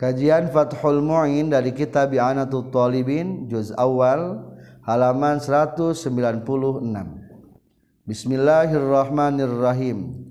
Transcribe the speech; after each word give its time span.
Kajian 0.00 0.48
Fathul 0.48 1.04
Mu'in 1.04 1.52
dari 1.52 1.76
kitab 1.76 2.16
I'anatul 2.16 2.72
Talibin 2.72 3.52
juz 3.52 3.68
awal 3.76 4.48
halaman 4.80 5.44
196. 5.44 6.08
Bismillahirrahmanirrahim. 8.08 10.24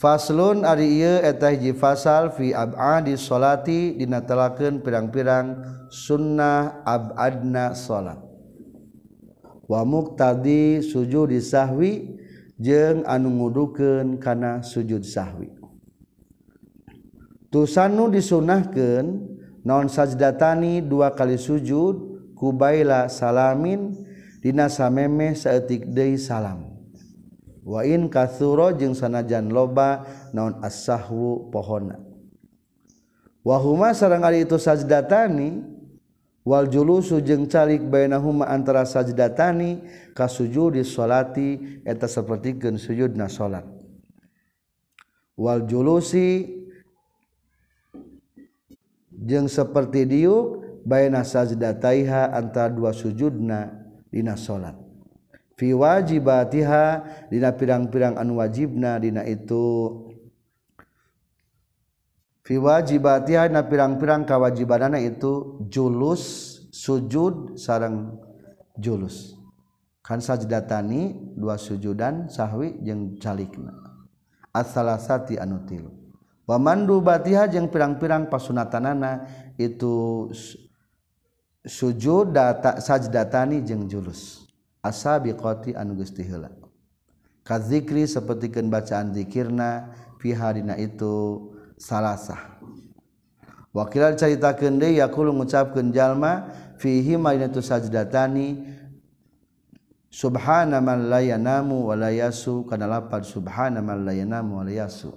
Faslun 0.00 0.64
ari 0.64 1.04
ieu 1.04 1.20
eta 1.20 1.52
hiji 1.52 1.76
fasal 1.76 2.32
fi 2.32 2.56
ab'adi 2.56 3.12
sholati 3.20 3.92
dina 3.92 4.24
telakeun 4.24 4.80
pirang-pirang 4.80 5.60
sunnah 5.92 6.80
ab'adna 6.88 7.76
salat. 7.76 8.24
Wa 9.68 9.84
muqtadi 9.84 10.80
sujud 10.80 11.28
sahwi 11.44 12.16
jeung 12.56 13.04
anu 13.04 13.36
ngudukeun 13.36 14.16
kana 14.16 14.64
sujud 14.64 15.04
sahwi. 15.04 15.57
tusanu 17.48 18.12
disunahkan 18.12 19.24
non 19.64 19.88
sajdatani 19.88 20.84
dua 20.84 21.12
kali 21.12 21.36
sujud 21.36 21.96
kubaila 22.38 23.08
salamin 23.10 23.92
dina 24.40 24.70
samemeh 24.70 25.34
saeutik 25.34 25.90
deui 25.90 26.16
salam. 26.16 26.64
Wa 27.68 27.84
in 27.84 28.08
kathuro 28.08 28.72
jeung 28.72 28.96
sanajan 28.96 29.52
loba 29.52 30.08
naon 30.32 30.56
as-sahwu 30.64 31.52
pohona 31.52 32.00
wa 33.44 33.56
huma 33.60 33.92
sareng 33.92 34.24
ari 34.24 34.48
itu 34.48 34.56
sajdatani 34.56 35.60
wal 36.48 36.64
julusu 36.64 37.20
jeung 37.20 37.44
calik 37.44 37.84
bainahuma 37.84 38.48
antara 38.48 38.88
sajdatani 38.88 39.84
ka 40.16 40.32
sujudi 40.32 40.80
salati 40.80 41.80
eta 41.84 42.08
sapertikeun 42.08 42.80
sujudna 42.80 43.28
salat. 43.28 43.68
Wal 45.36 45.68
julusi 45.68 46.48
jeung 49.18 49.50
seperti 49.50 50.06
diuk 50.06 50.62
bayna 50.86 51.26
sajdataiha 51.26 52.30
antara 52.30 52.70
dua 52.70 52.94
sujudna 52.94 53.74
dina 54.08 54.38
salat 54.38 54.88
fi 55.58 55.74
wajibatiha 55.74 57.02
dina 57.26 57.50
pirang-pirang 57.50 58.14
anu 58.14 58.38
wajibna 58.38 59.02
dina 59.02 59.26
itu. 59.26 60.06
Fi 62.46 62.56
wajibatiha 62.56 63.50
dina 63.50 63.66
pirang-pirang 63.66 64.22
kawajibanana 64.22 65.02
itu 65.02 65.58
julus 65.66 66.56
sujud 66.70 67.58
sarang 67.58 68.14
julus. 68.78 69.34
Kan 70.00 70.22
sajdatani 70.22 71.34
dua 71.36 71.58
sujudan 71.58 72.30
sahwi 72.30 72.78
jeung 72.80 73.18
calikna. 73.20 73.74
As-salasati 74.54 75.36
anu 75.36 75.66
tilu. 75.68 75.92
wamandu 76.48 77.04
batiha 77.04 77.52
yang 77.52 77.68
pirang-pirang 77.68 78.32
pasunatanana 78.32 79.28
itu 79.60 80.26
sujud 81.68 82.32
data 82.32 82.80
sajdatani 82.80 83.60
jeung 83.60 83.84
julus. 83.84 84.48
Asabiqati 84.78 85.74
anu 85.74 85.98
geus 85.98 86.14
tiheula 86.14 86.48
kadzikri 87.42 88.06
sapertikeun 88.06 88.70
bacaan 88.70 89.10
zikirna 89.10 89.90
fiha 90.22 90.54
dina 90.54 90.78
itu 90.78 91.48
salasah. 91.80 92.60
Wakilan 93.74 94.14
caritakeun 94.14 94.78
deui 94.78 95.02
yaqulu 95.02 95.34
ngucapkeun 95.34 95.90
jalma 95.90 96.46
fihi 96.76 97.18
ma 97.18 97.34
itu 97.34 97.58
sajdatani 97.58 98.68
subhana 100.12 100.78
man 100.78 101.10
la 101.10 101.24
yanamu 101.24 101.90
wa 101.90 101.98
la 101.98 102.14
yasu. 102.14 102.68
Kana 102.68 102.86
lapad 102.86 103.26
subhana 103.26 103.82
man 103.82 104.06
la 104.06 104.12
yanamu 104.12 104.60
wa 104.60 104.64
la 104.64 104.86
yasu. 104.86 105.10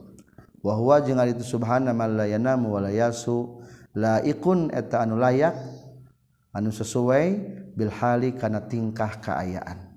wahwa 0.61 1.01
jeung 1.01 1.17
ari 1.17 1.33
itu 1.33 1.45
subhana 1.45 1.93
man 1.93 2.17
la 2.17 2.25
yanamu 2.29 2.73
wa 2.77 2.85
la 2.85 2.93
yasu 2.93 3.61
laikun 3.97 4.69
eta 4.71 5.03
anu 5.03 5.17
layak 5.17 5.57
anu 6.53 6.69
sesuai 6.69 7.27
bil 7.75 7.91
hali 7.91 8.37
kana 8.37 8.63
tingkah 8.63 9.19
kaayaan. 9.19 9.91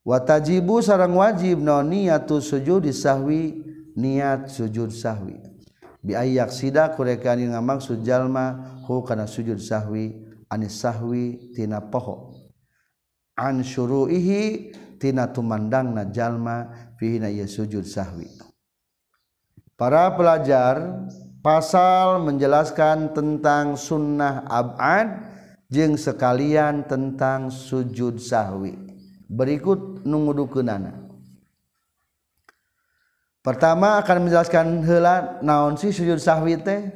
Wa 0.00 0.16
tajibu 0.24 0.80
sareng 0.80 1.12
wajib 1.12 1.60
naon 1.60 1.92
niatu 1.92 2.40
sujud 2.40 2.88
sahwi 2.88 3.60
niat 3.96 4.48
sujud 4.48 4.88
sahwi. 4.88 5.36
Bi 6.00 6.16
ayyak 6.16 6.48
sida 6.48 6.96
kurekan 6.96 7.36
ngamaksud 7.36 8.00
jalma 8.00 8.80
hu 8.88 9.04
kana 9.04 9.28
sujud 9.28 9.60
sahwi 9.60 10.16
anis 10.48 10.80
sahwi 10.80 11.52
tina 11.52 11.84
poho. 11.84 12.32
An 13.36 13.60
syuruihi 13.60 14.72
tina 14.96 15.28
tumandangna 15.28 16.08
jalma 16.08 16.72
sujud 17.48 17.84
sahwi. 17.88 18.28
Para 19.80 20.12
pelajar 20.12 21.08
pasal 21.40 22.20
menjelaskan 22.20 23.16
tentang 23.16 23.80
sunnah 23.80 24.44
abad 24.44 25.08
jeung 25.72 25.96
sekalian 25.96 26.84
tentang 26.84 27.48
sujud 27.48 28.20
sahwi. 28.20 28.76
Berikut 29.30 30.04
nunggudukenana 30.04 31.00
pertama 33.40 33.96
akan 34.00 34.28
menjelaskan 34.28 34.84
hela 34.84 35.40
naon 35.40 35.80
si 35.80 35.92
sujud 35.92 36.20
sahwi 36.20 36.60
teh? 36.60 36.92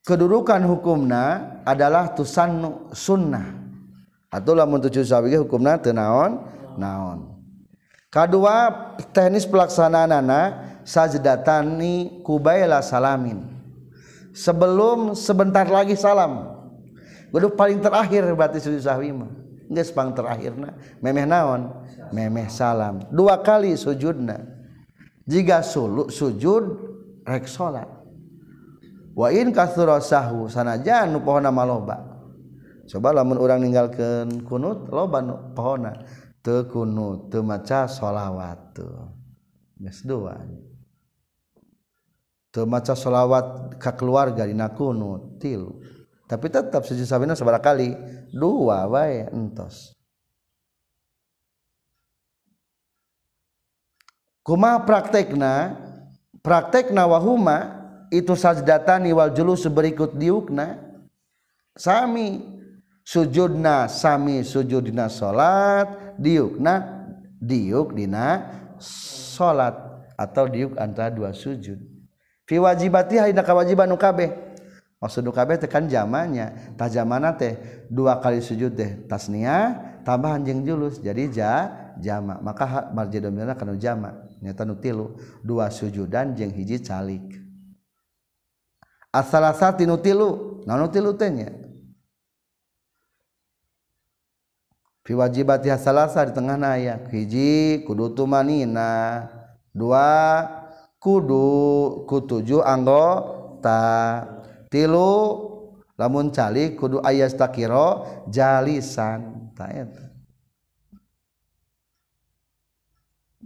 Kedudukan 0.00 0.64
hukumna 0.64 1.60
adalah 1.62 2.16
tusan 2.16 2.64
sunnah. 2.90 3.60
Atau 4.32 4.56
lamun 4.56 4.80
sujud 4.80 5.04
sahwi 5.06 5.36
hukumna 5.36 5.76
teu 5.76 5.92
naon. 6.78 7.40
Kedua 8.10 8.70
teknis 9.14 9.46
pelaksanaan 9.46 10.10
anak 10.10 10.48
sajdatani 10.82 12.22
kubaila 12.26 12.82
salamin. 12.82 13.46
Sebelum 14.34 15.14
sebentar 15.18 15.66
lagi 15.66 15.94
salam. 15.94 16.58
Gudu 17.30 17.54
paling 17.54 17.78
terakhir 17.78 18.26
berarti 18.34 18.58
sujud 18.58 18.82
sahwi 18.82 19.14
mah 19.14 19.30
geus 19.70 19.94
pang 19.94 20.10
terakhirna. 20.10 20.74
Memeh 20.98 21.26
naon? 21.26 21.70
Memeh 22.10 22.50
salam. 22.50 23.06
Dua 23.14 23.38
kali 23.38 23.78
sujudna. 23.78 24.42
Jika 25.30 25.62
suluk 25.62 26.10
sujud 26.10 26.90
rek 27.22 27.46
salat 27.46 27.86
wa 29.14 29.30
in 29.30 29.54
kathura 29.54 30.02
sahwu 30.02 30.50
sanajan 30.50 31.14
nu 31.14 31.22
pohona 31.22 31.54
maloba. 31.54 32.10
Coba 32.90 33.14
lamun 33.14 33.38
urang 33.38 33.62
ninggalkeun 33.62 34.42
kunut 34.42 34.90
loba 34.90 35.22
nu 35.22 35.54
pohona. 35.54 35.94
Tekunu 36.40 37.28
temaca 37.28 37.88
sholawat 37.88 38.80
geus 39.80 40.00
dua. 40.04 40.36
Temaca 42.50 42.98
sholawat 42.98 43.78
ka 43.78 43.94
keluarga 43.94 44.42
dina 44.44 44.72
kunut 44.74 45.38
tilu 45.38 45.78
tapi 46.30 46.46
tetap 46.46 46.86
sujud 46.86 47.02
sabina 47.10 47.34
sabaraha 47.34 47.74
kali 47.74 47.90
dua 48.30 48.86
wae 48.86 49.26
entos. 49.34 49.98
Kumaha 54.46 54.86
praktekna 54.86 55.74
praktekna 56.38 57.10
wahuma 57.10 57.82
itu 58.14 58.38
sajdatani 58.38 59.10
wal 59.10 59.34
julus 59.34 59.66
berikut 59.66 60.14
diukna. 60.14 60.78
Sami 61.74 62.46
sujudna 63.02 63.90
sami 63.90 64.46
sujudina 64.46 65.10
salat 65.10 65.90
diukna 66.20 67.08
diuk 67.40 67.96
dina 67.96 68.44
salat 68.76 69.72
atau 70.20 70.44
diuk 70.44 70.76
antara 70.76 71.08
dua 71.08 71.32
sujud. 71.32 71.80
Fi 72.44 72.60
wajibati 72.60 73.16
hayna 73.16 73.40
kawajiban 73.40 73.88
kabeh. 73.96 74.52
Maksud 75.00 75.24
kabeh 75.32 75.56
tekan 75.56 75.88
jamannya 75.88 76.76
tah 76.76 76.92
jamana 76.92 77.32
teh 77.32 77.56
dua 77.88 78.20
kali 78.20 78.44
sujud 78.44 78.76
teh 78.76 79.08
tasnia 79.08 79.80
tambahan 80.04 80.44
jeung 80.44 80.60
julus. 80.60 81.00
Jadi 81.00 81.32
ja 81.32 81.72
jama. 81.96 82.36
Maka 82.44 82.92
marji 82.92 83.16
dominana 83.16 83.56
kana 83.56 83.80
jama. 83.80 84.28
Nyata 84.44 84.68
nu 84.68 84.76
tilu. 84.76 85.16
Dua 85.40 85.72
sujudan 85.72 86.36
jeung 86.36 86.52
hiji 86.52 86.84
calik. 86.84 87.24
Asal 89.08 89.40
asal 89.48 89.72
tinu 89.80 89.96
tilu. 89.96 90.60
Naon 90.68 90.92
tilu 90.92 91.16
teh 91.16 91.32
nya. 91.32 91.48
wajibati 95.14 95.72
salahsa 95.74 96.26
di 96.28 96.32
tengah 96.36 96.58
ayat 96.60 97.08
hiji 97.10 97.82
kudu 97.86 98.14
tumanina. 98.14 99.26
Dua 99.70 100.46
kudu 100.98 101.48
kutuju 102.06 102.62
anggota. 102.62 104.26
Tilu 104.70 105.12
lamun 105.98 106.30
cali 106.30 106.78
kudu 106.78 107.02
ayas 107.02 107.34
takiro 107.34 108.26
jalisan. 108.30 109.50
Taeta 109.54 110.10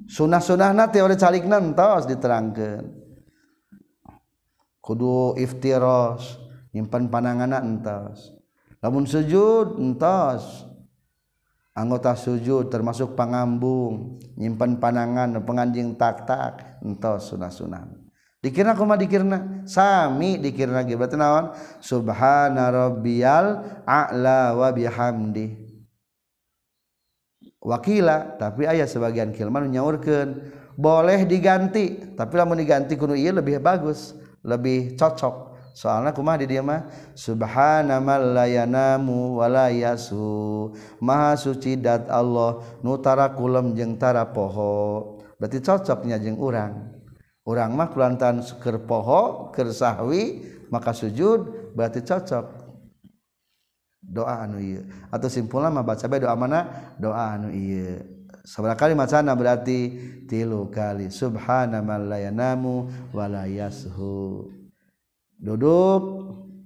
sunah-sunah 0.09 0.77
nate 0.77 1.01
oleh 1.01 1.17
calik 1.17 1.49
nantos 1.49 2.05
diterangkan 2.05 2.85
kudu 4.85 5.39
iftiros 5.41 6.37
nyimpan 6.77 7.09
panangan 7.09 7.57
entos. 7.65 8.37
Lamun 8.85 9.09
sujud 9.09 9.81
entos. 9.81 10.74
anggota 11.75 12.15
sujud 12.15 12.71
termasuk 12.71 13.19
pangambung 13.19 14.23
nyimpan 14.39 14.79
panangan 14.79 15.37
penganjing 15.43 15.99
tak 15.99 16.25
tak 16.25 16.81
entos 16.81 17.35
sunah 17.35 17.51
sunan 17.51 18.05
dikirna 18.45 18.77
kuma 18.77 19.01
dikirna? 19.01 19.65
Sami 19.65 20.37
dikirna 20.37 20.85
ge. 20.85 21.01
Berarti 21.01 21.17
naon? 21.17 21.57
Subhana 21.81 22.69
rabbiyal 22.69 23.81
a'la 23.89 24.53
wa 24.53 24.69
bihamdi. 24.69 25.65
Wakila 27.65 28.37
tapi 28.37 28.69
ayah 28.69 28.85
sebagian 28.85 29.33
kilman 29.33 29.73
nyaurkeun. 29.73 30.53
Boleh 30.77 31.25
diganti 31.25 32.13
tapi 32.13 32.37
lamun 32.37 32.61
diganti 32.61 33.01
kuno 33.01 33.17
iya 33.17 33.33
lebih 33.33 33.57
bagus 33.65 34.13
lebih 34.45 35.01
cocok. 35.01 35.54
soalnya 35.75 36.15
kumah 36.15 36.39
di 36.39 36.47
dia 36.47 36.63
mah? 36.63 36.87
Subhana 37.19 37.99
malayanamu 37.99 39.43
walayasu 39.43 40.71
maha 41.03 41.35
suci 41.35 41.75
dat 41.75 42.07
Allah 42.07 42.63
nutara 42.81 43.35
kulem 43.35 43.75
jeung 43.75 43.99
tara 43.99 44.23
poho. 44.31 45.19
Berarti 45.35 45.59
cocoknya 45.59 46.23
jeung 46.23 46.39
urang. 46.39 46.95
Urang 47.45 47.75
mah 47.75 47.91
kulantan 47.91 48.41
ker 48.63 48.87
poho 48.87 49.51
ker 49.51 49.69
sahwi 49.75 50.47
maka 50.71 50.95
sujud 50.95 51.75
berarti 51.75 52.07
cocok. 52.07 52.65
Doa 54.05 54.47
anu 54.47 54.63
iya 54.63 54.87
atau 55.11 55.27
simpulan 55.27 55.75
mah 55.75 55.83
baca 55.83 56.07
bae 56.07 56.23
doa 56.23 56.39
mana? 56.39 56.93
Doa 57.01 57.35
anu 57.35 57.51
iya 57.51 58.05
sabaraha 58.47 58.79
kali 58.79 58.95
macana 58.95 59.35
berarti 59.35 59.91
tilu 60.31 60.71
kali. 60.71 61.11
Subhana 61.11 61.83
malayanamu 61.83 62.89
walayashu 63.11 64.54
duduk 65.39 66.03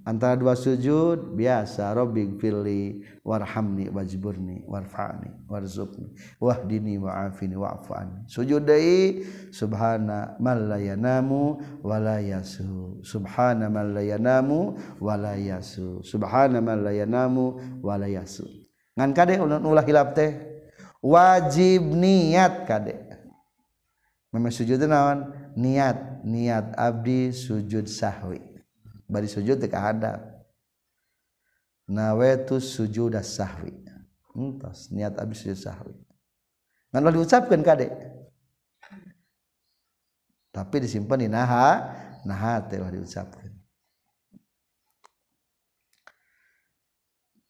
antara 0.05 0.33
dua 0.33 0.57
sujud 0.57 1.37
biasa 1.37 1.93
Robbing 1.93 2.41
pilih 2.41 3.05
warhamni 3.21 3.93
wajiburni 3.93 4.65
warfani 4.65 5.29
warzukni 5.45 6.09
wahdini 6.41 6.97
wa'afini 6.97 7.53
wa'afani 7.53 8.25
sujud 8.25 8.65
deui 8.65 9.21
subhana 9.53 10.33
man 10.41 10.65
la 10.65 10.81
yanamu 10.81 11.61
wa 11.85 12.01
la 12.01 12.17
subhana 13.05 13.69
man 13.69 13.93
la 13.93 14.01
yanamu 14.01 14.77
subhana 16.01 16.57
man 16.57 16.81
la 16.81 16.91
yanamu 16.91 17.61
wa 17.85 17.97
ngan 18.99 19.15
kade 19.15 19.39
ulah 19.39 19.85
hilap 19.87 20.11
teh? 20.11 20.35
Wajib 20.99 21.87
niat 21.95 22.67
kade. 22.67 22.99
Memang 24.35 24.51
sujud 24.51 24.83
naon? 24.83 25.31
Niat 25.55 26.27
niat 26.27 26.75
abdi 26.75 27.31
sujud 27.31 27.87
sahwi 27.87 28.48
bari 29.09 29.25
sujud 29.25 29.57
teu 29.57 29.67
kahadap 29.67 30.21
nawaitu 31.89 32.61
sujud 32.61 33.17
sahwi. 33.25 33.73
Entos 34.37 34.93
niat 34.93 35.17
abdi 35.17 35.33
sujud 35.33 35.57
sahwi. 35.57 35.97
Ngan 36.93 37.01
ulah 37.01 37.13
diucapkeun 37.17 37.65
kade 37.65 37.89
tapi 40.49 40.81
disimpan 40.81 41.21
di 41.21 41.29
naha 41.29 41.93
naha 42.25 42.61
teh 42.69 42.77
ulah 42.77 42.93
diucapkeun. 42.93 43.53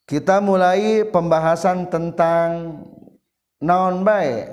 Kita 0.10 0.42
mulai 0.42 1.06
pembahasan 1.06 1.86
tentang 1.86 2.82
naon 3.62 4.02
bae? 4.02 4.50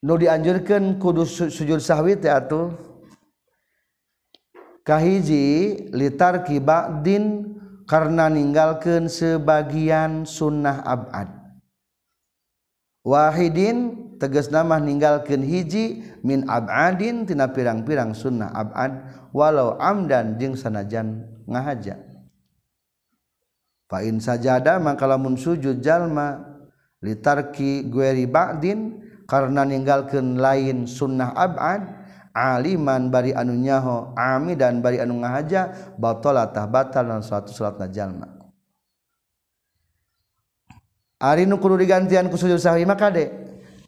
Nu 0.00 0.16
dianjurkeun 0.16 0.96
kudu 0.96 1.28
sujud 1.28 1.80
sahwi 1.84 2.16
teh 2.16 2.32
atuh 2.32 2.93
kahiji 4.84 5.88
litar 5.90 6.44
kibadin 6.44 7.56
karena 7.88 8.28
ninggalkan 8.28 9.08
sebagian 9.08 10.28
sunnah 10.28 10.84
abad. 10.84 11.28
Wahidin 13.04 14.16
tegas 14.16 14.48
nama 14.48 14.80
ninggalkan 14.80 15.44
hiji 15.44 16.04
min 16.24 16.48
abadin 16.48 17.28
tina 17.28 17.52
pirang-pirang 17.52 18.16
sunnah 18.16 18.48
abad 18.56 19.04
walau 19.36 19.76
amdan 19.76 20.40
jeung 20.40 20.56
sanajan 20.56 21.28
ngahaja. 21.44 22.00
Fa'in 23.84 24.16
sajada 24.16 24.80
maka 24.80 25.04
lamun 25.04 25.36
sujud 25.36 25.84
jalma 25.84 26.40
litarki 27.04 27.84
gueri 27.92 28.24
ba'din 28.24 29.04
karena 29.28 29.68
ninggalkan 29.68 30.40
lain 30.40 30.88
sunnah 30.88 31.36
abad 31.36 32.03
aliman 32.34 33.08
bari 33.14 33.30
anu 33.30 33.54
nyaho 33.54 34.10
ami 34.18 34.58
dan 34.58 34.82
bari 34.82 34.98
anu 34.98 35.22
ngahaja 35.22 35.94
batalatah 35.94 36.66
batal 36.66 37.06
dan 37.06 37.22
suatu 37.22 37.54
salat 37.54 37.78
najalma 37.78 38.44
Ari 41.24 41.48
nu 41.48 41.56
kudu 41.56 41.80
digantian 41.80 42.28
ku 42.28 42.36
sujud 42.36 42.60
sahwi 42.60 42.84
maka 42.84 43.08
de 43.08 43.32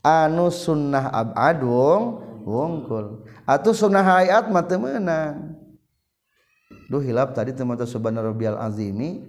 anu 0.00 0.48
sunnah 0.48 1.12
abadung 1.12 2.24
wungkul 2.46 3.28
atau 3.44 3.76
sunnah 3.76 4.00
hayat 4.00 4.48
mah 4.48 4.64
teu 4.64 4.80
meunang. 4.80 5.58
Duh 6.88 7.02
hilap 7.04 7.36
tadi 7.36 7.52
teu 7.52 7.68
maca 7.68 7.84
subhana 7.84 8.24
rabbiyal 8.24 8.56
azimi. 8.56 9.26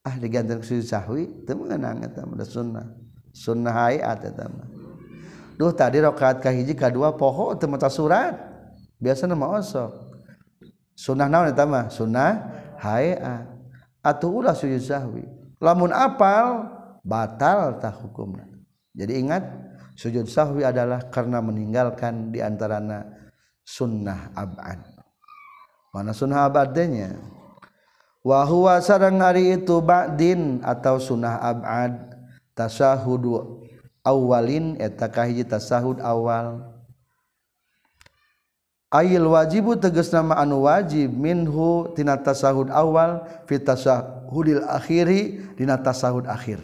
Ah 0.00 0.16
digantian 0.16 0.62
ku 0.62 0.66
sujud 0.66 0.86
sahwi 0.86 1.44
teu 1.44 1.58
meunang 1.58 2.00
eta 2.06 2.24
mah 2.24 2.40
sunnah. 2.46 2.86
Sunnah 3.36 3.74
hayat 3.74 4.32
eta 4.32 4.48
mah. 4.48 4.68
Duh 5.60 5.76
tadi 5.76 6.00
rakaat 6.00 6.40
kahiji 6.40 6.72
kadua 6.72 7.12
poho 7.18 7.52
teu 7.58 7.68
maca 7.68 7.92
surat. 7.92 8.32
Biasa 9.02 9.26
nama 9.26 9.50
osok. 9.58 9.90
Sunnah 10.94 11.26
naon 11.26 11.50
eta 11.50 11.66
mah? 11.66 11.90
Sunnah 11.90 12.30
haia 12.78 13.50
atuh 13.98 14.30
ulah 14.30 14.54
sujud 14.54 14.78
sahwi. 14.78 15.26
Lamun 15.58 15.90
apal 15.90 16.70
batal 17.02 17.82
tah 17.82 17.90
hukumna. 17.90 18.46
Jadi 18.94 19.18
ingat 19.18 19.42
sujud 19.98 20.30
sahwi 20.30 20.62
adalah 20.62 21.10
karena 21.10 21.42
meninggalkan 21.42 22.30
diantarana 22.30 23.10
sunnah 23.66 24.30
abad. 24.38 24.78
Mana 25.90 26.14
sunnah 26.14 26.46
abadnya 26.46 27.18
wahwa 28.22 28.78
sarang 28.80 29.18
hari 29.18 29.58
itu 29.58 29.82
ba'din 29.82 30.62
atau 30.62 30.96
sunnah 31.02 31.42
abad 31.42 32.16
tasahudu 32.54 33.60
awalin 34.06 34.78
eta 34.80 35.10
kahiji 35.10 35.44
tasahud 35.44 36.00
awal 36.00 36.71
Ayil 38.92 39.24
wajibu 39.24 39.72
teges 39.80 40.12
nama 40.12 40.36
anu 40.36 40.68
wajib 40.68 41.08
minhu 41.16 41.88
tina 41.96 42.12
tasahud 42.20 42.68
awal 42.68 43.24
fit 43.48 43.64
tasahudil 43.64 44.68
akhiri 44.68 45.40
dina 45.56 45.80
tasahud 45.80 46.28
akhir. 46.28 46.60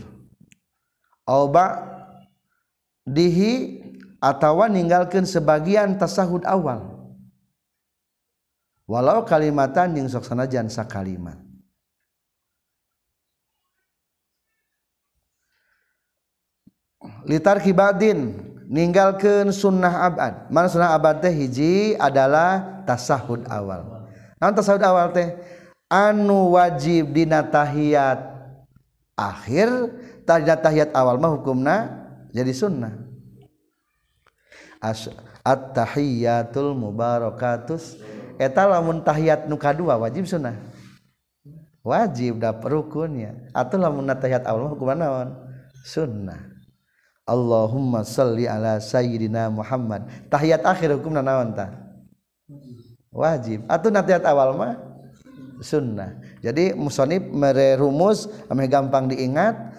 Au 1.24 1.48
dihi 3.08 3.80
atawa 4.20 4.68
ninggalkeun 4.68 5.24
sebagian 5.24 5.96
tasahud 5.96 6.44
awal. 6.44 7.00
Walau 8.84 9.24
kalimatan 9.24 9.96
yang 9.96 10.12
sok 10.12 10.28
sanajan 10.28 10.68
sakalimat. 10.68 11.40
Litar 17.24 17.60
kibadin 17.64 18.36
meninggalkan 18.68 19.48
sunnah 19.48 20.12
abad. 20.12 20.52
Mana 20.52 20.68
sunnah 20.68 20.92
abad 20.92 21.24
teh? 21.24 21.32
Hiji 21.32 21.96
adalah 21.96 22.84
tasahud 22.84 23.48
awal. 23.48 24.04
Nah 24.36 24.52
tasahud 24.52 24.84
awal 24.84 25.10
teh? 25.16 25.32
Anu 25.88 26.52
wajib 26.52 27.16
dina 27.16 27.40
tahiyat 27.40 28.20
akhir 29.16 29.72
tadi 30.28 30.52
tahiyat 30.52 30.92
awal 30.92 31.16
mah 31.16 31.32
hukumna 31.32 31.76
jadi 32.28 32.52
sunnah. 32.52 32.92
At-tahiyatul 35.42 36.76
mubarakatus. 36.76 37.96
Eta 38.36 38.68
lamun 38.68 39.00
tahiyat 39.00 39.48
nu 39.48 39.56
kadua 39.56 39.96
wajib 39.96 40.28
sunnah. 40.28 40.54
Wajib 41.80 42.36
da 42.36 42.52
rukunnya. 42.52 43.48
Atau 43.56 43.80
lamun 43.80 44.04
tahiyat 44.12 44.44
awal 44.44 44.68
mah 44.68 44.72
hukumna 44.76 45.08
naon? 45.08 45.28
Sunnah. 45.88 46.57
Allahumma 47.28 48.08
salli 48.08 48.48
ala 48.48 48.80
sayyidina 48.80 49.52
Muhammad. 49.52 50.08
Tahiyat 50.32 50.64
akhir 50.64 50.96
hukumna 50.96 51.20
naon 51.20 51.52
tah 51.52 51.68
wajib. 53.12 53.68
Atau 53.68 53.92
tahiyat 53.92 54.24
awal 54.24 54.56
mah? 54.56 54.74
Sunnah. 55.60 56.16
Jadi 56.40 56.72
musonib 56.72 57.28
mere 57.28 57.76
rumus 57.76 58.32
ame 58.48 58.64
gampang 58.64 59.12
diingat. 59.12 59.76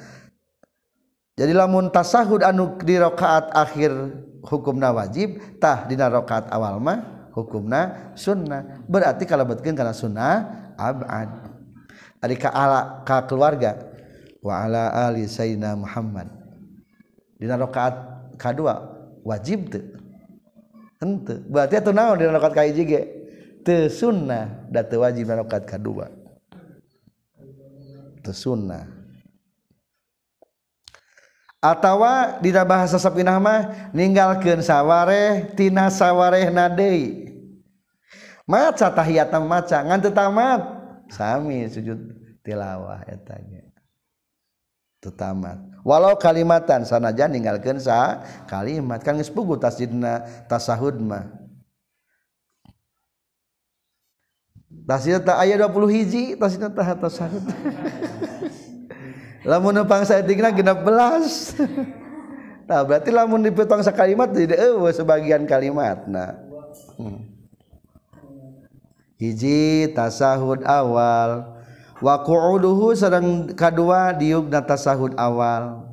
Jadi 1.40 1.56
lamun 1.56 1.90
tasahud 1.90 2.46
anu 2.46 2.78
di 2.84 3.00
rakaat 3.00 3.50
akhir 3.56 3.96
hukumna 4.46 4.92
wajib 4.92 5.40
tah 5.58 5.88
dina 5.88 6.12
rakaat 6.12 6.52
awal 6.54 6.78
mah 6.78 7.32
hukumna 7.34 8.14
sunnah. 8.14 8.86
Berarti 8.86 9.26
kalau 9.26 9.50
betkeun 9.50 9.74
kana 9.74 9.96
sunnah 9.96 10.46
abad. 10.78 11.50
Ari 12.20 12.36
ka 12.36 12.52
ala 12.52 13.02
ka 13.08 13.26
keluarga. 13.26 13.80
Wa 14.44 14.68
ala 14.68 14.92
ali 15.08 15.26
sayyidina 15.32 15.80
Muhammad 15.80 16.39
dina 17.40 17.56
rakaat 17.56 17.96
kadua 18.36 19.00
wajib 19.24 19.72
teu. 19.72 19.96
Henteu. 21.00 21.40
Berarti 21.48 21.80
atuh 21.80 21.96
naon 21.96 22.20
dina 22.20 22.36
rakaat 22.36 22.54
kahiji 22.60 22.84
ge? 22.84 23.02
Teu 23.64 23.88
sunnah 23.88 24.68
da 24.68 24.84
teu 24.84 25.00
wajib 25.00 25.24
dina 25.24 25.40
rakaat 25.40 25.64
kadua 25.64 26.12
teu 28.20 28.36
sunnah. 28.36 28.86
Atawa 31.60 32.40
dina 32.40 32.64
bahasa 32.64 33.00
sapinah 33.00 33.40
mah 33.40 33.92
ninggalkeun 33.92 34.64
sawareh 34.64 35.56
tina 35.56 35.92
sawarehna 35.92 36.72
deui 36.72 37.32
maca 38.48 38.88
tahiyat 38.92 39.32
maca 39.40 39.78
ngan 39.88 40.00
tamat. 40.12 40.62
Sami 41.10 41.66
sujud 41.68 41.98
tilawah 42.46 43.02
etanya 43.10 43.66
itu 45.00 45.10
tamat 45.16 45.69
walau 45.84 46.16
kalimatan 46.16 46.88
sanajan 46.88 47.32
ninggalkeun 47.32 47.80
sa 47.80 48.24
kalimat. 48.48 49.04
Kan 49.04 49.20
geus 49.20 49.32
pugu 49.32 49.60
tasjidna 49.60 50.26
tasahud 50.48 51.00
mah. 51.00 51.28
Tasjid 54.90 55.22
ta 55.22 55.38
aya 55.38 55.54
20 55.58 55.70
hiji 55.94 56.24
tasjid 56.34 56.66
ta 56.74 56.98
tasahud. 56.98 57.46
Lamun 59.50 59.88
pangsa 59.88 60.20
saeutikna 60.20 60.52
16 60.52 62.10
nah 62.70 62.86
berarti 62.86 63.10
lamun 63.10 63.42
dipotong 63.42 63.82
sakalimat 63.82 64.30
tidak 64.30 64.62
eueuh 64.62 64.94
sebagian 64.94 65.50
kalimat 65.50 66.06
nah 66.06 66.38
hmm. 67.02 67.26
hiji 69.18 69.90
tasahud 69.98 70.62
awal. 70.64 71.59
waquuduhu 72.00 72.96
sareng 72.96 73.52
kadua 73.56 74.16
diugna 74.16 74.64
tasahud 74.64 75.16
awal. 75.20 75.88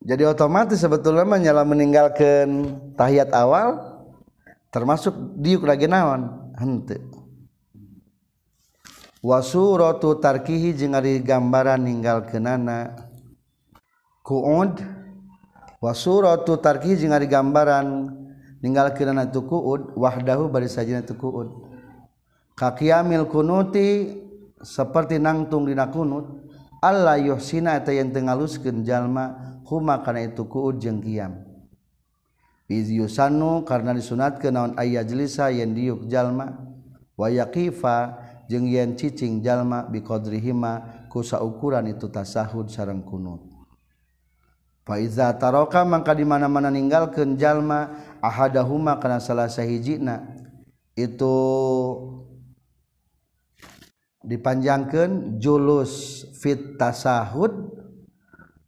Jadi 0.00 0.24
otomatis 0.24 0.80
sebetulnya 0.80 1.28
menyala 1.28 1.60
meninggalkan 1.62 2.72
tahiyat 2.96 3.36
awal 3.36 4.00
termasuk 4.72 5.12
diuk 5.36 5.68
lagi 5.68 5.84
naon? 5.84 6.52
Hente 6.56 7.00
wasuratu 9.20 10.16
tarkihi 10.16 10.72
jeung 10.72 10.96
ari 10.96 11.20
gambaran 11.20 11.84
ninggalkeunana. 11.84 12.96
Kuud 14.24 14.80
wasuratu 15.80 16.56
tarkihi 16.60 17.04
jeung 17.04 17.12
ari 17.12 17.28
gambaran 17.28 18.16
ninggalkeunana 18.60 19.32
tu 19.32 19.44
kuud 19.44 19.96
wahdahu 19.96 20.52
bari 20.52 20.68
sajina 20.68 21.02
tu 21.02 21.16
kuud 21.16 21.48
kakiyamil 22.56 23.24
kunuti 23.26 24.20
seperti 24.60 25.16
nangtung 25.16 25.64
dina 25.64 25.88
kunut 25.88 26.40
Allah 26.80 27.20
yuhsina 27.20 27.76
eta 27.76 27.92
yang 27.92 28.08
tengaluskeun 28.08 28.88
jalma 28.88 29.36
huma 29.68 30.00
kana 30.00 30.24
itu 30.24 30.48
kuud 30.48 30.80
jeung 30.80 31.04
qiyam. 31.04 31.44
Iz 32.72 32.88
yusanu 32.88 33.68
karena 33.68 33.92
disunatkeun 33.92 34.54
naon 34.56 34.72
ayyajlisa 34.80 35.52
yen 35.52 35.76
diuk 35.76 36.08
jalma 36.08 36.56
wa 37.20 37.28
yaqifa 37.28 38.16
yen 38.48 38.96
ccing 38.96 39.44
jalma 39.44 39.84
biqodrihima 39.92 41.04
kusa 41.12 41.44
ukuran 41.44 41.84
itu 41.92 42.08
tasahud 42.08 42.72
sarang 42.72 43.04
kunut. 43.04 43.44
Faiza 44.88 45.36
taroka 45.36 45.84
maka 45.84 46.16
di 46.16 46.24
mana-mana 46.24 46.72
meninggalkan 46.72 47.36
jalma 47.36 47.92
ahadahuma 48.20 49.00
karena 49.00 49.18
salah 49.20 49.48
sahhijina 49.48 50.24
itu 50.96 51.36
dipanjangkan 54.20 55.40
julus 55.40 56.24
fit 56.38 56.76
tasahud 56.76 57.72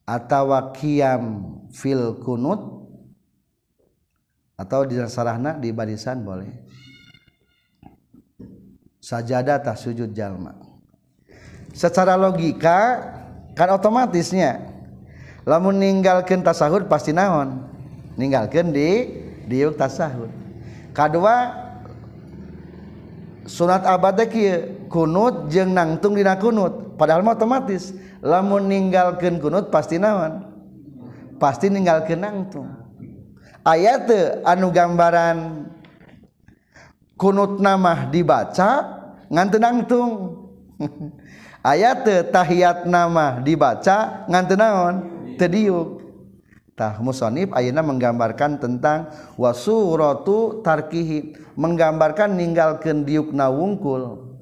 atau 0.09 0.43
wakiam 0.51 1.23
fil 1.71 2.19
kunut 2.25 2.83
atau 4.57 4.85
di 4.89 4.97
sarahna 5.09 5.57
di 5.57 5.71
barisan 5.71 6.25
boleh. 6.25 6.51
Sajadatah 9.03 9.75
sujud 9.75 10.15
jalma. 10.15 10.55
Secara 11.75 12.15
logika 12.15 13.03
kan 13.57 13.75
otomatisnya 13.75 14.63
lamun 15.43 15.81
ninggalkan 15.81 16.45
tasahud 16.45 16.87
pasti 16.87 17.11
naon? 17.11 17.67
Ninggalkan 18.15 18.71
di 18.71 19.22
diuk 19.49 19.75
tasahud 19.79 20.31
kedua 20.93 21.63
sunat 23.47 23.83
abad 23.87 24.19
kieu 24.31 24.87
kunut 24.93 25.49
jeung 25.49 25.73
nangtung 25.73 26.15
dina 26.15 26.37
kunut. 26.37 26.95
Padahal 27.01 27.25
otomatis 27.25 27.97
lamun 28.21 28.69
ninggalkan 28.69 29.41
kunut 29.41 29.73
pasti 29.73 29.97
naon? 29.97 30.45
Pasti 31.41 31.73
ninggalkan 31.73 32.21
nangtung. 32.21 32.69
Ayat 33.65 34.11
anu 34.45 34.69
gambaran 34.75 35.67
kunut 37.17 37.59
nama 37.59 38.07
dibaca 38.11 38.71
ngan 39.33 39.49
nangtung. 39.59 40.11
Ayat 41.63 42.05
tahiyat 42.35 42.91
nama 42.91 43.39
dibaca 43.41 44.29
ngan 44.29 44.45
naon? 44.55 44.95
Tediuk 45.41 46.02
tah 46.83 46.99
musonib 46.99 47.55
ayana 47.55 47.79
menggambarkan 47.79 48.59
tentang 48.59 49.07
wasuratu 49.39 50.67
tarkihi 50.67 51.39
menggambarkan 51.55 52.35
ninggalkeun 52.35 53.07
diukna 53.07 53.47
wungkul. 53.55 54.35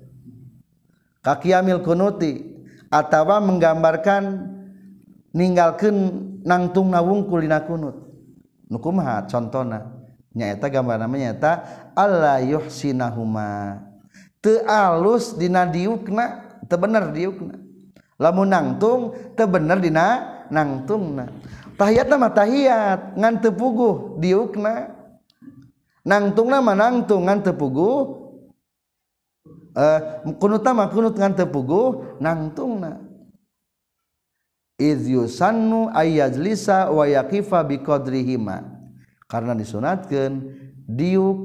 Kakiyamil 1.20 1.85
kunuti 1.85 2.40
atawa 2.88 3.44
menggambarkan 3.44 4.49
ninggalkeun 5.37 5.97
nangtungna 6.40 7.04
wungkul 7.04 7.44
dina 7.44 7.61
kunut. 7.68 8.09
Nukumaha 8.73 9.28
contona 9.28 10.00
nyaeta 10.32 10.73
gambar 10.73 10.97
namanya 10.97 11.37
nyata 11.37 11.52
Allah 11.92 12.40
yuhsinahuma. 12.40 13.85
Teu 14.40 14.64
alus 14.64 15.37
dina 15.37 15.68
diukna 15.68 16.56
teu 16.64 16.80
bener 16.80 17.12
diukna. 17.12 17.61
Lamun 18.16 18.49
nangtung 18.49 19.12
teu 19.37 19.44
bener 19.44 19.76
dina 19.76 20.40
nangtungna 20.49 21.28
tahiyat 21.81 22.13
nama 22.13 22.29
tahiyat 22.29 23.17
ngan 23.17 23.41
tepuguh 23.41 24.21
diukna. 24.21 24.93
Nangtung 26.05 26.53
nama 26.53 26.77
nangtung 26.77 27.25
ngan 27.25 27.41
tepuguh 27.45 27.97
uh, 29.77 29.81
eh, 29.81 30.01
kunut 30.37 30.61
nama 30.65 30.89
kunut 30.93 31.17
ngan 31.17 31.37
tepuguh 31.37 32.21
nangtung 32.21 32.81
na 32.81 33.01
iz 34.81 35.05
yusannu 35.05 35.93
ayajlisa 35.93 36.93
wa 36.93 37.09
yaqifa 37.09 37.65
biqadrihima. 37.65 38.77
Karena 39.25 39.57
disunatkan 39.57 40.53
diuk 40.85 41.39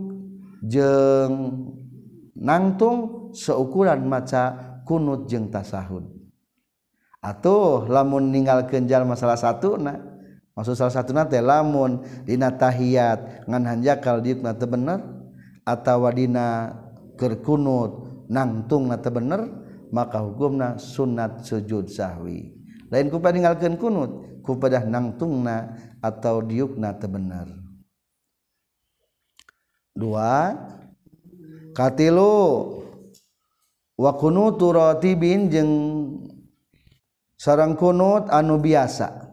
jeng 0.63 1.31
nangtung 2.35 3.31
seukuran 3.31 4.03
maca 4.03 4.79
kunut 4.83 5.31
jeng 5.31 5.47
tasahud. 5.47 6.11
Atuh 7.23 7.87
lamun 7.87 8.31
ninggal 8.31 8.67
kenjal 8.67 9.07
masalah 9.07 9.39
satu 9.39 9.79
nah 9.79 10.14
maksud 10.55 10.73
salah 10.79 10.95
satu 10.95 11.11
nate 11.11 11.37
lamun 11.43 12.01
dina 12.23 12.49
tahiyat 12.55 13.45
ngan 13.45 13.63
hanjakal 13.67 14.23
diuk 14.23 14.39
nate 14.39 14.65
bener 14.65 15.03
atau 15.67 16.07
dina 16.09 16.71
kerkunut 17.19 18.25
nangtung 18.31 18.87
nate 18.87 19.11
bener 19.11 19.65
maka 19.95 20.19
hukumna 20.19 20.75
sunat 20.75 21.45
sujud 21.45 21.87
sahwi. 21.87 22.51
Lain 22.91 23.07
kupada 23.07 23.33
ninggalkeun 23.35 23.79
kunut 23.79 24.11
kupada 24.45 24.85
nangtungna 24.85 25.73
atau 26.03 26.43
diukna 26.43 26.93
teu 26.99 27.09
bener. 27.09 27.47
Dua 29.95 30.53
katilu. 31.73 32.35
Wa 33.95 34.11
kunutu 34.19 34.75
ratibin 34.75 35.47
sareng 37.39 37.79
kunut 37.79 38.27
anu 38.27 38.59
biasa 38.59 39.24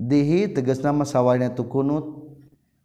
dihi 0.00 0.52
teges 0.52 0.80
nama 0.80 1.04
sawwalnya 1.04 1.52
tu 1.52 1.68
kunut. 1.68 2.20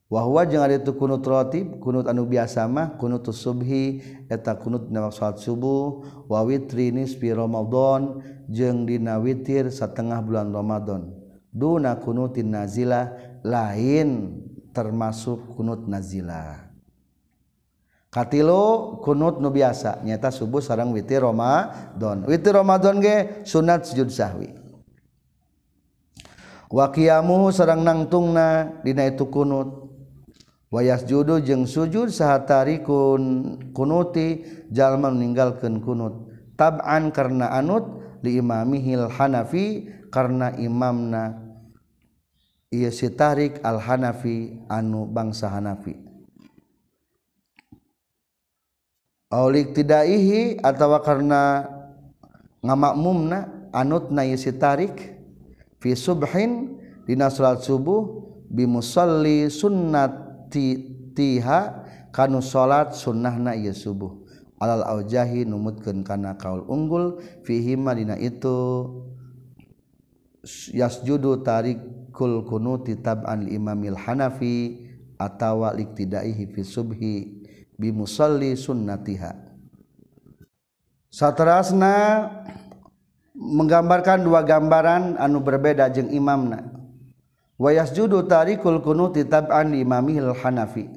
Wahwa 0.05 0.45
jeung 0.45 0.61
ada 0.61 0.77
tu 0.77 0.93
kunut 0.93 1.25
rotib 1.25 1.81
kunut 1.81 2.05
anu 2.05 2.29
biasa 2.29 2.69
mah 2.69 2.93
kunut 3.01 3.25
subhi 3.25 4.05
eta 4.29 4.53
kunut 4.53 4.87
dina 4.87 5.09
salat 5.09 5.41
subuh. 5.41 6.05
Wa 6.29 6.45
witri 6.45 6.93
nisfi 6.93 7.33
ramadan 7.33 8.21
jeung 8.45 8.85
dina 8.85 9.17
witir 9.17 9.73
satengah 9.73 10.21
bulan 10.21 10.53
ramadan. 10.53 11.09
Duna 11.49 11.97
kunutin 11.97 12.53
nazila 12.53 13.17
lain 13.41 14.39
termasuk 14.75 15.57
kunut 15.57 15.89
nazila. 15.89 16.69
Katilu 18.13 19.01
kunut 19.01 19.41
nu 19.41 19.49
biasa 19.49 20.05
nyata 20.05 20.29
subuh 20.29 20.61
sarang 20.61 20.93
witir 20.93 21.25
ramadan 21.25 22.29
witir 22.29 22.53
ramadan 22.53 23.01
ge 23.01 23.41
sunat 23.41 23.89
sujud 23.89 24.13
sahwi. 24.13 24.64
wakiamu 26.69 27.49
sarang 27.49 27.81
nangtungna 27.81 28.81
dina 28.85 29.09
itu 29.09 29.25
kunut. 29.29 29.85
Wayas 30.73 31.07
judu 31.07 31.39
jeung 31.39 31.63
sujud 31.63 32.11
sahatarikun 32.11 33.23
kunuti 33.71 34.43
jalma 34.73 35.07
meninggalkan 35.07 35.79
kunut. 35.79 36.27
Tab'an 36.59 37.15
karena 37.15 37.47
anut 37.55 38.03
li 38.19 38.41
imamihil 38.43 39.07
hanafi 39.07 39.87
karena 40.11 40.51
imamna. 40.59 41.47
Ia 42.75 42.91
si 42.91 43.07
tarik 43.13 43.63
al 43.63 43.79
hanafi 43.79 44.67
anu 44.67 45.07
bangsa 45.07 45.47
hanafi. 45.47 45.95
Aulik 49.31 49.71
tidaihi 49.71 50.59
atawa 50.59 50.99
karena 50.99 51.71
ngamakmumna 52.59 53.71
anut 53.71 54.11
na 54.11 54.27
ia 54.27 54.35
si 54.35 54.51
tarik 54.51 55.14
fi 55.85 55.93
subhin 55.93 56.81
dina 57.05 57.29
salat 57.29 57.61
subuh 57.61 58.25
bimusalli 58.49 59.53
sunnatiha 59.53 61.59
kanu 62.09 62.41
salat 62.41 62.97
sunnahna 62.97 63.53
ieu 63.53 63.69
subuh. 63.69 64.25
Alal 64.57 64.81
aujahi 64.81 65.45
numutkeun 65.45 66.01
kana 66.01 66.41
kaul 66.41 66.65
unggul 66.65 67.21
fihi 67.45 67.77
madina 67.77 68.17
itu 68.17 68.89
yasjudu 70.73 71.45
tarikul 71.45 72.49
kunuti 72.49 72.97
tab'an 72.97 73.45
imamil 73.45 73.93
hanafi 73.93 74.89
atawa 75.21 75.69
liktidaihi 75.75 76.49
fi 76.49 76.61
subhi 76.65 77.45
bimusalli 77.77 78.57
sunnatiha. 78.57 79.37
Satrasna 81.13 81.93
menggambarkan 83.35 84.23
dua 84.23 84.41
gambaran 84.47 85.19
anu 85.19 85.43
berbeda 85.43 85.91
jeung 85.91 86.09
imamna. 86.09 86.63
Wa 87.55 87.71
yasjudu 87.71 88.27
tarikul 88.27 88.79
kunuti 88.83 89.27
tab'an 89.27 89.75
imamil 89.75 90.35
hanafi. 90.35 90.87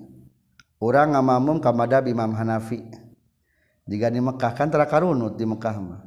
Urang 0.78 1.14
ngamamum 1.18 1.58
ka 1.58 1.74
madhab 1.74 2.06
imam 2.06 2.34
hanafi. 2.34 2.82
Jika 3.88 4.10
di 4.10 4.20
Mekah 4.22 4.52
kan 4.54 4.70
terakarunut 4.70 5.34
di 5.34 5.46
Mekah 5.46 5.76
mah. 5.82 6.02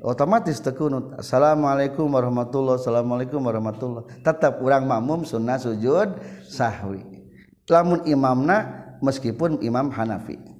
Otomatis 0.00 0.60
tekunut 0.60 1.16
assalamualaikum 1.20 2.08
warahmatullah 2.08 2.80
assalamualaikum 2.80 3.40
warahmatullah 3.40 4.04
tetap 4.24 4.60
urang 4.60 4.88
makmum 4.88 5.24
sunnah 5.24 5.60
sujud 5.60 6.16
sahwi. 6.48 7.04
Lamun 7.66 8.06
imamna 8.06 8.86
meskipun 9.02 9.58
imam 9.60 9.90
Hanafi 9.90 10.55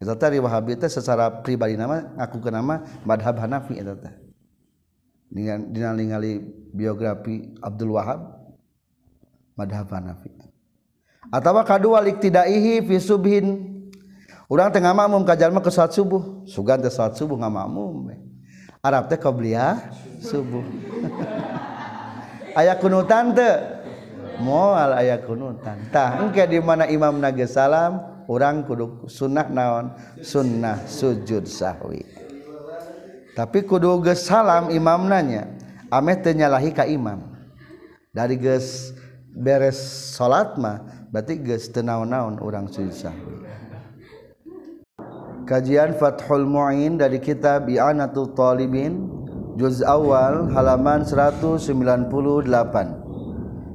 itu 0.00 0.14
tadi 0.16 0.40
Wahabi 0.40 0.80
itu 0.80 0.88
secara 0.88 1.28
pribadi 1.44 1.76
nama 1.76 2.08
aku 2.16 2.40
ke 2.40 2.48
nama 2.48 2.80
madhab 3.04 3.36
Hanafi 3.36 3.76
itu 3.76 3.92
teh. 4.00 4.14
Dengan 5.28 5.92
ningali 5.92 6.40
biografi 6.72 7.52
Abdul 7.60 8.00
Wahab 8.00 8.48
madhab 9.60 9.92
Hanafi. 9.92 10.32
Atau 11.28 11.52
kedua 11.68 12.00
liktidaihi 12.00 12.80
fi 12.80 12.96
subhin. 12.96 13.68
Urang 14.48 14.72
tengah 14.72 14.96
makmum 14.96 15.22
kajalma 15.22 15.60
ke 15.60 15.68
salat 15.68 15.92
subuh. 15.92 16.48
Sugan 16.48 16.80
teh 16.80 16.88
salat 16.88 17.20
subuh 17.20 17.36
nggak 17.36 17.52
makmum 17.60 18.08
Arab 18.80 19.12
teh 19.12 19.20
qobliyah 19.20 19.84
subuh. 20.24 20.64
Aya 22.58 22.72
kunutan 22.80 23.36
teu 23.36 23.52
moal 24.40 24.96
aya 24.96 25.20
kunutan. 25.22 25.76
Tah 25.92 26.18
engke 26.18 26.48
di 26.48 26.58
mana 26.58 26.88
imam 26.88 27.20
nage 27.20 27.46
salam 27.46 28.09
urang 28.30 28.62
kudu 28.62 29.10
sunnah 29.10 29.50
naon 29.50 29.90
sunnah 30.22 30.86
sujud 30.86 31.50
sahwi 31.50 32.06
tapi 33.34 33.66
kudu 33.66 33.98
geus 34.06 34.22
salam 34.22 34.70
imam 34.70 35.10
nanya 35.10 35.50
ameh 35.90 36.14
teu 36.22 36.38
ka 36.70 36.86
imam 36.86 37.26
dari 38.14 38.38
geus 38.38 38.94
beres 39.34 39.82
salat 40.14 40.54
mah 40.54 41.10
berarti 41.10 41.42
geus 41.42 41.66
teu 41.74 41.82
naon-naon 41.82 42.38
urang 42.38 42.70
sujud 42.70 42.94
sahwi 42.94 43.34
Kajian 45.50 45.98
Fathul 45.98 46.46
Mu'in 46.46 46.94
dari 46.94 47.18
kitab 47.18 47.66
I'anatul 47.66 48.38
Talibin 48.38 49.10
juz 49.58 49.82
awal 49.82 50.46
halaman 50.54 51.02
198. 51.02 51.66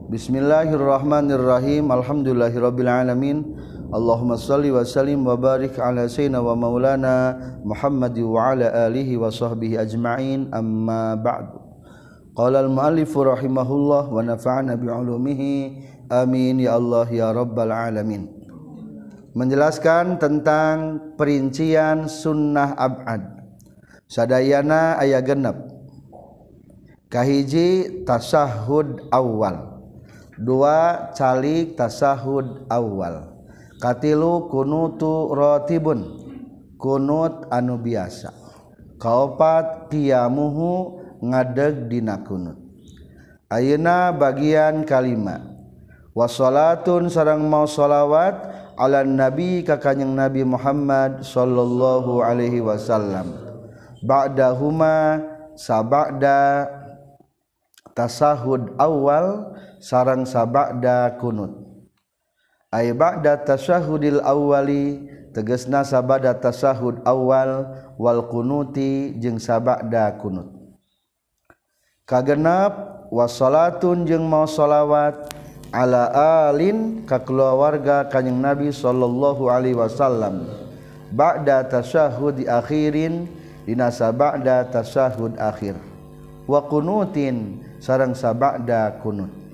Bismillahirrahmanirrahim. 0.07 1.91
Alhamdulillahirabbil 1.91 2.87
alamin. 2.87 3.54
Allahumma 3.93 4.39
salli 4.39 4.73
wa 4.73 4.81
sallim 4.81 5.21
wa 5.21 5.37
barik 5.37 5.77
ala 5.77 6.09
sayyidina 6.09 6.41
wa 6.41 6.57
maulana 6.57 7.37
Muhammad 7.61 8.17
wa 8.17 8.53
ala 8.55 8.89
alihi 8.89 9.13
wa 9.19 9.29
sahbihi 9.29 9.77
ajma'in. 9.77 10.49
Amma 10.49 11.13
ba'du. 11.19 11.61
Qala 12.33 12.65
al-muallif 12.65 13.13
rahimahullah 13.13 14.09
wa 14.09 14.19
nafa'ana 14.25 14.73
bi 14.79 14.89
ulumihi. 14.89 15.53
Amin. 16.09 16.63
Ya 16.63 16.79
Allah 16.79 17.05
ya 17.11 17.29
rabbal 17.29 17.69
alamin. 17.69 18.31
Menjelaskan 19.35 20.17
tentang 20.17 21.11
perincian 21.19 22.07
sunnah 22.07 22.73
ab'ad. 22.79 23.21
Sadayana 24.07 25.01
aya 25.01 25.19
genep 25.19 25.75
kahiji 27.11 28.03
tasahud 28.03 29.07
awal. 29.13 29.81
Dua 30.35 31.11
calik 31.15 31.79
tasahud 31.79 32.67
awal. 32.67 33.34
katilu 33.85 34.49
kunutu 34.49 35.29
rotibun 35.29 36.09
kunut 36.81 37.45
anu 37.53 37.77
biasa. 37.77 38.33
Kaopat 38.97 39.93
kiamuhu 39.93 40.97
ngadeg 41.21 41.85
dina 41.85 42.17
kunut. 42.25 42.57
Ayeuna 43.45 44.09
bagian 44.09 44.81
kalima. 44.89 45.37
Wasolatun 46.17 47.13
sarang 47.13 47.45
mau 47.45 47.69
solawat 47.69 48.33
ala 48.73 49.05
nabi 49.05 49.61
ka 49.61 49.77
kanjeng 49.77 50.17
nabi 50.17 50.41
Muhammad 50.41 51.21
sallallahu 51.21 52.25
alaihi 52.25 52.65
wasallam. 52.65 53.37
Ba'dahuma 54.01 55.21
sabada 55.53 56.65
tasahud 57.93 58.73
awal 58.81 59.53
sarang 59.77 60.25
sabada 60.25 61.13
kunut. 61.21 61.64
Abada 62.75 63.39
tasyahudil 63.39 64.19
awali 64.19 65.07
teges 65.31 65.63
na 65.63 65.87
sabada 65.87 66.35
tasahud 66.35 66.99
awal 67.07 67.71
wal 67.95 68.27
kunuti 68.27 69.15
jeung 69.15 69.39
sabada 69.39 70.11
kunut. 70.19 70.51
Kagenap 72.03 73.07
wassalatun 73.15 74.03
jeung 74.03 74.27
mau 74.27 74.43
shalawat 74.43 75.31
ala 75.71 76.11
alin 76.51 77.07
ka 77.07 77.23
keluarga 77.23 78.11
kanjing 78.11 78.43
Nabi 78.43 78.75
sallallahu 78.75 79.47
alaihi 79.47 79.79
wasallam. 79.79 80.43
Ba'da 81.15 81.63
tasyahud 81.63 82.43
akhirin 82.43 83.31
dina 83.63 83.87
sabada 83.87 84.67
tasyahud 84.67 85.39
akhir. 85.39 85.79
Wa 86.43 86.67
kunutin 86.67 87.63
sareng 87.79 88.11
sabada 88.11 88.99
kunut 88.99 89.44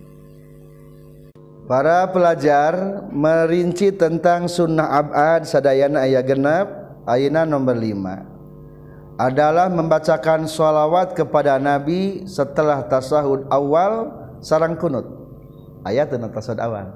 para 1.71 2.03
pelajar 2.12 3.07
merinci 3.15 3.95
tentang 3.95 4.51
sunnah 4.51 4.91
abad 4.91 5.47
sadayana 5.47 6.03
ayat 6.03 6.27
genap 6.27 6.67
ayat 7.07 7.47
nomor 7.47 7.79
5 7.79 9.15
adalah 9.15 9.71
membacakan 9.71 10.51
sholawat 10.51 11.15
kepada 11.15 11.55
Nabi 11.55 12.27
setelah 12.27 12.84
tasahud 12.91 13.47
awal 13.47 14.12
sarang 14.43 14.75
kunut. 14.75 15.07
Ayat 15.88 16.12
tentang 16.12 16.36
tasahud 16.36 16.60
awal. 16.60 16.91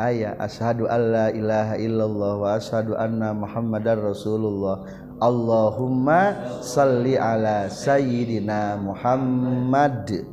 Ayat 0.00 0.40
ashadu 0.40 0.88
alla 0.88 1.28
ilaha 1.36 1.76
illallah 1.76 2.32
wa 2.40 2.48
ashadu 2.56 2.96
anna 2.96 3.36
muhammadar 3.36 4.00
rasulullah. 4.00 4.86
Allahumma 5.20 6.54
salli 6.64 7.20
ala 7.20 7.68
sayyidina 7.68 8.80
Muhammad. 8.80 10.24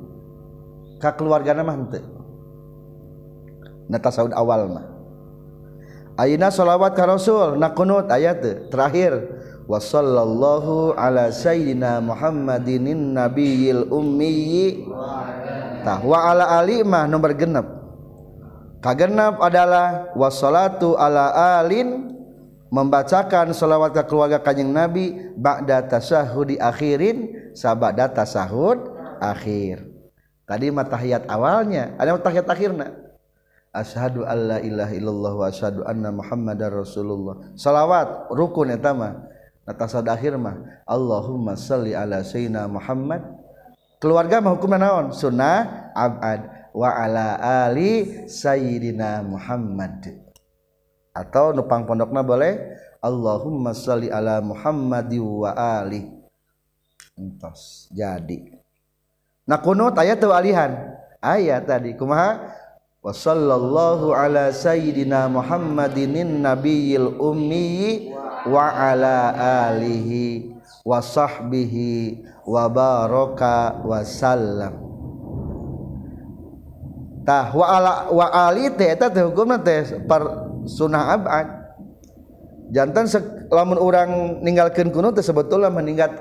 Kakeluargana 1.04 1.66
mah 1.66 1.76
henteu? 1.76 2.13
Na 3.88 3.98
tasawuf 4.00 4.32
awal 4.36 4.68
mah. 4.70 4.86
Ayeuna 6.14 6.54
sholawat 6.54 6.94
ka 6.94 7.10
Rasul 7.10 7.58
na 7.58 7.74
kunut 7.74 8.06
ayat 8.12 8.70
terakhir. 8.70 9.42
Wa 9.64 9.80
sallallahu 9.80 10.94
ala 11.00 11.32
sayyidina 11.32 12.04
Muhammadin 12.04 13.16
nabiyil 13.16 13.88
ummi 13.88 14.84
tah 15.88 16.04
wa 16.04 16.36
ala 16.36 16.60
ali 16.60 16.84
mah 16.84 17.08
nomor 17.08 17.32
genep 17.32 17.64
kagenap 18.84 19.40
adalah 19.40 20.12
wassalatu 20.20 21.00
ala 21.00 21.32
alin 21.64 22.12
membacakan 22.68 23.56
salawat 23.56 23.96
ke 23.96 24.04
keluarga 24.04 24.44
kanjeng 24.44 24.76
Nabi 24.76 25.16
ba'da 25.40 25.88
tasyahudi 25.88 26.60
akhirin 26.60 27.32
sabada 27.56 28.12
tasahud 28.12 28.84
akhir. 29.24 29.88
Tadi 30.44 30.68
mah 30.76 30.84
tahiyat 30.92 31.24
awalnya 31.32 31.96
ada 31.96 32.20
tahiyat 32.20 32.52
akhirna 32.52 32.92
ashadu 33.74 34.24
alla 34.24 34.62
ilaha 34.62 34.94
illallah 34.94 35.34
wa 35.34 35.46
ashadu 35.50 35.82
anna 35.84 36.14
muhammadar 36.14 36.70
rasulullah. 36.70 37.58
Salawat 37.58 38.30
rukun 38.30 38.70
eta 38.70 38.94
mah. 38.94 39.26
Natasad 39.66 40.06
akhir 40.06 40.38
mah. 40.38 40.86
Allahumma 40.86 41.58
salli 41.58 41.98
ala 41.98 42.22
sayyidina 42.22 42.70
Muhammad. 42.70 43.24
Keluarga 43.98 44.44
mah 44.44 44.54
hukumna 44.54 44.78
naon? 44.78 45.16
Sunnah 45.16 45.90
abad 45.96 46.70
wa 46.76 46.92
ala 46.92 47.40
ali 47.66 48.28
sayyidina 48.30 49.24
Muhammad. 49.26 50.22
Atau 51.16 51.56
nupang 51.56 51.88
pondokna 51.88 52.22
boleh? 52.22 52.78
Allahumma 53.00 53.72
salli 53.72 54.12
ala 54.12 54.44
Muhammadi 54.44 55.18
wa 55.24 55.56
ali. 55.56 56.12
Entos 57.16 57.88
jadi. 57.90 58.60
Nah 59.48 59.60
kunut 59.64 59.96
aya 59.96 60.20
teu 60.20 60.36
alihan. 60.36 61.00
Aya 61.24 61.64
tadi 61.64 61.96
kumaha? 61.96 62.52
wa 63.04 63.12
sallallahu 63.12 64.16
ala 64.16 64.48
sayyidina 64.56 65.28
Muhammadinin 65.28 66.40
nabiyil 66.40 67.20
ummi 67.20 68.08
wa 68.48 68.72
ala 68.72 69.36
alihi 69.68 70.56
wa 70.88 71.04
sahbihi 71.04 72.24
wa 72.48 72.72
baraka 72.72 73.84
wa 73.84 74.00
sallam. 74.08 74.74
Tah 77.28 77.52
wa 77.52 77.66
ala 77.68 77.92
wa 78.08 78.28
ali 78.52 78.72
teh 78.72 78.96
eta 78.96 79.12
teh 79.12 79.24
hukumna 79.24 79.60
teh 79.60 80.00
par 80.08 80.48
sunah 80.64 81.20
abad. 81.20 81.48
Jantan 82.72 83.08
lamun 83.52 83.80
orang 83.80 84.40
ninggalkeun 84.44 84.92
kunut 84.96 85.16
teh 85.16 85.24
sebetulnya 85.24 85.68
meninggal 85.68 86.12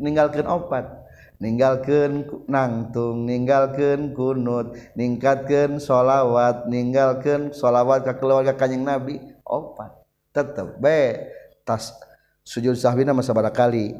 ninggalkeun 0.00 0.48
opat. 0.48 0.99
Ninggalkeun 1.40 2.28
nangtung 2.46 3.24
ninggalkeun 3.24 4.12
kunut 4.12 4.76
ningkatkeun 4.92 5.80
sholawat 5.80 6.68
ninggalkeun 6.68 7.50
sholawat 7.56 8.04
ka 8.04 8.20
keluarga 8.20 8.52
kanjeng 8.54 8.84
nabi. 8.84 9.18
Opat. 9.42 9.96
Tetep 10.30 10.78
be. 10.78 11.32
Tas 11.64 11.96
sujud 12.44 12.76
sahwi 12.76 13.02
nama 13.08 13.24
sabaraha 13.24 13.56
kali? 13.56 13.96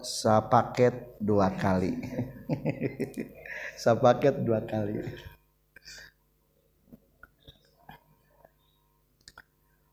Sapaket 0.00 1.20
dua 1.20 1.52
kali. 1.52 2.00
Sapaket 3.84 4.40
dua 4.40 4.64
kali. 4.64 5.04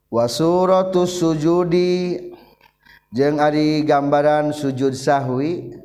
Wasuratus 0.08 1.20
sujudi 1.20 2.16
jeung 3.12 3.44
ari 3.44 3.84
gambaran 3.84 4.56
sujud 4.56 4.96
sahwi 4.96 5.76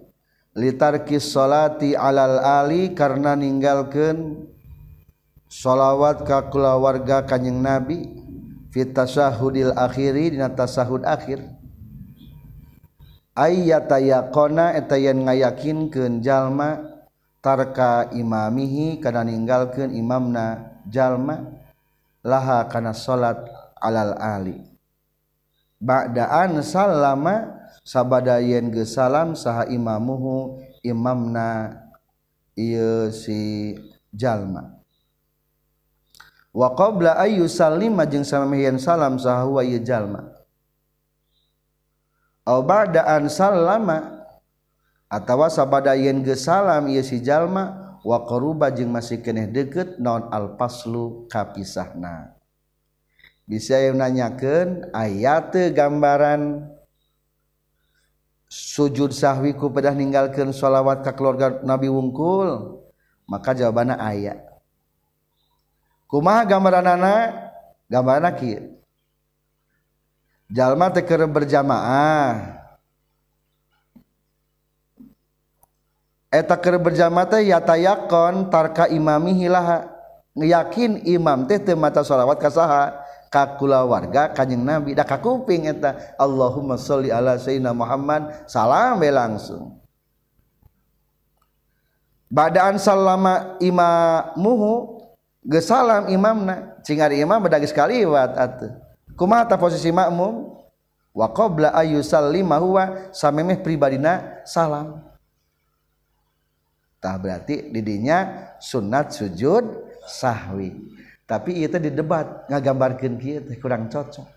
litarkis 0.52 1.32
salati 1.32 1.96
alal 1.96 2.40
ali 2.40 2.92
karena 2.92 3.32
ninggalkan 3.32 4.48
sholawat 5.48 6.24
ka 6.24 6.48
kulawarga 6.52 7.24
kanjeng 7.28 7.60
nabi. 7.60 8.20
Fitasahudil 8.72 9.76
akhiri 9.76 10.32
dina 10.32 10.48
tasahud 10.48 11.04
akhir. 11.04 11.44
Ayyata 13.36 14.00
yaqona 14.00 14.72
eta 14.72 14.96
yen 14.96 15.28
ngayakinkeun 15.28 16.24
jalma 16.24 16.80
tarka 17.44 18.08
imamihi 18.16 18.96
kana 18.96 19.28
ninggalkeun 19.28 19.92
imamna 19.92 20.72
jalma 20.88 21.52
laha 22.24 22.64
kana 22.72 22.96
salat 22.96 23.44
alal 23.76 24.16
ali. 24.16 24.56
Ba'daan 25.76 26.64
sallama 26.64 27.61
sabada 27.82 28.38
yen 28.38 28.70
ge 28.70 28.86
salam 28.86 29.34
saha 29.34 29.66
imamuhu 29.66 30.62
imamna 30.86 31.78
ieu 32.54 33.10
si 33.10 33.74
jalma. 34.14 34.78
Wa 36.52 36.74
qabla 36.78 37.18
ayu 37.18 37.48
sallima 37.50 38.06
jeung 38.06 38.26
samahian 38.26 38.78
salam 38.78 39.18
saha 39.18 39.46
wa 39.46 39.62
ieu 39.66 39.82
jalma. 39.82 40.30
Aw 42.42 42.58
ba'da 42.66 43.06
an 43.06 43.30
salama 43.30 44.26
atawa 45.06 45.46
sabada 45.46 45.94
yen 45.94 46.26
ge 46.26 46.34
salam 46.34 46.90
ieu 46.90 47.02
si 47.06 47.22
jalma 47.22 47.98
wa 48.02 48.18
qaruba 48.26 48.68
jeung 48.74 48.90
masih 48.90 49.22
keneh 49.22 49.46
deukeut 49.46 49.96
naon 50.02 50.26
al 50.34 50.58
paslu 50.58 51.30
kapisahna. 51.30 52.34
Bisa 53.42 53.74
yang 53.78 53.98
nanyakan 53.98 54.90
ayat 54.94 55.54
gambaran 55.74 56.68
sujud 58.52 59.16
sahwiku 59.16 59.72
pedah 59.72 59.96
meninggalkan 59.96 60.52
sholawat 60.52 61.00
ke 61.00 61.12
keluarga 61.16 61.64
Nabi 61.64 61.88
wungkul 61.88 62.84
maka 63.24 63.56
jawabannya 63.56 63.96
ayat 63.96 64.44
kumaha 66.04 66.44
gambaran 66.44 66.84
anak 66.84 67.32
gambaran 67.88 68.36
kia 68.36 68.72
jalma 70.52 70.92
teker 70.92 71.24
berjamaah. 71.24 72.60
Eta 76.32 76.56
keur 76.56 76.80
berjamaah 76.80 77.28
teh 77.28 77.52
yatayakon 77.52 78.48
tarka 78.48 78.88
imami 78.88 79.36
hilaha 79.36 79.84
yakin 80.32 81.04
imam 81.04 81.44
teh 81.44 81.60
teu 81.60 81.76
maca 81.76 82.00
sholawat 82.00 82.40
ka 82.40 82.48
saha. 82.48 83.01
Kakula 83.32 83.88
warga 83.88 84.28
kanjeng 84.28 84.60
nabi. 84.60 84.92
Dah 84.92 85.08
kakuping 85.08 85.64
eta. 85.64 86.14
Allahumma 86.20 86.76
sholli 86.76 87.08
ala 87.08 87.40
sayyidina 87.40 87.72
Muhammad. 87.72 88.44
Salam 88.44 89.00
be 89.00 89.08
langsung. 89.08 89.80
Badaan 92.28 92.76
salama 92.76 93.56
imamuhu 93.56 95.00
ge 95.40 95.64
salam 95.64 96.12
imamna. 96.12 96.76
Cing 96.84 97.00
ari 97.00 97.24
imam 97.24 97.40
beda 97.40 97.56
geus 97.56 97.72
kaliwat 97.72 98.36
atuh. 98.36 98.76
Kumaha 99.16 99.48
ta 99.48 99.56
posisi 99.56 99.88
makmum? 99.88 100.52
Wa 101.12 101.28
qabla 101.28 101.72
ayu 101.76 102.00
sallima 102.00 102.56
huwa 102.60 103.12
samemeh 103.12 103.60
pribadina 103.60 104.44
salam. 104.48 105.04
Tah 107.02 107.18
berarti 107.18 107.68
didinya 107.68 108.48
sunat 108.62 109.12
sujud 109.12 109.64
sahwi 110.06 110.72
tapi 111.32 111.64
itu 111.64 111.80
di 111.80 111.88
debat 111.88 112.44
ngagambarkan 112.52 113.16
kita 113.16 113.56
kurang 113.56 113.88
cocok. 113.88 114.28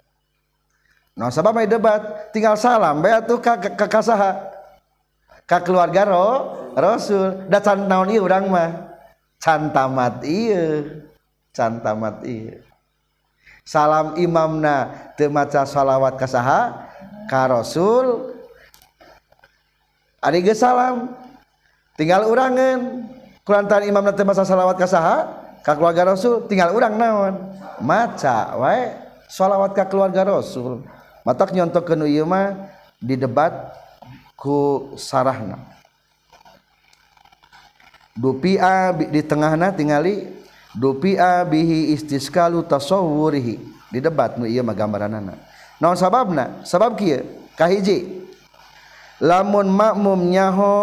Nah 1.20 1.28
sabab 1.28 1.60
debat 1.68 2.32
tinggal 2.32 2.56
salam 2.56 3.04
bae 3.04 3.20
tuh 3.28 3.44
ke 3.44 3.52
ka, 3.76 3.84
ka, 3.84 4.00
ka 5.44 5.58
keluarga 5.60 6.08
ro, 6.08 6.28
rasul. 6.72 7.52
Da 7.52 7.60
can 7.60 7.92
naon 7.92 8.16
ieu 8.16 8.24
urang 8.24 8.48
mah? 8.48 8.96
Can 9.44 9.76
tamat 9.76 10.24
ieu 10.24 11.04
can 11.52 11.84
tamat 11.84 12.24
ieu. 12.24 12.64
Salam 13.68 14.16
imamna 14.16 15.12
teu 15.20 15.28
maca 15.28 15.68
salawat 15.68 16.16
ka 16.16 16.32
saha 16.32 16.88
ka 17.28 17.44
rasul. 17.52 18.40
Ari 20.24 20.48
salam. 20.56 21.12
Tinggal 22.00 22.24
urangan 22.24 23.04
kulantaran 23.44 23.84
imamna 23.84 24.16
teu 24.16 24.24
maca 24.24 24.48
salawat 24.48 24.80
ka 24.80 24.88
saha 24.88 25.45
keluarga 25.74 26.14
Rasul 26.14 26.46
tinggal 26.46 26.78
urang 26.78 26.94
naon? 26.94 27.34
Maca 27.82 28.54
wae 28.62 28.94
sholawat 29.26 29.74
ke 29.74 29.82
keluarga 29.90 30.22
Rasul. 30.22 30.86
Matak 31.26 31.58
nyontokeun 31.58 32.06
ieu 32.06 32.22
mah 32.22 32.70
di 33.02 33.18
debat 33.18 33.74
ku 34.38 34.94
sarahna. 34.94 35.58
Dupia 38.14 38.94
di 38.94 39.26
tengahna 39.26 39.74
tingali 39.74 40.30
dupia 40.78 41.42
bihi 41.42 41.98
istisqalu 41.98 42.62
tasawwurihi. 42.70 43.58
Di 43.90 43.98
debat 43.98 44.38
nu 44.38 44.46
ieu 44.46 44.62
mah 44.62 44.78
gambaranana. 44.78 45.34
Naon 45.82 45.98
sababna? 45.98 46.62
Sabab 46.62 46.94
kieu? 46.94 47.26
Kahiji. 47.58 48.28
Lamun 49.18 49.72
makmum 49.72 50.30
nyaho 50.30 50.76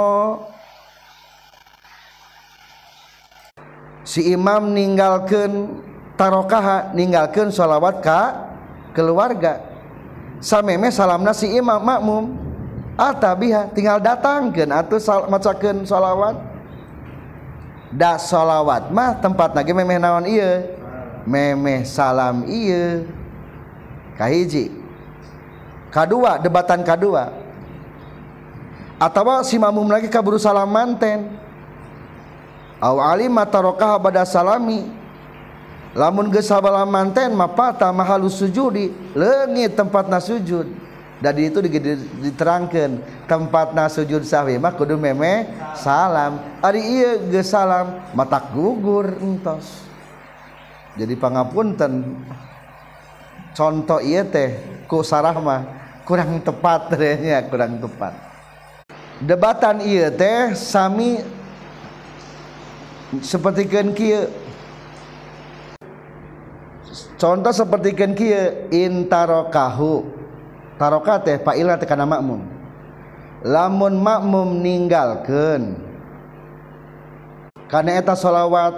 si 4.03 4.35
imam 4.35 4.71
meninggalkan 4.71 5.83
tarokaha 6.15 6.95
meninggalkan 6.95 7.51
sholawat 7.51 8.03
ke 8.03 8.21
keluarga. 8.95 9.63
Sameme 10.43 10.91
salamna 10.91 11.35
si 11.35 11.51
imam 11.51 11.79
makmum. 11.79 12.25
Atabiha 12.93 13.73
tinggal 13.73 14.05
datangkan 14.05 14.69
atau 14.69 15.01
sal, 15.01 15.25
macakan 15.27 15.83
sholawat. 15.89 16.37
Da 17.93 18.21
sholawat 18.21 18.93
mah 18.93 19.17
tempat 19.21 19.53
lagi 19.57 19.73
memeh 19.73 20.01
naon 20.01 20.25
iya 20.25 20.65
memeh 21.29 21.87
salam 21.87 22.47
iya 22.49 23.07
kahiji 24.19 24.73
kedua 25.93 26.39
debatan 26.41 26.83
kedua 26.83 27.31
atau 28.97 29.43
si 29.43 29.59
makmum 29.59 29.91
lagi 29.91 30.07
kaburu 30.07 30.39
salam 30.39 30.71
manten 30.71 31.42
aw 32.83 32.99
alima 32.99 33.47
alimatarokah 33.47 34.03
pada 34.03 34.27
salami. 34.27 34.91
Lamun 35.95 36.33
gesabala 36.33 36.83
manten 36.83 37.37
mapata 37.37 37.87
mahalu 37.95 38.27
sujudi 38.27 38.91
lengit 39.15 39.79
tempat 39.79 40.11
na 40.11 40.19
sujud. 40.19 40.67
Dan 41.23 41.39
itu 41.39 41.63
diterangkan 42.19 42.99
tempat 43.31 43.71
na 43.71 43.87
sujud 43.87 44.27
sahwi 44.27 44.59
mah 44.59 44.75
kudu 44.75 44.99
meme 44.99 45.47
salam. 45.79 46.43
Ari 46.59 46.83
iya 46.83 47.11
gesalam 47.31 48.11
matak 48.11 48.51
gugur 48.51 49.15
entos. 49.23 49.87
Jadi 50.99 51.15
pangapunten 51.15 52.19
contoh 53.55 54.03
iya 54.03 54.27
teh 54.27 54.59
ku 54.91 55.07
sarah 55.07 55.37
mah 55.39 55.63
kurang 56.03 56.43
tepat 56.43 56.81
ternyata 56.91 57.47
kurang 57.47 57.79
tepat. 57.79 58.13
Debatan 59.23 59.79
iya 59.87 60.11
teh 60.11 60.59
sami 60.59 61.23
seperti 63.21 63.69
kia. 63.69 64.25
Contoh 67.21 67.53
seperti 67.53 67.93
kia 67.93 68.73
intarokahu 68.73 70.09
taroka 70.81 71.21
teh 71.21 71.37
fa'ilah 71.37 71.77
teh 71.77 71.85
kana 71.85 72.09
makmum. 72.09 72.41
Lamun 73.45 74.01
makmum 74.01 74.49
ninggalkeun. 74.65 75.77
Kana 77.69 77.91
eta 77.97 78.17
sholawat 78.17 78.77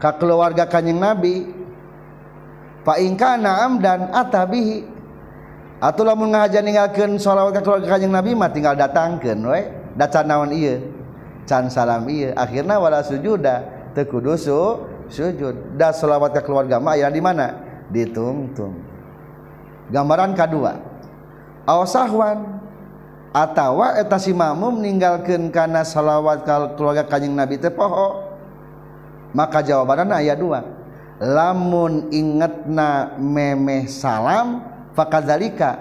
ka 0.00 0.12
keluarga 0.20 0.68
kanjeng 0.68 1.00
nabi 1.00 1.48
fa 2.84 3.00
in 3.00 3.16
kana 3.16 3.64
amdan 3.64 4.12
atabihi 4.12 4.84
atau 5.80 6.04
lamun 6.04 6.36
ngahaja 6.36 6.60
ninggalkeun 6.60 7.16
sholawat 7.16 7.56
ka 7.56 7.60
keluarga 7.64 7.96
kanjeng 7.96 8.12
nabi 8.12 8.36
mah 8.36 8.52
tinggal 8.52 8.76
datangkeun 8.76 9.40
we 9.40 9.64
dacan 9.96 10.28
naon 10.28 10.52
ieu 10.52 10.93
can 11.44 11.68
salam 11.68 12.04
iya. 12.08 12.32
Akhirnya 12.36 12.80
wala 12.80 13.04
sujuda. 13.04 13.86
Tekudu 13.94 14.34
su 14.34 14.60
sujud. 15.08 15.78
Da 15.78 15.94
selawat 15.94 16.34
ke 16.34 16.40
keluarga 16.42 16.82
mah 16.82 16.98
aya 16.98 17.08
di 17.12 17.22
mana? 17.22 17.54
Ditungtung. 17.92 18.74
Gambaran 19.92 20.34
kedua. 20.34 20.80
Awsahwan 21.64 22.60
atawa 23.32 23.96
eta 23.96 24.20
si 24.20 24.36
makmum 24.36 24.84
karena 25.48 25.86
salawat 25.86 26.44
ke 26.44 26.54
keluarga 26.76 27.04
kanjing 27.06 27.32
nabi 27.32 27.60
teh 27.60 27.72
poho? 27.72 28.34
Maka 29.34 29.62
jawabannya 29.62 30.14
ayat 30.24 30.38
dua. 30.38 30.60
Lamun 31.22 32.10
ingetna 32.10 33.14
memeh 33.16 33.86
salam 33.86 34.66
fakadzalika 34.98 35.78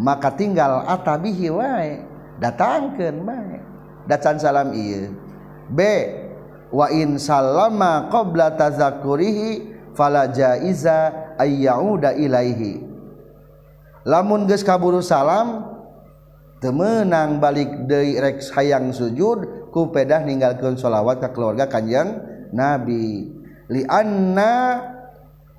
maka 0.00 0.32
tinggal 0.32 0.88
atabihi 0.88 1.52
wae. 1.52 1.92
Datangkeun 2.40 3.16
bae 3.22 3.71
dacan 4.08 4.36
salam 4.38 4.74
iya 4.74 5.10
B 5.72 5.80
wa 6.72 6.88
in 6.88 7.20
salama 7.20 8.08
qabla 8.08 8.56
tazakurihi 8.56 9.72
fala 9.92 10.28
jaiza 10.28 11.12
ayyauda 11.36 12.16
ilaihi. 12.16 12.80
Lamun 14.08 14.48
geus 14.50 14.66
kaburu 14.66 15.04
salam 15.04 15.68
temenang 16.58 17.38
balik 17.38 17.86
deui 17.86 18.18
rek 18.18 18.42
hayang 18.56 18.90
sujud 18.90 19.70
ku 19.70 19.92
pedah 19.92 20.24
ninggalkeun 20.26 20.74
sholawat 20.80 21.22
ka 21.22 21.28
keluarga 21.30 21.68
kanjeng 21.68 22.18
nabi. 22.50 23.30
Li 23.70 23.82
anna 23.86 24.82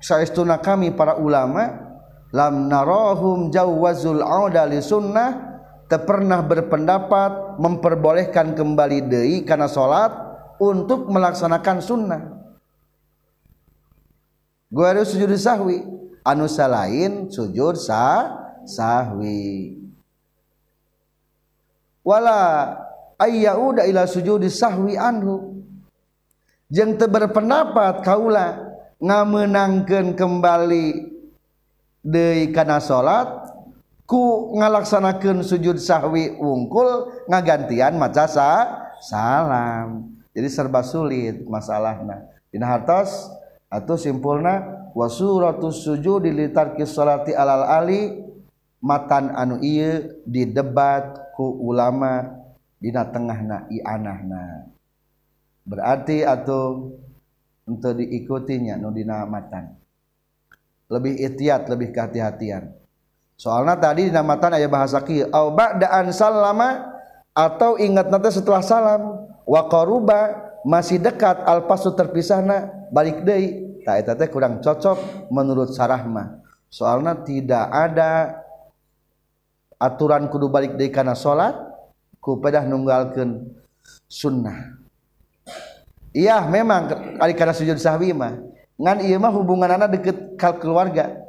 saestuna 0.02 0.60
kami 0.60 0.92
para 0.92 1.16
ulama 1.16 1.96
lam 2.34 2.68
narahum 2.68 3.48
jawazul 3.48 4.20
auda 4.20 4.66
li 4.68 4.82
sunnah 4.82 5.53
pernah 5.88 6.40
berpendapat 6.40 7.60
memperbolehkan 7.60 8.56
kembali 8.56 8.98
Dei 9.06 9.36
karena 9.44 9.68
salat 9.68 10.10
untuk 10.56 11.06
melaksanakan 11.12 11.78
sunnah. 11.84 12.22
Gue 14.72 14.86
harus 14.90 15.12
sujud 15.14 15.30
sahwi 15.38 15.94
Anu 16.24 16.48
lain 16.48 17.28
sujud 17.28 17.76
sah 17.76 18.32
sahwi. 18.64 19.76
Wala 22.00 22.72
ayyauda 23.20 23.84
ila 23.84 24.08
sujud 24.08 24.40
sahwi 24.48 24.96
anhu. 24.96 25.60
Jeng 26.72 26.96
te 26.96 27.04
berpendapat 27.04 28.00
kaula 28.00 28.56
ngamenangkan 29.04 30.16
kembali 30.16 31.12
Dei 32.00 32.48
karena 32.48 32.80
salat 32.80 33.43
ku 34.04 34.52
ngalaksanakan 34.56 35.40
sujud 35.40 35.80
sahwi 35.80 36.36
wungkul 36.36 37.12
ngagantian 37.28 37.96
maca 37.96 38.28
sa 38.28 38.48
salam. 39.00 40.12
Jadi 40.34 40.48
serba 40.50 40.82
sulit 40.82 41.46
masalahnya 41.46 42.26
dina 42.50 42.66
hartos 42.66 43.30
atau 43.70 43.94
simpulna 43.94 44.86
wa 44.94 45.06
suratus 45.06 45.82
sujud 45.82 46.22
dilitar 46.22 46.74
salati 46.86 47.34
alal 47.34 47.66
ali 47.66 48.22
matan 48.82 49.30
anu 49.34 49.62
iya 49.62 50.02
didebat 50.26 51.34
ku 51.38 51.62
ulama 51.62 52.34
dina 52.82 53.06
tengahna 53.06 53.66
ianahna 53.70 54.74
berarti 55.64 56.22
atau 56.22 56.92
untuk 57.64 57.96
diikutinya 57.96 58.76
nu 58.76 58.92
dina 58.92 59.24
matan. 59.24 59.72
Lebih 60.92 61.16
itiat 61.16 61.64
lebih 61.72 61.96
kehati-hatian. 61.96 62.83
soalnya 63.34 63.74
tadi 63.78 64.10
dinamatan 64.10 64.58
ayat 64.58 64.70
bahasa 64.70 64.98
kieu 65.02 65.28
au 65.30 65.54
ba'daan 65.54 66.10
salama 66.14 66.94
atau 67.34 67.74
ingat 67.78 68.08
nanti 68.08 68.30
setelah 68.30 68.62
salam 68.62 69.26
wa 69.42 69.62
qaruba 69.66 70.38
masih 70.62 71.02
dekat 71.02 71.42
alpasu 71.44 71.92
terpisahna 71.92 72.70
balik 72.94 73.26
deui 73.26 73.82
tah 73.82 73.98
eta 73.98 74.14
teh 74.14 74.30
kurang 74.30 74.62
cocok 74.62 75.28
menurut 75.34 75.74
sarahma 75.74 76.40
soalnya 76.70 77.18
tidak 77.26 77.66
ada 77.68 78.38
aturan 79.76 80.30
kudu 80.30 80.48
balik 80.48 80.78
deui 80.78 80.94
kana 80.94 81.18
salat 81.18 81.58
ku 82.24 82.40
pedah 82.40 82.64
nunggalkeun 82.64 83.52
sunnah. 84.08 84.80
Iya 86.14 86.46
memang 86.46 86.88
kali 87.20 87.34
kana 87.36 87.52
sujud 87.52 87.76
sahwi 87.76 88.16
mah. 88.16 88.38
Ngan 88.80 89.04
ieu 89.04 89.18
mah 89.20 89.34
hubunganana 89.34 89.90
deket 89.90 90.38
kal 90.40 90.56
keluarga. 90.56 91.20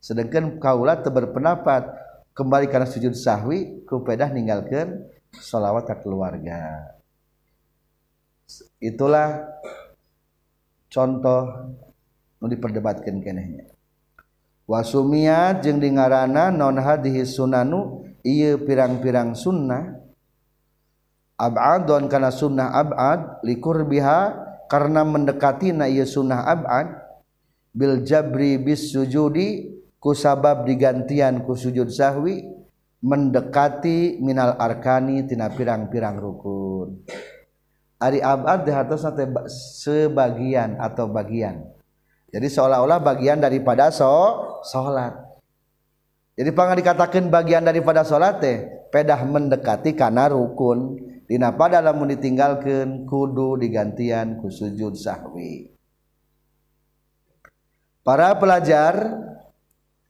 sedangkan 0.00 0.56
kaulat 0.56 1.04
berpendapat 1.04 1.92
kembali 2.32 2.72
karena 2.72 2.88
sujud 2.88 3.12
sahwi 3.12 3.84
kupedah 3.84 4.32
ninggalkan 4.32 5.04
sholawat 5.36 5.86
ke 5.86 5.94
keluarga. 6.00 6.88
Itulah 8.80 9.44
contoh 10.88 11.42
nu 12.40 12.48
diperdebatkan 12.48 13.20
kenehnya. 13.20 13.68
Wasumia 14.64 15.54
jeung 15.60 15.78
dingarana 15.78 16.48
non 16.48 16.80
hadhihi 16.80 17.28
sunanu 17.28 18.08
ieu 18.24 18.56
pirang-pirang 18.64 19.36
sunnah. 19.36 20.00
Ab'adon 21.40 22.08
kana 22.08 22.28
sunnah 22.28 22.72
ab'ad 22.72 23.40
likurbiha 23.44 24.48
karena 24.68 25.04
mendekati 25.04 25.72
na 25.72 25.88
ieu 25.88 26.04
sunnah 26.04 26.44
ab'ad 26.48 26.88
bil 27.72 28.04
jabri 28.04 28.60
bis 28.60 28.92
sujudi 28.92 29.79
kusabab 30.00 30.64
digantian 30.64 31.44
ku 31.44 31.52
sujud 31.52 31.92
sahwi 31.92 32.40
mendekati 33.04 34.18
minal 34.20 34.56
arkani 34.56 35.28
tina 35.28 35.52
pirang-pirang 35.52 36.16
rukun. 36.16 37.04
Ari 38.00 38.24
abad 38.24 38.64
dihartos 38.64 39.04
nanti 39.04 39.28
sebagian 39.84 40.80
atau 40.80 41.04
bagian. 41.12 41.60
Jadi 42.32 42.48
seolah-olah 42.48 42.96
bagian 43.04 43.44
daripada 43.44 43.92
so 43.92 44.08
sholat. 44.64 45.12
Jadi 46.32 46.48
pangan 46.56 46.80
dikatakan 46.80 47.28
bagian 47.28 47.68
daripada 47.68 48.00
sholat 48.00 48.40
teh 48.40 48.64
pedah 48.88 49.20
mendekati 49.28 49.92
karena 49.92 50.32
rukun. 50.32 50.96
Dina 51.28 51.54
pada 51.54 51.78
lamun 51.78 52.10
ditinggalkan 52.10 53.06
kudu 53.06 53.60
digantian 53.60 54.40
ku 54.40 54.48
sujud 54.48 54.96
sahwi. 54.96 55.70
Para 58.00 58.32
pelajar 58.40 58.96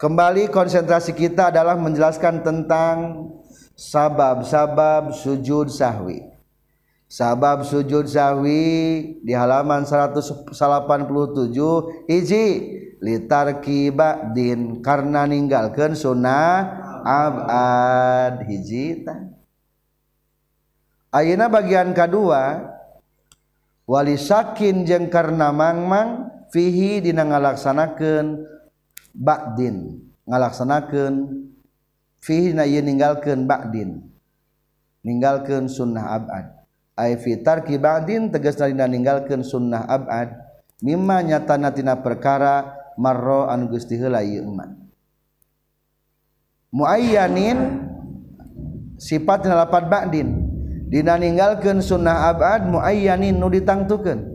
kembali 0.01 0.49
konsentrasi 0.49 1.13
kita 1.13 1.53
adalah 1.53 1.77
menjelaskan 1.77 2.41
tentang 2.41 3.29
sabab-sabab 3.77 5.13
sujud 5.13 5.69
sahwi. 5.69 6.25
Sabab 7.05 7.69
sujud 7.69 8.09
sahwi 8.09 8.65
di 9.21 9.37
halaman 9.37 9.85
187 9.85 10.57
hiji 12.09 12.47
litarki 13.03 13.93
ba'din 13.93 14.81
karena 14.81 15.29
ninggalkan 15.29 15.93
sunnah 15.93 16.81
abad 17.05 18.47
hiji 18.47 19.05
Ayeuna 21.11 21.51
bagian 21.51 21.91
kedua 21.91 22.71
wali 23.83 24.15
sakin 24.15 24.87
jeng 24.87 25.11
karena 25.11 25.51
mangmang 25.51 26.31
fihi 26.55 27.03
dina 27.03 27.27
ngalaksanakeun 27.27 28.60
Badin. 29.15 30.05
Ngalaksanakan 30.29 31.45
fihna 32.23 32.65
ye 32.67 32.81
ninggalkeun 32.85 33.45
Badin. 33.45 34.05
Ninggalkeun 35.03 35.67
sunnah 35.67 36.17
abad. 36.21 36.47
Ay 36.95 37.17
fi 37.17 37.41
tarki 37.41 37.81
Badin 37.81 38.29
tegas 38.29 38.61
dina 38.61 38.85
ninggalkan 38.85 39.41
sunnah 39.41 39.89
abad. 39.89 40.35
Mimma 40.81 41.21
nyatana 41.21 41.73
tina 41.73 41.99
perkara 42.01 42.77
marro 42.97 43.49
anu 43.49 43.69
geus 43.69 43.85
diheula 43.85 44.25
ieu 44.25 44.45
iman 44.45 44.81
muayyanin 46.71 47.59
sifatna 48.97 49.67
lapat 49.67 49.91
Badin. 49.91 50.49
Dina 50.91 51.15
ninggalkeun 51.15 51.79
sunnah 51.79 52.35
abad 52.35 52.67
muayyanin 52.67 53.39
nu 53.39 53.47
ditangtukeun. 53.47 54.27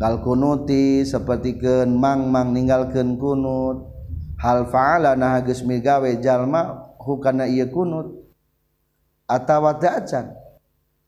kal 0.00 0.24
kalkunuti 0.24 1.04
sepertiken 1.04 1.92
mangmang 1.92 2.56
ninggalkeun 2.56 3.20
kunut. 3.20 3.92
Hal 4.40 4.72
faala 4.72 5.12
nah 5.12 5.44
geus 5.44 5.60
migawe 5.60 6.08
jalma 6.24 6.96
hukana 6.96 7.44
ieu 7.44 7.68
kunut. 7.68 8.16
Atawa 9.28 9.76
dacan 9.76 10.32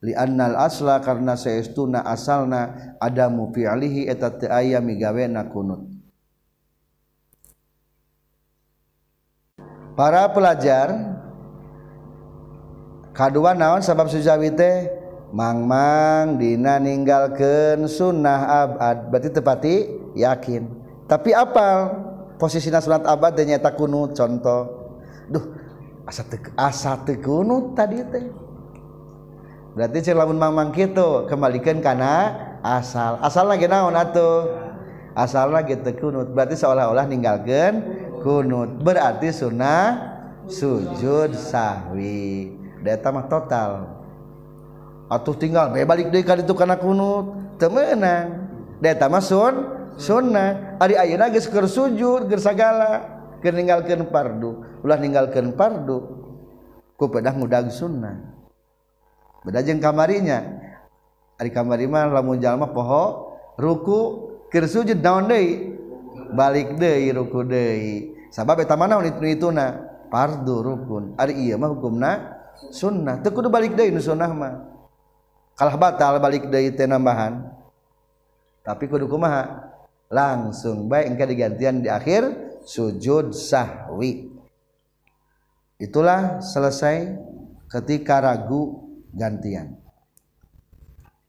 li 0.05 0.13
annal 0.13 0.53
asla 0.53 1.01
karna 1.01 1.33
saestuna 1.33 2.05
asalna 2.05 2.93
adamu 3.01 3.49
fi'lihi 3.49 4.05
eta 4.05 4.29
teu 4.29 4.53
aya 4.53 4.77
migawena 4.77 5.49
kunut. 5.49 5.89
Para 9.97 10.29
pelajar 10.29 11.17
kadua 13.17 13.57
naon 13.57 13.81
sabab 13.81 14.05
sujawi 14.05 14.53
teh? 14.53 15.02
mangmang 15.33 16.37
Dina 16.37 16.77
ninggalkeun 16.77 17.89
sunnah 17.89 18.69
abad. 18.69 19.09
Berarti 19.09 19.29
tepati 19.33 19.75
yakin. 20.13 20.69
Tapi 21.09 21.33
apal? 21.33 22.05
Posisinya 22.37 22.79
sunat 22.79 23.03
abad 23.03 23.33
dan 23.33 23.49
nyata 23.49 23.73
kunut 23.73 24.13
contoh. 24.13 24.93
Duh 25.27 25.43
asa 26.05 26.21
te, 26.23 26.37
asa 26.53 27.01
te 27.01 27.17
kunut 27.17 27.73
tadi 27.73 27.99
teh. 28.05 28.25
Berarti 29.73 30.05
cek 30.05 30.13
lamun 30.13 30.37
mangmang 30.37 30.69
gitu 30.69 31.25
kembalikan 31.25 31.81
karena 31.81 32.29
asal. 32.61 33.17
Asal 33.25 33.49
lagi 33.49 33.65
naon 33.65 33.97
atuh? 33.97 34.53
Asal 35.17 35.49
lagi 35.49 35.73
te 35.81 35.97
kunut. 35.97 36.29
Berarti 36.29 36.53
seolah-olah 36.53 37.09
ninggalkan 37.09 37.81
kunut. 38.21 38.81
Berarti 38.81 39.33
sunnah 39.33 40.13
sujud 40.45 41.33
sahwi. 41.33 42.53
Data 42.83 43.09
mah 43.09 43.25
total. 43.31 43.92
atuh 45.11 45.35
tinggal 45.35 45.71
be 45.71 45.83
balik 45.83 46.11
deui 46.11 46.23
ka 46.23 46.39
ditu 46.39 46.55
kana 46.55 46.79
kunut. 46.79 47.57
Teu 47.59 47.69
meunang 47.69 48.49
eta 48.83 49.07
mah 49.07 49.23
sun 49.23 49.55
sunnah. 49.95 50.79
Ari 50.81 50.97
ayeuna 50.99 51.31
geus 51.31 51.47
keur 51.47 51.69
sujud 51.69 52.27
keur 52.27 52.41
sagala 52.41 53.07
keur 53.39 53.55
ninggalkeun 53.55 54.07
fardu 54.09 54.81
ulah 54.83 54.99
ninggalkeun 54.99 55.55
fardu 55.55 55.97
ku 56.99 57.07
pedah 57.07 57.35
mudag 57.35 57.71
sunnah. 57.71 58.19
Beda 59.43 59.59
jeung 59.63 59.83
kamarinya. 59.83 60.39
Ari 61.39 61.49
kamari 61.51 61.87
mah 61.87 62.07
lamun 62.07 62.39
jalma 62.39 62.71
poho 62.71 63.35
ruku 63.59 63.99
keur 64.51 64.65
sujud 64.67 64.99
naon 65.03 65.27
deui? 65.27 65.75
Balik 66.33 66.81
deui 66.81 67.13
ruku 67.13 67.45
deui. 67.45 68.15
Sabab 68.33 68.59
eta 68.65 68.73
mah 68.73 68.89
naon 68.89 69.05
itu 69.05 69.21
ituna 69.29 69.77
fardu 70.09 70.65
rukun. 70.65 71.13
Ari 71.21 71.37
ieu 71.37 71.59
mah 71.61 71.69
hukumna 71.69 72.11
sunnah. 72.73 73.21
Teu 73.21 73.29
kudu 73.29 73.53
balik 73.53 73.77
deui 73.77 73.93
nu 73.93 74.01
sunnah 74.01 74.31
mah. 74.33 74.72
kalah 75.53 75.77
batal 75.77 76.17
balik 76.17 76.49
dari 76.49 76.73
nambahan. 76.73 77.49
Tapi 78.63 78.87
kudu 78.87 79.11
kumaha? 79.11 79.73
Langsung 80.13 80.87
baik 80.87 81.13
engke 81.13 81.25
digantian 81.25 81.81
di 81.81 81.89
akhir 81.89 82.23
sujud 82.63 83.33
sahwi. 83.33 84.29
Itulah 85.81 86.39
selesai 86.39 87.17
ketika 87.67 88.21
ragu 88.21 88.93
gantian. 89.09 89.75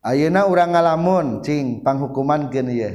Ayeuna 0.05 0.45
urang 0.45 0.77
ngalamun 0.77 1.41
cing 1.41 1.81
panghukuman 1.81 2.53
geun 2.53 2.69
ieu. 2.69 2.93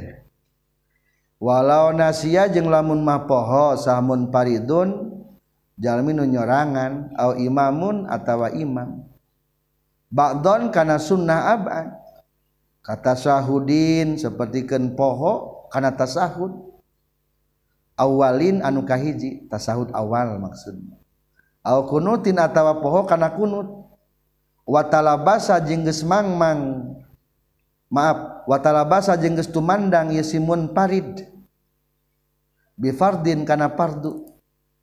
Walau 1.42 1.89
nasia 1.89 2.46
jeung 2.54 2.70
lamun 2.70 3.02
mah 3.02 3.26
poho 3.26 3.74
sahmun 3.74 4.30
paridun 4.30 5.10
jalmi 5.82 6.13
nu 6.13 6.22
nyorangan 6.30 7.18
au 7.18 7.34
imamun 7.34 8.06
atawa 8.06 8.54
imam. 8.54 9.09
Ba'don 10.10 10.74
karena 10.74 10.98
sunnah 10.98 11.54
abad 11.54 11.93
kata 12.82 13.13
sahudin 13.13 14.17
sepertikan 14.17 14.98
poho 14.98 15.65
karena 15.69 15.93
tasahud. 15.93 16.69
Awalin 18.00 18.63
anu 18.65 18.88
kahiji 18.88 19.45
tasahud 19.52 19.93
awal 19.93 20.41
maksudnya. 20.41 20.98
Au 21.62 21.86
kunutin 21.86 22.41
atawa 22.41 22.82
poho 22.82 23.06
karena 23.06 23.30
kunut. 23.30 23.69
Watalabasa 24.65 25.60
jengges 25.62 26.06
mangmang. 26.06 26.95
Maaf 27.89 28.45
watalabasa 28.45 29.17
jengges 29.17 29.50
tumandang 29.50 30.13
yasimun 30.13 30.72
parid. 30.72 31.28
Bifardin 32.80 33.43
karena 33.43 33.67
pardu. 33.67 34.30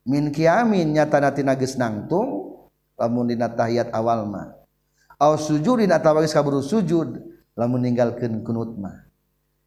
Min 0.06 0.30
kiamin 0.30 0.94
nyata 0.94 1.18
natina 1.18 1.56
geus 1.56 1.74
nangtung 1.80 2.62
lamun 3.00 3.32
dina 3.32 3.48
tahiyat 3.48 3.90
awal 3.96 4.28
mah. 4.28 4.55
aw 5.16 5.32
sujudin 5.40 5.92
atawa 5.92 6.20
geus 6.20 6.36
kaburu 6.36 6.60
sujud 6.60 7.20
lamun 7.56 7.80
ninggalkeun 7.84 8.44
kunut 8.44 8.76
mah. 8.76 9.08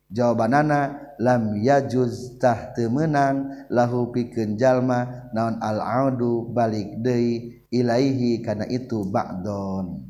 Jawabanana 0.10 1.14
lam 1.22 1.62
yajuz 1.62 2.42
tah 2.42 2.74
teu 2.74 2.90
meunang 2.90 3.70
lahu 3.70 4.10
pikeun 4.10 4.58
jalma 4.58 5.30
naon 5.34 5.62
al 5.62 5.78
audu 5.82 6.50
balik 6.50 6.98
deui 7.02 7.66
ilaihi 7.70 8.42
kana 8.42 8.66
itu 8.66 9.06
ba'don. 9.06 10.02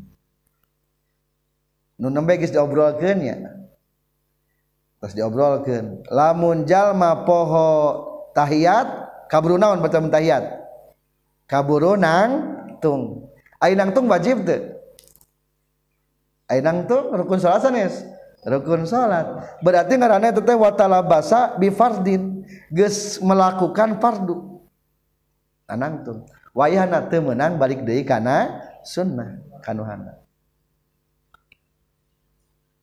Nu 2.00 2.08
nembe 2.08 2.40
geus 2.40 2.56
diobrolkeun 2.56 3.20
ya? 3.20 3.36
Terus 5.04 5.14
diobrolkeun 5.20 6.08
lamun 6.12 6.64
jalma 6.64 7.28
poho 7.28 7.72
tahiyat 8.36 8.88
kaburu 9.28 9.60
naon 9.60 9.84
bacaan 9.84 10.08
tahiyat 10.08 10.64
kaburu 11.44 12.00
nang 12.00 12.60
tung 12.80 13.28
ai 13.60 13.76
nang 13.76 13.92
tung 13.92 14.08
wajib 14.08 14.48
teu 14.48 14.79
ai 16.50 16.60
nang 16.66 16.90
tung 16.90 17.14
rukun 17.14 17.38
salat 17.38 17.62
sanes. 17.62 18.04
Rukun 18.44 18.90
salat. 18.90 19.60
Berarti 19.62 19.96
ngaranna 19.96 20.34
teh 20.34 20.58
wa 20.58 20.74
talabasa 20.74 21.56
bi 21.62 21.70
fardin 21.70 22.42
geus 22.74 23.22
melakukan 23.22 24.02
fardu. 24.02 24.66
Anang 25.70 26.02
tung 26.02 26.20
wayahna 26.58 27.06
teu 27.08 27.22
meunang 27.22 27.62
balik 27.62 27.86
deui 27.86 28.02
kana 28.02 28.66
sunnah 28.82 29.38
kanuhana 29.62 30.18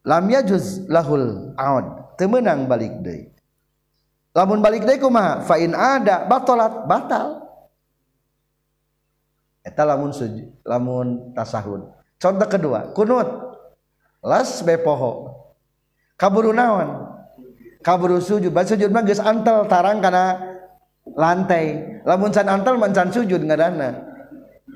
lam 0.07 0.25
yajuz 0.31 0.87
lahul 0.87 1.53
aud. 1.59 1.87
Teu 2.15 2.31
meunang 2.31 2.71
balik 2.71 3.03
deui. 3.03 3.29
Lamun 4.33 4.63
balik 4.63 4.87
deui 4.87 5.03
kumaha? 5.03 5.43
Fa 5.43 5.59
in 5.59 5.75
ada 5.75 6.25
batalat 6.25 6.87
batal. 6.87 7.43
Eta 9.67 9.83
lamun 9.83 10.15
suji, 10.15 10.47
lamun 10.63 11.35
tasahud. 11.35 11.91
Contoh 12.17 12.49
kedua 12.49 12.95
kunut 12.95 13.46
las 14.27 14.59
bepoho. 14.67 15.31
Kaburu 16.19 16.51
naon? 16.51 17.07
Kaburu 17.87 18.19
sujud. 18.19 18.51
Bad 18.51 18.67
sujud 18.67 18.91
mah 18.91 19.07
geus 19.07 19.23
antel 19.23 19.71
tarang 19.71 20.03
kana 20.03 20.43
lantai. 21.07 22.03
Lamun 22.03 22.35
can 22.35 22.51
antel 22.51 22.75
mancan 22.75 23.15
sujud 23.15 23.39
ngadana. 23.47 24.03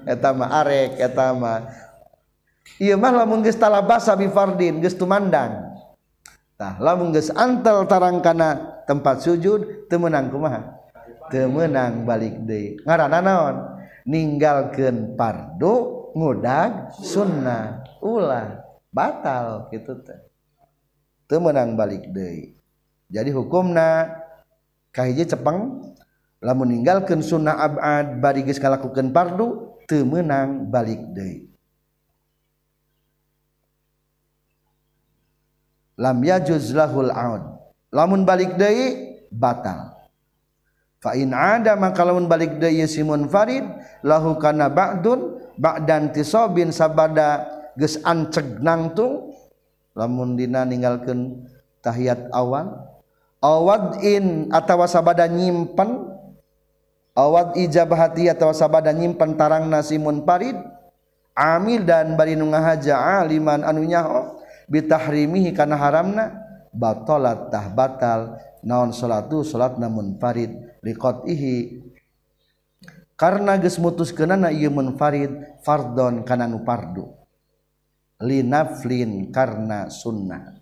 Eta 0.06 0.30
mah 0.30 0.62
arek 0.62 1.02
eta 1.02 1.34
mah. 1.34 1.66
Ieu 2.78 2.94
mah 2.94 3.10
lamun 3.10 3.42
geus 3.42 3.58
talabasa 3.58 4.14
bi 4.14 4.30
fardin 4.30 4.78
geus 4.78 4.94
tumandang. 4.94 5.74
Tah 6.54 6.78
lamun 6.78 7.10
geus 7.10 7.34
antel 7.34 7.90
tarang 7.90 8.22
kana 8.22 8.84
tempat 8.86 9.26
sujud 9.26 9.90
teu 9.90 9.98
meunang 9.98 10.30
kumaha? 10.30 10.78
Teu 11.32 11.50
meunang 11.50 12.06
balik 12.06 12.46
deui. 12.46 12.78
Ngaranna 12.86 13.18
naon? 13.18 13.56
Ninggalkeun 14.06 15.18
pardu 15.18 16.12
ngudag 16.14 16.94
sunnah. 17.00 17.84
Ulah. 18.00 18.59
Batal 18.90 19.70
gitu 19.70 19.98
teh. 20.02 20.18
Temenang 21.30 21.78
balik 21.78 22.10
deui. 22.10 22.58
Jadi 23.10 23.30
hukumna 23.30 24.18
kahiji 24.90 25.26
cepeng 25.30 25.94
lamun 26.42 26.74
ninggalkeun 26.74 27.22
sunnah 27.22 27.54
abad 27.58 28.18
bari 28.18 28.42
geus 28.42 28.58
ngalakukeun 28.58 29.14
pardu 29.14 29.78
teu 29.86 30.02
meunang 30.02 30.66
balik 30.66 30.98
deui. 31.14 31.46
Lam 35.94 36.18
yajuz 36.26 36.74
lahul 36.74 37.14
aud. 37.14 37.44
Lamun 37.94 38.26
balik 38.26 38.58
deui 38.58 39.18
batal. 39.30 39.94
Fa 40.98 41.14
in 41.14 41.30
ada 41.30 41.78
maka 41.78 42.02
lamun 42.02 42.26
balik 42.26 42.58
deui 42.58 42.82
simun 42.90 43.30
farid 43.30 43.62
lahu 44.02 44.34
kana 44.34 44.66
ba'dun 44.66 45.38
ba'dan 45.54 46.10
tisobin 46.10 46.74
sabada 46.74 47.59
geus 47.80 47.96
anceg 48.04 48.60
nangtung 48.60 49.32
lamun 49.96 50.36
dina 50.36 50.68
ninggalkeun 50.68 51.48
tahiyat 51.80 52.28
awan 52.36 52.76
awad 53.40 54.04
in 54.04 54.52
atawa 54.52 54.84
sabada 54.84 55.24
nyimpen 55.24 56.12
awad 57.16 57.56
ijabahati 57.56 58.28
atawa 58.28 58.52
sabada 58.52 58.92
nyimpen 58.92 59.40
tarang 59.40 59.72
nasimun 59.72 60.28
parid 60.28 60.60
amil 61.32 61.82
dan 61.88 62.20
bari 62.20 62.36
nu 62.36 62.52
ngahaja 62.52 63.24
aliman 63.24 63.64
anu 63.64 63.80
nyaho 63.88 64.36
bitahrimihi 64.68 65.56
kana 65.56 65.80
haramna 65.80 66.36
batalat 66.70 67.48
tah 67.48 67.66
batal 67.72 68.38
naon 68.62 68.92
salatu 68.92 69.42
salat 69.42 69.80
namun 69.80 70.20
farid 70.20 70.52
liqatihi. 70.84 71.88
Karena 73.16 73.60
geus 73.60 73.76
mutuskeunana 73.76 74.48
ieu 74.48 74.72
mun 74.72 74.96
farid 74.96 75.60
fardon 75.60 76.24
kana 76.24 76.48
nu 76.48 76.64
fardu 76.64 77.19
linaflin 78.20 79.32
karena 79.32 79.88
sunnah. 79.88 80.60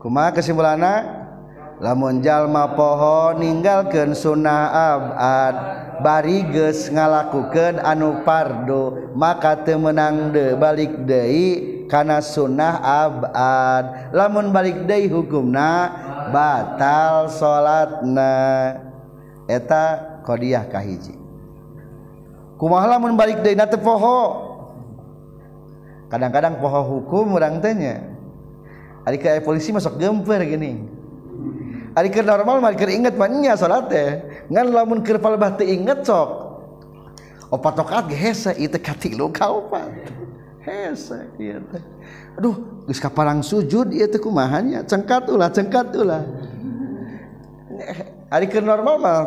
Kuma 0.00 0.32
kesimpulannya 0.32 1.04
lamun 1.80 2.24
jalma 2.24 2.72
poho 2.72 3.36
ninggalkan 3.36 4.16
sunnah 4.16 4.72
abad 4.72 5.54
bariges 6.00 6.88
ngalakukan 6.88 7.80
anu 7.84 8.24
pardo 8.24 9.12
maka 9.12 9.60
temenang 9.60 10.32
de 10.32 10.56
balik 10.56 11.04
dei 11.04 11.84
karena 11.84 12.24
sunnah 12.24 12.80
abad 12.80 14.12
lamun 14.16 14.50
balik 14.50 14.88
dei 14.88 15.08
hukumna 15.08 15.92
batal 16.32 17.28
salatna 17.28 18.32
eta 19.46 20.16
qdiyah 20.24 20.64
kahiji. 20.72 21.14
Kumah 22.56 22.88
lamun 22.88 23.20
balik 23.20 23.44
dei 23.44 23.52
na 23.52 23.68
tepoho 23.68 24.45
kadang-kadang 26.06 26.58
poho 26.62 26.80
hukum 26.86 27.34
urang 27.34 27.58
tanya 27.58 28.02
ari 29.06 29.22
ke 29.22 29.38
polisi 29.46 29.70
masuk 29.70 29.98
gemper 30.02 30.42
gini? 30.42 30.82
Ari 31.96 32.12
ke 32.12 32.20
normal 32.20 32.60
mah 32.60 32.76
keur 32.76 32.92
inget 32.92 33.16
mah 33.16 33.24
nya 33.24 33.56
salat 33.56 33.88
teh. 33.88 34.20
Ngan 34.52 34.68
lamun 34.68 35.00
keur 35.00 35.16
palebah 35.16 35.56
teu 35.56 35.64
inget 35.64 36.04
sok. 36.04 36.28
Opat 37.48 37.80
rakaat 37.80 38.12
ge 38.12 38.18
hese 38.18 38.52
ieu 38.60 38.68
teh 38.68 38.82
katilu 38.82 39.32
ka 39.32 39.48
opat. 39.48 39.88
Aduh 42.36 42.84
geus 42.84 43.00
kaparang 43.00 43.40
sujud 43.40 43.94
ieu 43.96 44.04
teh 44.10 44.20
kumaha 44.20 44.60
cengkat 44.84 45.30
ulah 45.32 45.48
cengkat 45.48 45.88
ulah. 45.96 46.20
Hari 48.28 48.50
ke 48.50 48.60
normal 48.60 49.00
mah 49.00 49.18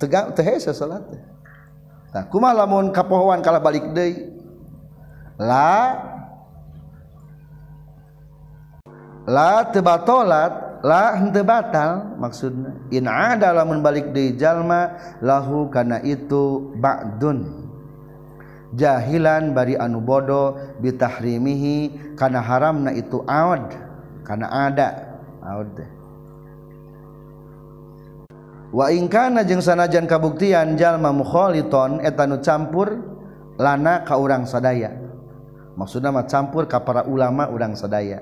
tegak 0.00 0.32
teh 0.32 0.46
hese 0.46 0.72
salat 0.72 1.04
teh. 1.12 1.20
Nah 2.14 2.24
kumaha 2.30 2.64
lamun 2.64 2.88
kapohoan 2.88 3.44
kalah 3.44 3.60
balik 3.60 3.84
deui 3.92 4.37
la? 5.40 5.70
La 9.28 9.60
tebatolat 9.68 10.80
la 10.80 11.20
henteu 11.20 11.44
batal 11.44 12.16
maksudna 12.16 12.80
in 12.88 13.04
ada 13.04 13.52
lamun 13.52 13.84
balik 13.84 14.08
deui 14.16 14.32
jalma 14.40 14.96
lahu 15.20 15.68
kana 15.68 16.00
itu 16.00 16.72
ba'dun. 16.80 17.68
Jahilan 18.68 19.56
bari 19.56 19.80
anu 19.80 20.04
bodoh 20.04 20.76
bitahrimihi 20.80 22.16
kana 22.20 22.44
haramna 22.44 22.92
itu 22.92 23.24
aud 23.24 23.64
kana 24.28 24.44
ada 24.44 25.16
aud 25.40 25.72
wa 28.68 28.92
in 28.92 29.08
kana 29.08 29.40
jeung 29.48 29.64
sanajan 29.64 30.04
kabuktian 30.04 30.76
jalma 30.76 31.16
mukhaliton 31.16 32.04
eta 32.04 32.28
nu 32.28 32.44
campur 32.44 32.92
lana 33.56 34.04
ka 34.04 34.20
urang 34.20 34.44
sadaya. 34.44 35.07
maksudnya 35.78 36.10
mah 36.10 36.26
campur 36.26 36.66
ka 36.66 36.82
para 36.82 37.06
ulama 37.06 37.46
urang 37.46 37.78
sadaya. 37.78 38.18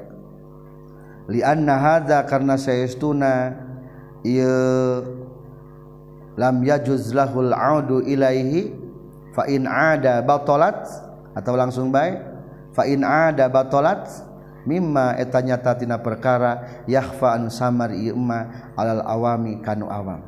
Li 1.32 1.40
anna 1.40 1.80
hadza 1.80 2.20
karna 2.28 2.60
sayastuna 2.60 3.56
ieu 4.20 5.02
lam 6.36 6.56
yajuz 6.60 7.16
lahul 7.16 7.50
audu 7.56 8.04
ilaihi 8.04 8.76
fa 9.32 9.48
in 9.48 9.64
ada 9.64 10.20
batalat 10.20 10.84
atau 11.32 11.56
langsung 11.56 11.88
baik 11.88 12.20
fa 12.76 12.84
in 12.84 13.00
ada 13.02 13.48
batalat 13.48 14.04
mimma 14.68 15.16
eta 15.16 15.40
nyata 15.40 15.80
tina 15.80 15.96
perkara 15.96 16.84
yakhfa 16.84 17.40
an 17.40 17.48
samar 17.48 17.96
ieu 17.96 18.12
emma 18.12 18.70
alal 18.76 19.00
awami 19.00 19.64
kanu 19.64 19.88
awam. 19.88 20.20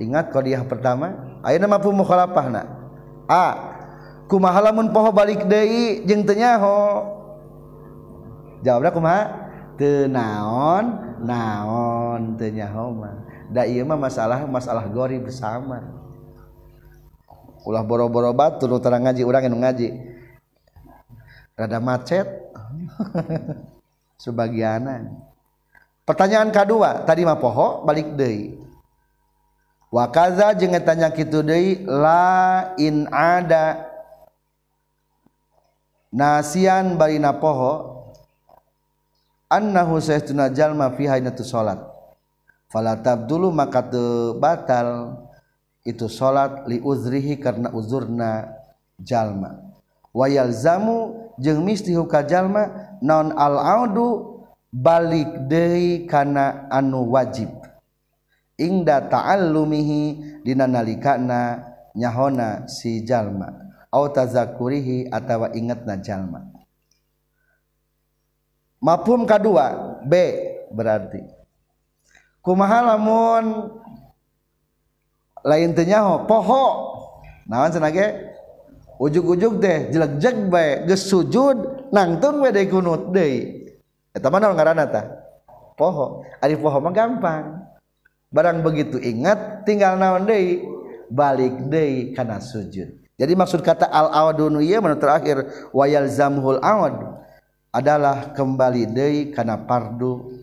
Ingat 0.00 0.32
kodiah 0.32 0.64
pertama 0.64 1.36
ayeuna 1.44 1.68
mampu 1.68 1.92
mukhalafahna 1.92 2.64
a 3.28 3.71
kumahalamun 4.32 4.88
poho 4.88 5.12
balik 5.12 5.44
Dei 5.44 6.00
jeng 6.08 6.24
tenyaho 6.24 7.04
jawabnya 8.64 8.96
kumaha? 8.96 9.22
Tenaon 9.76 10.84
naon 11.20 12.40
tenyaho 12.40 12.96
mah. 12.96 13.28
Da 13.52 13.68
iya 13.68 13.84
mah 13.84 14.00
masalah 14.00 14.48
masalah 14.48 14.88
gori 14.88 15.20
bersama. 15.20 15.84
Ulah 17.68 17.84
boro-boro 17.84 18.32
batur 18.32 18.80
terang 18.80 19.04
ngaji 19.04 19.22
urang 19.22 19.44
yang 19.44 19.60
ngaji. 19.60 19.88
Rada 21.52 21.78
macet. 21.82 22.24
Sebagianan. 24.22 25.12
Pertanyaan 26.08 26.48
kedua 26.54 27.04
tadi 27.04 27.26
mah 27.26 27.36
poho 27.36 27.84
balik 27.84 28.16
Dei 28.16 28.56
wakaza 29.92 30.56
jeng 30.56 30.72
tanya 30.80 31.12
kitu 31.12 31.44
Dei 31.44 31.84
la 31.84 32.72
in 32.80 33.06
ada 33.12 33.91
nasian 36.12 37.00
barina 37.00 37.32
poho 37.40 38.04
annahu 39.48 39.98
saytuna 39.98 40.52
jalma 40.52 40.92
fi 40.92 41.08
hainatu 41.08 41.42
salat 41.42 41.80
fala 42.68 43.00
tabdulu 43.00 43.48
maka 43.52 43.80
teu 43.84 44.36
batal 44.36 45.18
itu 45.82 46.06
salat 46.06 46.62
li 46.70 46.78
uzrihi 46.78 47.42
karena 47.42 47.74
uzurna 47.74 48.54
jalma. 49.02 49.58
Wayal 50.14 50.54
zamu 50.54 51.32
jeung 51.40 51.64
misti 51.66 51.96
huka 51.96 52.22
jalma 52.22 52.94
non 53.02 53.34
al 53.34 53.58
audu 53.58 54.38
balik 54.70 55.50
deui 55.50 56.06
kana 56.06 56.70
anu 56.70 57.10
wajib. 57.10 57.50
Ingda 58.60 59.10
ta'allumihi 59.10 60.44
dina 60.46 60.70
nalikana 60.70 61.66
nyahona 61.98 62.68
si 62.70 63.02
jalma. 63.02 63.71
tazakurihi 63.92 65.12
atawa 65.12 65.52
inget 65.52 65.84
najallma 65.84 66.52
mafhum 68.82 69.22
kedua 69.24 70.00
B 70.02 70.12
berarti. 70.74 71.22
Kumaha 72.42 72.82
lamun 72.82 73.70
lain 75.46 75.70
tenyaho 75.78 76.26
poho. 76.26 76.90
Nawan 77.46 77.70
senage 77.70 78.34
ujug-ujug 78.98 79.62
deh 79.62 79.94
jelek-jelek 79.94 80.50
bae 80.50 80.68
geus 80.90 81.06
sujud 81.06 81.90
nangtung 81.94 82.42
we 82.42 82.50
deui 82.50 82.66
kunut 82.66 83.14
deui. 83.14 83.70
Eta 84.10 84.26
mah 84.28 84.42
naon 84.42 84.58
ngaranna 84.58 84.90
tah 84.90 85.06
poho. 85.78 86.26
Ari 86.42 86.58
poho 86.58 86.82
mah 86.82 86.90
gampang. 86.90 87.62
Barang 88.32 88.64
begitu 88.64 88.98
ingat 88.98 89.62
tinggal 89.62 89.94
naon 89.94 90.26
deui? 90.26 90.66
Balik 91.12 91.70
deui 91.70 92.16
kana 92.16 92.42
sujud. 92.42 93.01
Jadi 93.22 93.38
maksud 93.38 93.62
kata 93.62 93.86
al 93.86 94.10
awadunu 94.10 94.58
ieu 94.58 94.82
menurut 94.82 94.98
terakhir 94.98 95.46
wayal 95.70 96.10
zamhul 96.10 96.58
awad 96.58 97.22
adalah 97.70 98.34
kembali 98.34 98.90
deui 98.90 99.30
kana 99.30 99.62
pardu 99.62 100.42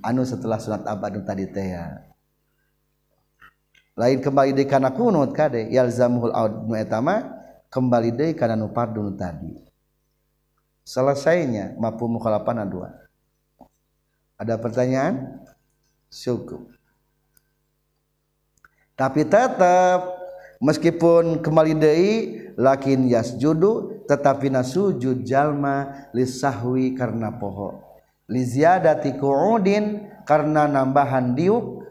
anu 0.00 0.24
setelah 0.24 0.56
sunat 0.56 0.88
abad 0.88 1.20
tadi 1.20 1.44
teh 1.52 1.76
ya. 1.76 2.00
Lain 3.92 4.24
kembali 4.24 4.56
deui 4.56 4.64
kana 4.64 4.88
kunut 4.96 5.36
kade 5.36 5.68
yalzamuhul 5.68 6.32
aud 6.32 6.64
nu 6.64 6.72
eta 6.72 7.04
mah 7.04 7.28
kembali 7.68 8.16
deui 8.16 8.32
kana 8.32 8.56
nu 8.56 8.72
fardu 8.72 9.12
tadi. 9.20 9.52
Selesainya 10.80 11.76
mampu 11.76 12.08
mukhalafana 12.08 12.64
dua. 12.64 12.88
Ada 14.40 14.56
pertanyaan? 14.56 15.44
Syukur 16.08 16.72
tapi 18.94 19.26
tetap 19.26 20.13
meskipun 20.64 21.44
kembali 21.44 21.76
deui 21.76 22.14
lakin 22.56 23.04
yasjudu 23.12 24.04
tetapi 24.08 24.48
nasujud 24.48 25.20
jalma 25.28 26.08
lisahwi 26.16 26.96
karena 26.96 27.28
poho 27.36 27.84
li 28.28 28.40
ziyadati 28.40 29.16
qu'udin 29.20 30.08
karena 30.24 30.64
nambahan 30.68 31.36
diuk. 31.36 31.84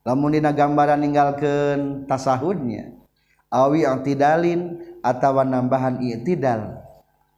Lamun 0.00 0.32
dina 0.32 0.56
gambaran 0.56 1.04
ninggalkeun 1.04 2.08
tasahudnya. 2.08 2.96
Awi 3.52 3.84
i'tidalin 3.84 4.80
atawa 5.04 5.44
nambahan 5.44 6.00
i'tidal. 6.00 6.80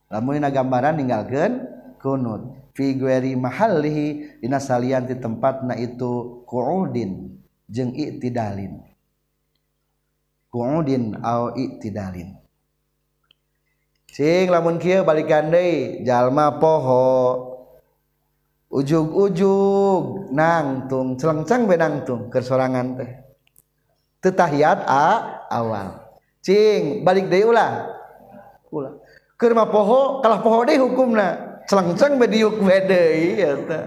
Lamun 0.06 0.38
dina 0.38 0.50
gambaran 0.54 1.02
ninggalkeun 1.02 1.52
kunut. 1.98 2.54
Fi 2.72 2.96
ghairi 2.96 3.36
mahallihi 3.36 4.40
dina 4.40 4.56
salian 4.56 5.04
di 5.04 5.18
tempatna 5.18 5.76
itu 5.76 6.40
qu'udin 6.48 7.36
jeung 7.68 7.92
i'tidalin 7.92 8.91
kuudin 10.52 11.16
au 11.24 11.56
iktidalin. 11.56 12.36
Sing 14.12 14.52
lamun 14.52 14.76
kieu 14.76 15.00
balikan 15.08 15.48
deui 15.48 16.04
jalma 16.04 16.60
poho. 16.60 17.48
Ujug-ujug 18.72 20.32
nangtung 20.32 21.16
celengceng 21.16 21.68
be 21.68 21.76
nangtung 21.76 22.28
keur 22.28 22.44
sorangan 22.44 23.00
teh. 23.00 23.10
Teu 24.20 24.32
tahiyat 24.32 24.84
a 24.84 25.08
awal. 25.48 26.12
Cing 26.44 27.00
balik 27.00 27.32
deui 27.32 27.48
ulah. 27.48 27.88
Ulah. 28.68 29.00
Keur 29.40 29.56
mah 29.56 29.72
poho 29.72 30.20
kalah 30.20 30.44
poho 30.44 30.68
deui 30.68 30.76
hukumna. 30.76 31.60
Celengceng 31.64 32.20
be 32.20 32.28
diuk 32.28 32.60
we 32.60 32.76
deui 32.84 33.40
eta 33.40 33.80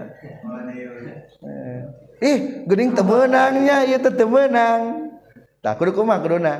eh, 1.46 1.80
ih 2.24 2.38
geuning 2.66 2.96
teu 2.96 3.06
meunangnya 3.06 3.86
ieu 3.86 4.00
teh 4.02 4.10
teu 4.10 4.26
meunang 4.26 5.05
tak 5.66 5.82
kudu 5.82 5.98
kumah 5.98 6.22
kuduna? 6.22 6.54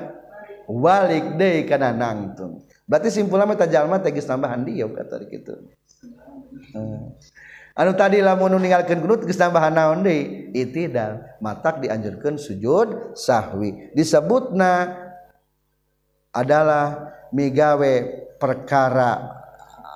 Walik 0.66 1.38
deui 1.38 1.62
kana 1.62 1.94
nangtung 1.94 2.66
berarti 2.90 3.14
simpulan 3.14 3.46
mah 3.46 3.54
tajalma 3.54 4.02
teh 4.02 4.11
geus 4.11 4.26
tambahan 4.26 4.66
dia 4.66 4.82
kata 4.86 5.22
kitu. 5.30 5.54
Eh. 6.74 7.02
Anu 7.76 7.92
tadi 7.92 8.18
lamun 8.18 8.59
ninggalkeun 8.59 8.98
kunut 8.98 9.22
geus 9.22 9.38
tambahan 9.38 9.78
naon 9.78 10.02
deui? 10.02 10.50
Itidal. 10.59 11.38
Matak 11.38 11.86
dianjurkan 11.86 12.34
sujud 12.34 13.14
sahwi. 13.14 13.94
Disebutna 13.94 14.90
adalah 16.34 17.14
migawe 17.30 17.94
perkara 18.42 19.38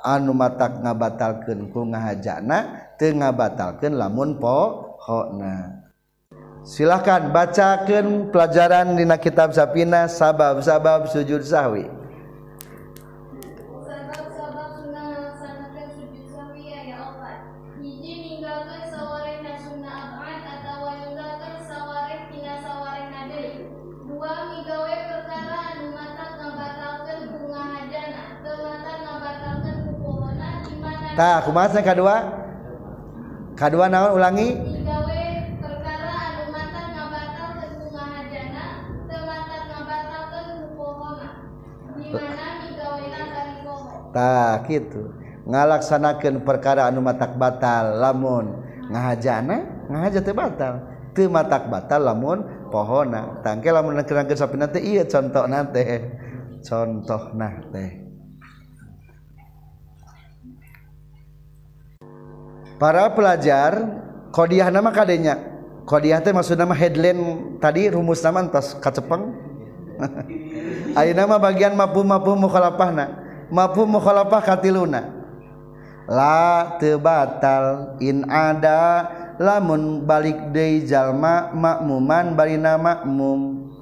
anu 0.06 0.30
matak 0.32 0.80
ngabatalkan 0.80 1.68
ku 1.72 1.88
ngahajana 1.88 2.90
teu 2.94 3.11
ngabatalkeun 3.16 3.96
lamun 3.96 4.36
pohona. 4.36 5.80
Silahkan 6.70 7.34
bacakan 7.34 8.30
pelajaran 8.30 8.94
dina 8.94 9.18
kitab 9.18 9.50
Sapina 9.50 10.06
sabab-sabab 10.06 11.10
sujud 11.10 11.42
sahwi. 11.42 11.90
Tak 31.10 31.44
aku 31.44 31.50
mas 31.52 31.76
kedua. 31.76 32.16
Kedua 33.52 33.92
naon 33.92 34.16
ulangi 34.16 34.69
tak 44.11 44.66
gitu 44.70 45.20
ngalaksanakan 45.50 46.44
perkara 46.44 46.86
anu 46.86 47.02
matak 47.02 47.34
batal 47.34 47.98
lamun 47.98 48.62
ngahajana 48.90 49.86
ngahaja 49.90 50.20
teh 50.22 50.34
batal. 50.34 50.74
Teu 51.11 51.26
matak 51.26 51.66
batal 51.66 52.06
lamun 52.06 52.46
pohona. 52.70 53.42
Tangke 53.42 53.74
lamun 53.74 53.98
nekerangkeun 53.98 54.38
sapi 54.38 54.54
nanti 54.54 54.78
iya 54.78 55.02
contoh 55.02 55.46
nanti 55.50 55.82
contoh 56.62 57.34
nah 57.34 57.54
teh. 57.74 57.90
Para 62.78 63.12
pelajar 63.12 63.72
kodiah 64.30 64.70
nama 64.70 64.94
kadenya. 64.94 65.34
Kodiah 65.82 66.22
teh 66.22 66.30
maksud 66.30 66.54
nama 66.54 66.72
headline 66.78 67.58
tadi 67.58 67.90
rumus 67.90 68.22
nama 68.22 68.46
entas 68.46 68.78
kacepeng 68.78 69.34
ayo 70.98 71.12
nama 71.12 71.36
bagian 71.36 71.76
mapu 71.76 72.00
mapu 72.06 72.32
mukhalafahna 72.38 73.19
mafu 73.51 73.84
mukhalafah 73.84 74.42
katiluna? 74.42 75.03
La 76.11 76.78
tebatal 76.78 77.98
in 78.03 78.26
ada. 78.26 79.18
Lamun 79.40 80.05
balik 80.05 80.53
deui 80.53 80.84
jalma 80.84 81.48
makmuman 81.57 82.36
barina 82.36 82.76
makmum. 82.76 83.72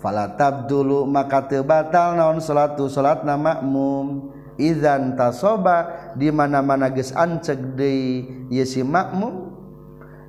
Fala 0.00 0.32
tabdulu 0.32 1.04
maka 1.04 1.44
tebatal 1.44 2.16
naon 2.16 2.40
salatu 2.40 2.88
salatna 2.88 3.36
makmum. 3.36 4.32
Izan 4.56 5.12
tasoba 5.18 6.08
di 6.16 6.32
mana-mana 6.32 6.88
geus 6.88 7.12
anceg 7.12 7.76
deui 7.76 8.48
ieu 8.48 8.64
si 8.64 8.80
makmum. 8.80 9.52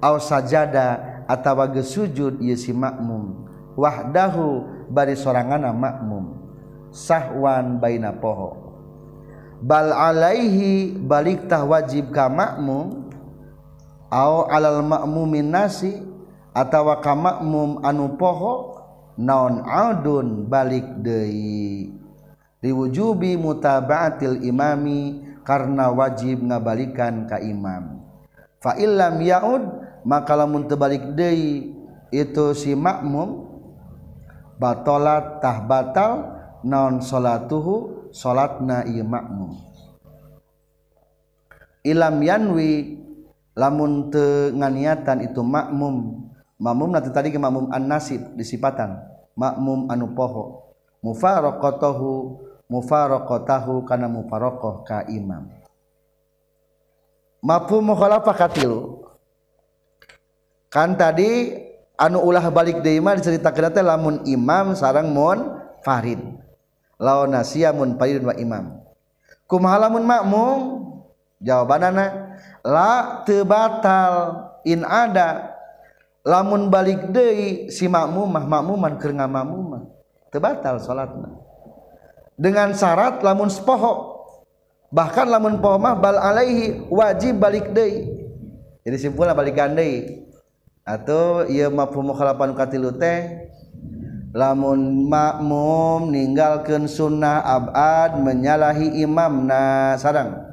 Aw 0.04 0.20
sajada 0.20 1.24
atawa 1.24 1.72
geus 1.72 1.96
sujud 1.96 2.44
ieu 2.44 2.60
si 2.60 2.76
makmum. 2.76 3.48
Wahdahu 3.80 4.66
bari 4.92 5.16
soranganna 5.16 5.72
makmum. 5.72 6.36
Sahwan 6.92 7.80
baina 7.80 8.12
poho. 8.12 8.65
bal 9.62 9.92
alaihi 9.92 10.96
balik 10.96 11.48
tah 11.48 11.64
wajib 11.64 12.12
ka 12.12 12.28
makmum. 12.28 13.08
Au 14.12 14.48
alal 14.48 14.86
makmumin 14.86 15.50
nasi 15.50 16.00
atawa 16.56 17.04
ka 17.04 17.12
makmum 17.18 17.84
anu 17.84 18.16
poho 18.16 18.80
naon 19.20 19.64
adun 19.66 20.48
balik 20.48 20.86
deui. 21.04 21.92
Liwujubi 22.64 23.38
mutaba'atil 23.38 24.42
imami 24.42 25.22
karena 25.46 25.92
wajib 25.92 26.42
ngabalikan 26.42 27.28
ka 27.30 27.38
imam. 27.38 28.02
Fa 28.64 28.74
illam 28.80 29.22
yaud 29.22 29.64
maka 30.08 30.34
lamun 30.34 30.66
tebalik 30.66 31.14
deui 31.14 31.76
itu 32.10 32.46
si 32.56 32.72
makmum 32.74 33.52
batalat 34.56 35.44
tah 35.44 35.60
batal 35.66 36.14
naon 36.64 37.04
salatuhu 37.04 38.05
salatna 38.16 38.88
ieu 38.88 39.04
makmum. 39.04 39.60
Ilam 41.84 42.24
yanwi 42.24 43.04
lamun 43.52 44.08
teu 44.08 44.56
nganiatan 44.56 45.28
itu 45.28 45.44
makmum. 45.44 46.24
Makmum 46.56 46.96
nanti 46.96 47.12
tadi 47.12 47.36
ke 47.36 47.38
makmum 47.38 47.68
an-nasib 47.76 48.40
disipatan. 48.40 49.04
Makmum 49.36 49.92
anu 49.92 50.16
poho. 50.16 50.72
Mufaraqatahu 51.04 52.40
mufaraqatahu 52.72 53.84
kana 53.84 54.08
mufaraqah 54.08 54.76
ka 54.88 54.98
imam. 55.12 55.52
Mafhum 57.46 57.94
mukhalafah 57.94 58.34
katilu 58.34 59.06
kan 60.74 60.98
tadi 60.98 61.54
anu 61.94 62.26
ulah 62.26 62.50
balik 62.50 62.82
deui 62.82 62.98
mah 62.98 63.14
diceritakeun 63.14 63.70
teh 63.70 63.86
lamun 63.86 64.26
imam 64.26 64.74
sareng 64.74 65.14
mun 65.14 65.62
farid 65.86 66.18
laona 67.00 67.44
siamun 67.44 68.00
payun 68.00 68.24
wa 68.26 68.36
imam. 68.36 68.66
Kumaha 69.46 69.88
lamun 69.88 70.04
makmum? 70.04 70.60
Jawabanana 71.44 72.36
la 72.66 73.22
teu 73.28 73.46
batal 73.46 74.14
in 74.66 74.82
ada. 74.82 75.54
Lamun 76.26 76.74
balik 76.74 77.14
deui 77.14 77.70
si 77.70 77.86
makmumah 77.86 78.50
makmuman 78.50 78.98
keur 78.98 79.14
ngamamum 79.14 79.86
teu 80.34 80.42
batal 80.42 80.82
salatna 80.82 81.38
dengan 82.34 82.74
syarat 82.76 83.22
lamun 83.22 83.54
sepoho. 83.54 84.16
Bahkan 84.90 85.28
lamun 85.28 85.60
poho 85.60 85.78
mah 85.78 85.94
bal 85.98 86.18
alaihi 86.18 86.88
wajib 86.88 87.38
balik 87.38 87.76
deui. 87.76 88.10
Jadi 88.86 88.98
simpulna 89.02 89.34
balik 89.34 89.58
gandei 89.58 90.26
atau 90.86 91.46
ieu 91.50 91.74
mafhum 91.74 92.14
khalapan 92.14 92.54
katilu 92.54 92.94
teh 92.94 93.50
lamun 94.36 95.08
makmum 95.08 96.12
meninggalkan 96.12 96.92
sunnah 96.92 97.40
abad 97.40 98.20
menyalahi 98.20 99.00
imamna 99.00 99.96
sarang 99.96 100.44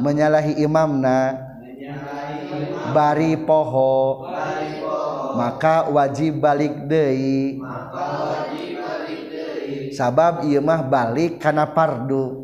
menyalahi 0.00 0.64
imamna 0.64 1.36
bari 2.96 3.36
poho 3.36 4.24
maka 5.36 5.92
wajib 5.92 6.40
balik 6.40 6.88
dei 6.88 7.60
sabab 9.92 10.48
ieu 10.48 10.64
mah 10.64 10.80
balik 10.80 11.36
karena 11.36 11.68
pardu 11.68 12.41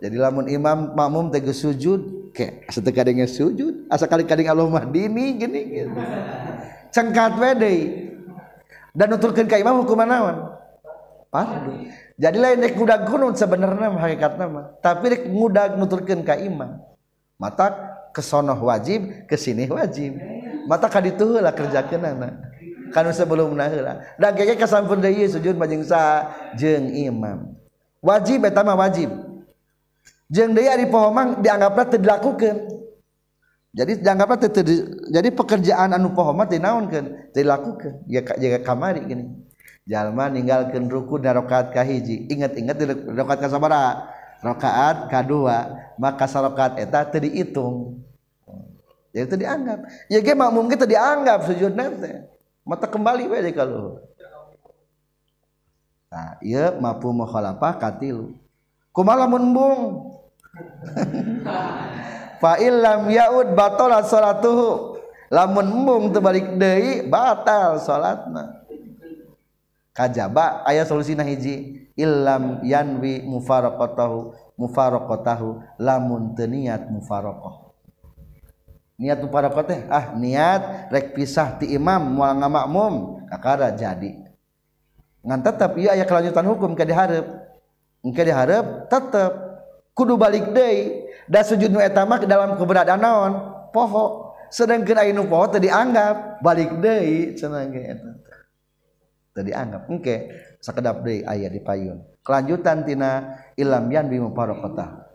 jadi 0.00 0.16
lamun 0.16 0.48
imam 0.48 0.96
makmum 0.96 1.28
tegas 1.28 1.60
sujud 1.60 2.32
ke 2.32 2.64
asa 2.64 2.80
dengan 2.80 3.28
sujud? 3.28 3.84
Asa 3.92 4.08
kali-kali 4.08 4.48
Allahumma 4.48 4.88
dini 4.88 5.36
gini 5.36 5.60
gitu. 5.76 6.00
Cengkat 6.88 7.36
wede 7.36 7.76
dan 8.96 9.12
nuturkan 9.12 9.44
ke 9.44 9.60
imam 9.60 9.84
hukuman 9.84 10.08
naon? 10.08 10.36
Fardu. 11.28 11.86
Jadi 12.16 12.36
lain 12.40 12.64
rek 12.64 12.74
ngudag 12.80 13.06
kunut 13.06 13.36
sebenarnya 13.36 13.92
hakikat 13.92 14.40
nama 14.40 14.72
tapi 14.80 15.04
rek 15.14 15.22
ngudag 15.28 15.76
nuturkan 15.76 16.24
ke 16.24 16.48
imam 16.48 16.80
mata 17.36 17.70
kesonoh 18.16 18.56
wajib 18.56 19.28
kesini 19.28 19.68
wajib. 19.68 20.16
Mata 20.64 20.88
kaditu 20.88 21.36
lah 21.44 21.52
kerjakan 21.52 22.08
anak 22.08 22.34
kan 22.90 23.06
sebelum 23.12 23.52
heula 23.52 24.00
dan 24.16 24.32
kayaknya 24.32 24.64
kesampun 24.64 24.98
deui 24.98 25.28
sujud 25.28 25.60
majing 25.60 25.84
sa 25.84 26.32
jeung 26.56 26.88
imam. 26.88 27.52
Wajib 28.00 28.48
eta 28.48 28.64
mah 28.64 28.80
wajib. 28.80 29.29
jeung 30.30 30.54
deui 30.54 30.70
ari 30.70 30.86
pohomang 30.86 31.42
dianggapna 31.42 31.82
teu 31.90 31.98
dilakukeun. 31.98 32.58
Jadi 33.74 33.92
dianggapna 34.00 34.36
teu 34.38 34.62
jadi 35.10 35.28
pekerjaan 35.34 35.90
anu 35.92 36.14
pohoma 36.14 36.46
teu 36.46 36.62
naonkeun 36.62 37.34
teu 37.34 37.42
dilakukeun. 37.42 38.06
Jaga, 38.06 38.38
jaga 38.38 38.58
kamari 38.62 39.02
gini. 39.04 39.24
Jalma 39.84 40.30
ninggalkeun 40.30 40.86
ruku 40.86 41.18
dan 41.18 41.42
rakaat 41.42 41.74
kahiji. 41.74 42.30
Ingat-ingat 42.30 42.78
rokaat 42.78 43.18
rakaat 43.18 43.38
ka 43.42 43.48
sabaraha 43.50 43.92
rakaat 44.40 44.96
ka 45.10 45.20
maka 45.98 46.24
sarakaat 46.30 46.78
eta 46.78 47.04
teu 47.10 47.26
diitung. 47.26 47.76
Jadi 49.10 49.26
itu 49.26 49.36
dianggap. 49.42 49.78
Ya 50.06 50.22
ge 50.22 50.38
makmum 50.38 50.70
kita 50.70 50.86
dianggap 50.86 51.42
sujud 51.50 51.74
nanti. 51.74 52.30
mata 52.70 52.86
kembali 52.86 53.26
we 53.26 53.50
kalau 53.50 53.98
nah 56.10 56.38
iya 56.42 56.74
mampu 56.74 57.10
mukhalafah 57.14 57.78
katilu 57.78 58.34
kumalamun 58.90 59.54
bung 59.54 59.82
fa 62.42 62.52
illam 62.58 63.06
yaud 63.06 63.54
batala 63.54 64.02
salatuhu 64.02 64.98
lamun 65.30 65.66
embung 65.70 66.04
teu 66.10 66.18
balik 66.18 66.58
deui 66.58 67.06
batal 67.06 67.78
salatna 67.78 68.60
kajaba 70.00 70.64
aya 70.64 70.88
solusina 70.88 71.26
hiji. 71.26 71.86
Illam 71.98 72.64
yanwi 72.64 73.20
mufaraqatahu 73.28 74.32
mufaraqatahu. 74.56 75.60
Lamun 75.76 76.32
teu 76.32 76.48
niat 76.48 76.88
mufaraqah. 76.88 77.68
Niat 78.96 79.20
mufaraqah 79.20 79.64
teh 79.68 79.80
ah 79.92 80.16
niat 80.16 80.88
rek 80.88 81.12
pisah 81.12 81.60
ti 81.60 81.68
imam 81.76 82.00
moal 82.16 82.40
ngamakmum 82.40 82.94
kakara 83.28 83.68
jadi. 83.76 84.16
Ngan 85.20 85.40
tetep 85.44 85.76
ieu 85.76 85.92
aya 85.92 86.08
kelanjutan 86.08 86.48
hukum 86.48 86.72
ke 86.72 86.88
dihareup 86.88 87.28
engke 88.00 88.24
dihareup 88.24 88.88
tetep 88.88 89.49
kudu 90.00 90.16
balik 90.16 90.56
Day 90.56 91.04
dan 91.28 91.44
sujud 91.44 91.68
nu 91.68 91.76
nuetamak 91.76 92.24
dalam 92.24 92.56
keberadaan 92.56 93.04
naon? 93.04 93.32
Pohok 93.68 94.32
sedangkan 94.48 95.12
nu 95.12 95.28
poho 95.28 95.52
tadi 95.52 95.68
anggap 95.68 96.40
balik 96.40 96.80
Day 96.80 97.36
tadi 99.36 99.52
anggap 99.52 99.84
oke 99.92 100.00
okay. 100.00 100.18
sekedap 100.64 101.04
Day 101.04 101.20
ayah 101.28 101.52
di 101.52 101.60
payun. 101.60 102.00
Kelanjutan 102.24 102.88
tina 102.88 103.36
ilam 103.60 103.92
yan 103.92 104.08
bimu 104.08 104.32
parokota 104.32 105.10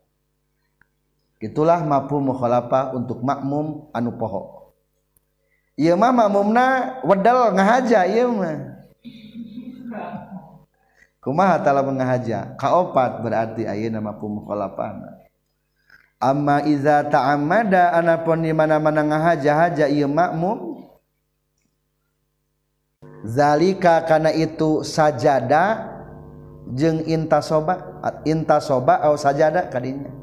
itulah 1.45 1.83
mampu 1.85 2.17
mukhalapa 2.17 2.95
untuk 2.95 3.21
makmum 3.21 3.91
anu 3.91 4.15
poho. 4.15 4.73
Iya 5.75 5.99
mah 5.99 6.15
makmumna 6.15 6.99
wedal 7.03 7.51
ngahaja 7.51 8.07
iya 8.07 8.25
mah. 8.25 8.57
Kumaha 11.25 11.57
tala 11.57 11.81
ngahaja? 11.81 12.53
Kaopat 12.53 13.25
berarti 13.25 13.65
ayeuna 13.65 13.97
mah 13.97 14.21
pumukhalafana. 14.21 15.25
Amma 16.21 16.61
iza 16.69 17.01
ta'ammada 17.01 17.97
anapun 17.97 18.45
di 18.45 18.53
mana-mana 18.53 19.01
ngahaja-haja 19.01 19.89
ieu 19.89 20.05
makmum. 20.05 20.85
Zalika 23.25 24.05
kana 24.05 24.29
itu 24.29 24.85
sajada 24.85 25.89
jeung 26.69 27.01
intasoba 27.09 28.05
intasoba 28.21 29.01
au 29.01 29.17
sajada 29.17 29.65
kadinya. 29.65 30.13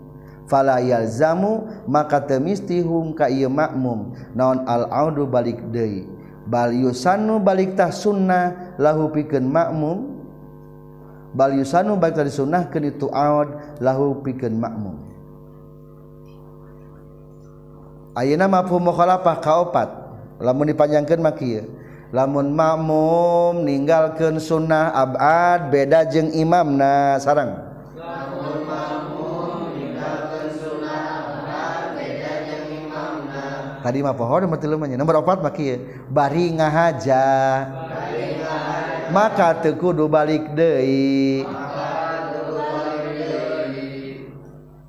Fala 0.47 0.79
yalzamu 0.79 1.67
maka 1.91 2.23
temisti 2.23 2.79
hum 2.79 3.11
ka 3.11 3.27
ieu 3.27 3.51
makmum. 3.51 4.15
Naon 4.39 4.63
al 4.71 4.87
audu 4.87 5.27
balik 5.27 5.59
deui. 5.75 6.07
Bal 6.47 6.71
yusannu 6.71 7.43
balik 7.43 7.75
tah 7.75 7.91
sunnah 7.91 8.79
lahu 8.79 9.11
pikeun 9.11 9.51
makmum 9.51 10.22
balanu 11.33 11.99
baik 11.99 12.15
dari 12.17 12.33
sunnah 12.33 12.69
ke 12.69 12.79
itu 12.81 13.09
out 13.13 13.81
lahu 13.81 14.21
pikeun 14.21 14.57
makmum. 14.57 14.97
Ayeuna 18.13 18.45
mafhum 18.45 18.85
mukhalafah 18.93 19.41
kaopat. 19.41 19.89
Lamun 20.37 20.69
dipanjangkeun 20.69 21.21
mah 21.25 21.33
kieu. 21.33 21.65
Lamun 22.13 22.53
makmum 22.53 23.65
ninggalkeun 23.65 24.37
sunnah 24.37 24.93
abad 24.93 25.73
beda 25.73 26.05
jeung 26.13 26.29
imamna 26.37 27.17
sarang 27.17 27.73
tadi 33.83 33.99
mah 33.99 34.15
pohon 34.15 34.47
berarti 34.47 34.67
lumanya 34.71 34.95
nomor 34.95 35.21
4 35.27 35.43
maki 35.43 35.81
bari 36.07 36.55
ngahaja. 36.55 37.27
Bari 37.67 38.02
maka 39.13 39.61
tekudu 39.61 40.09
balik 40.09 40.57
Dei 40.57 41.45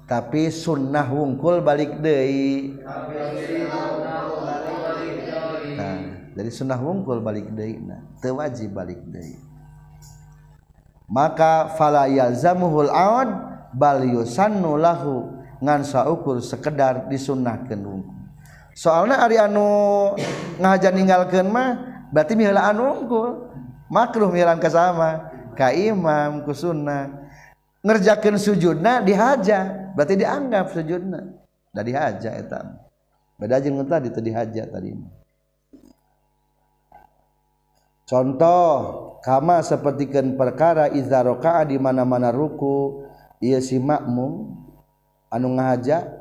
tapi 0.08 0.48
sunnah 0.48 1.06
wungkul 1.12 1.60
balik 1.60 2.00
Dei 2.00 2.72
nah, 5.76 6.00
dari 6.32 6.50
sunnah 6.50 6.80
wungkul 6.80 7.20
balik 7.20 7.52
Dei 7.52 7.76
nah, 7.78 8.00
tewajib 8.24 8.72
balik 8.72 9.04
Dei 9.12 9.36
maka 11.12 11.70
fala 11.76 12.08
yalzamuhul 12.08 12.90
aud 12.90 13.30
bal 13.76 14.02
yusannu 14.02 14.80
lahu 14.80 15.44
ngan 15.64 15.86
saukur 15.88 16.44
sekedar 16.44 17.08
disunnahkeun 17.08 17.82
wungkul. 17.82 18.20
Soalnya 18.74 19.22
Ari 19.22 19.38
anu 19.38 20.12
ngahaja 20.58 20.90
ninggalkeun 20.90 21.48
mah 21.48 21.70
berarti 22.10 22.34
mihelaan 22.34 22.78
wungkul. 22.82 23.53
makruh 23.94 24.34
miran 24.34 24.58
ke 24.58 24.66
sama. 24.74 25.30
Ka 25.54 25.70
imam 25.70 26.42
ku 26.42 26.58
sunnah. 26.58 27.14
Ngerjakeun 27.86 28.42
sujudna 28.42 29.06
dihaja. 29.06 29.94
Berarti 29.94 30.18
dianggap 30.18 30.74
sujudna. 30.74 31.22
Da 31.70 31.86
dihaja 31.86 32.34
eta. 32.34 32.60
Beda 33.38 33.62
jeung 33.62 33.78
tadi 33.86 34.10
teu 34.10 34.26
dihaja 34.26 34.66
tadi. 34.66 34.98
Contoh 38.04 38.70
kama 39.24 39.64
sapertikeun 39.64 40.36
perkara 40.36 40.92
iza 40.92 41.24
raka'a 41.24 41.64
di 41.64 41.80
mana-mana 41.80 42.36
ruku 42.36 43.08
ieu 43.40 43.64
si 43.64 43.80
makmum 43.80 44.60
anu 45.32 45.56
ngahaja 45.56 46.12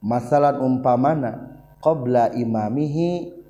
masalah 0.00 0.58
umpamana 0.58 1.60
qabla 1.84 2.32
imamihi 2.32 3.43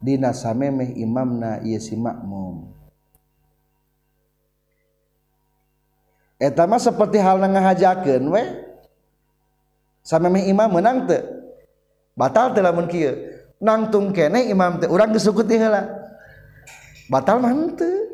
dina 0.00 0.32
samemeh 0.32 0.96
imamna 0.96 1.60
ieu 1.60 1.76
si 1.76 1.94
makmum. 1.94 2.72
Eta 6.40 6.64
mah 6.64 6.80
seperti 6.80 7.20
hal 7.20 7.36
ngahajakeun 7.36 8.24
we 8.32 8.42
samemeh 10.00 10.48
imam 10.48 10.72
menang 10.72 11.04
teu 11.04 11.20
batal 12.16 12.56
teu 12.56 12.64
lamun 12.64 12.88
kieu. 12.88 13.28
Nangtung 13.60 14.16
kene 14.16 14.48
imam 14.48 14.80
teh 14.80 14.88
urang 14.88 15.12
geus 15.12 15.28
sukut 15.28 15.44
heula. 15.44 15.84
Batal 17.12 17.36
mah 17.44 17.52
henteu. 17.52 18.08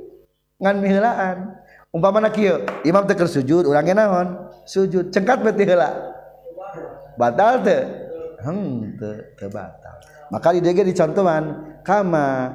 Ngan 0.58 0.76
miheulaan 0.82 1.54
umpamana 1.94 2.34
kieu 2.34 2.66
imam 2.82 3.06
teh 3.06 3.14
keur 3.14 3.30
sujud 3.30 3.62
urang 3.62 3.86
ge 3.86 3.94
naon? 3.94 4.50
Sujud. 4.66 5.14
Cengkat 5.14 5.46
beti 5.46 5.62
heula. 5.62 5.94
Batal 7.14 7.62
teu 7.62 7.78
henteu 8.42 9.22
teu 9.38 9.46
batal. 9.54 10.02
Maka 10.34 10.50
di 10.50 10.66
dieu 10.66 10.82
dicontohan 10.82 11.75
kama 11.86 12.50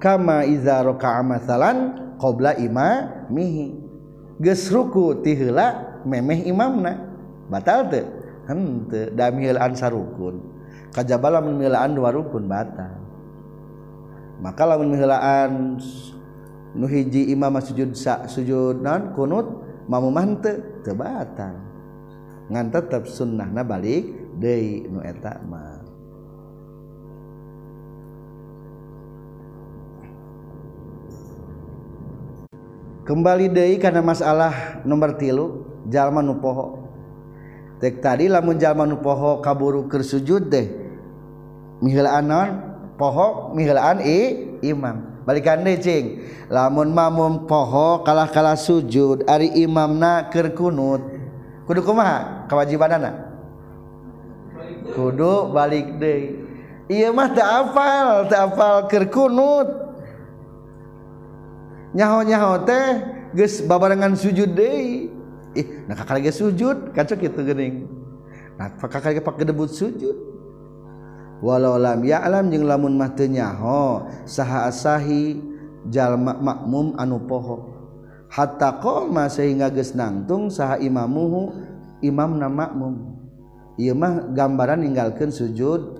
kama 0.00 0.48
iza 0.48 0.80
raka'a 0.80 1.20
masalan 1.20 1.76
qabla 2.16 2.56
imamihi. 2.56 3.76
Geus 4.40 4.72
ruku 4.72 5.20
ti 5.20 5.36
heula 5.36 6.00
memeh 6.08 6.48
imamna. 6.48 6.96
Batal 7.52 7.92
teu 7.92 8.08
henteu 8.48 9.12
da 9.12 9.28
milaan 9.28 9.76
sarukun. 9.76 10.40
Kajaba 10.96 11.36
lamun 11.36 11.60
miheulaan 11.60 11.92
dua 11.92 12.08
rukun 12.08 12.48
batal. 12.48 12.96
Maka 14.40 14.64
lamun 14.64 14.96
miheulaan 14.96 15.76
nu 16.72 16.86
hiji 16.88 17.28
imam 17.28 17.60
sujud 17.60 17.92
sa, 17.92 18.24
sujud 18.24 18.80
non 18.80 19.12
kunut 19.12 19.44
mamumah 19.84 20.24
teu 20.40 20.64
teu 20.80 20.96
batal. 20.96 21.60
Ngan 22.48 22.72
tetep 22.72 23.04
sunnahna 23.04 23.60
balik 23.60 24.19
Dei 24.40 24.88
nu 24.88 25.04
eta 25.04 25.36
mah 25.44 25.84
kembali 33.04 33.52
deui 33.52 33.76
karena 33.76 34.00
masalah 34.00 34.80
nomor 34.88 35.20
tilu 35.20 35.68
jalma 35.92 36.24
nu 36.24 36.40
poho. 36.40 36.80
Tek 37.84 38.00
tadi 38.00 38.32
lamun 38.32 38.56
jalma 38.56 38.88
nu 38.88 38.96
poho 38.96 39.44
kaburu 39.44 39.84
keur 39.92 40.00
sujud 40.00 40.48
deh 40.48 40.72
mihilaan 41.84 42.24
naon? 42.24 42.50
Poho 42.96 43.52
mihilaan 43.52 44.00
i 44.00 44.56
imam. 44.64 45.20
Balikan 45.28 45.60
deh 45.68 45.76
cing. 45.76 46.24
Lamun 46.48 46.96
mamum 46.96 47.44
poho 47.44 48.00
kalah 48.08 48.32
kalah 48.32 48.56
sujud 48.56 49.20
ari 49.28 49.52
imamna 49.52 50.32
keur 50.32 50.56
kunut. 50.56 51.04
Kudu 51.68 51.84
kumaha? 51.84 52.48
Kewajibanana? 52.48 53.29
kudu 54.92 55.54
balik 55.54 55.98
deh 56.02 56.34
iya 56.90 57.14
mah 57.14 57.30
tak 57.32 57.48
hafal 57.48 58.26
tak 58.26 58.40
hafal 58.50 58.76
kerkunut 58.90 59.68
nyaho 61.94 62.26
nyaho 62.26 62.62
teh 62.66 62.88
geus 63.34 63.62
babarengan 63.62 64.18
sujud 64.18 64.54
deh 64.54 65.08
ih 65.58 65.66
nah 65.86 65.94
kakak 65.98 66.22
lagi 66.22 66.32
sujud 66.34 66.94
kacau 66.94 67.18
gitu 67.18 67.40
gening 67.42 67.90
nah 68.54 68.70
kakak 68.78 69.16
lagi 69.16 69.22
pakai 69.24 69.48
debut 69.48 69.70
sujud. 69.70 70.30
Walau 71.40 71.80
lam 71.80 72.04
ya'lam 72.04 72.52
jeung 72.52 72.68
lamun 72.68 73.00
mah 73.00 73.16
teu 73.16 73.24
nyaho 73.24 74.04
saha 74.28 74.68
asahi 74.68 75.40
jalma 75.88 76.36
makmum 76.36 76.92
anu 77.00 77.16
poho. 77.16 77.80
Hatta 78.28 78.76
qoma 78.76 79.24
sehingga 79.32 79.72
geus 79.72 79.96
nangtung 79.96 80.52
saha 80.52 80.76
imamuhu 80.76 81.56
imamna 82.04 82.52
makmum. 82.52 83.09
ieu 83.80 83.96
mah 83.96 84.28
gambaran 84.36 84.84
ninggalkeun 84.84 85.32
sujud 85.32 85.96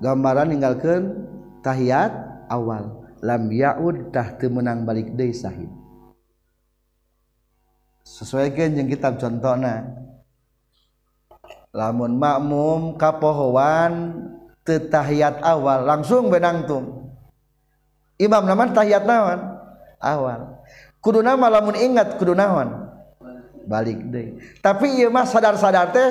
gambaran 0.00 0.56
ninggalkeun 0.56 1.28
tahiyat 1.60 2.12
awal. 2.48 3.04
Lam 3.24 3.48
yaud 3.48 4.12
tah 4.12 4.36
teu 4.36 4.52
meunang 4.52 4.84
balik 4.84 5.16
deui 5.16 5.32
sahih 5.32 5.66
sesuaikeun 8.06 8.76
jeung 8.78 8.88
kitab 8.88 9.18
contohna. 9.18 9.98
Lamun 11.74 12.16
makmum 12.16 12.96
kapohoan 12.96 14.24
teu 14.62 14.80
tahiyat 14.80 15.42
awal 15.42 15.84
langsung 15.84 16.32
benangtung 16.32 17.12
imam 18.16 18.44
naman 18.46 18.72
tahiyat 18.72 19.04
naon? 19.04 19.40
Awal. 20.00 20.60
Kudu 21.04 21.20
nama 21.20 21.52
lamun 21.52 21.76
ingat 21.76 22.16
kudu 22.16 22.32
naon? 22.32 22.88
Balik 23.66 23.98
deh 24.12 24.38
tapi 24.62 25.02
iya 25.02 25.10
mah 25.10 25.26
sadar-sadar 25.26 25.90
teh 25.90 26.10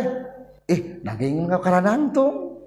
Eh, 0.65 0.73
ih 0.73 0.81
nanging 1.05 1.45
kakara 1.45 1.77
nangtung 1.77 2.57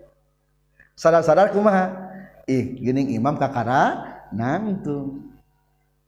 sadar-sadar 0.94 1.50
kumaha. 1.50 2.14
Eh, 2.46 2.78
ih 2.78 2.90
gini 2.90 3.18
imam 3.18 3.34
kakara 3.34 4.06
nangtung 4.30 5.34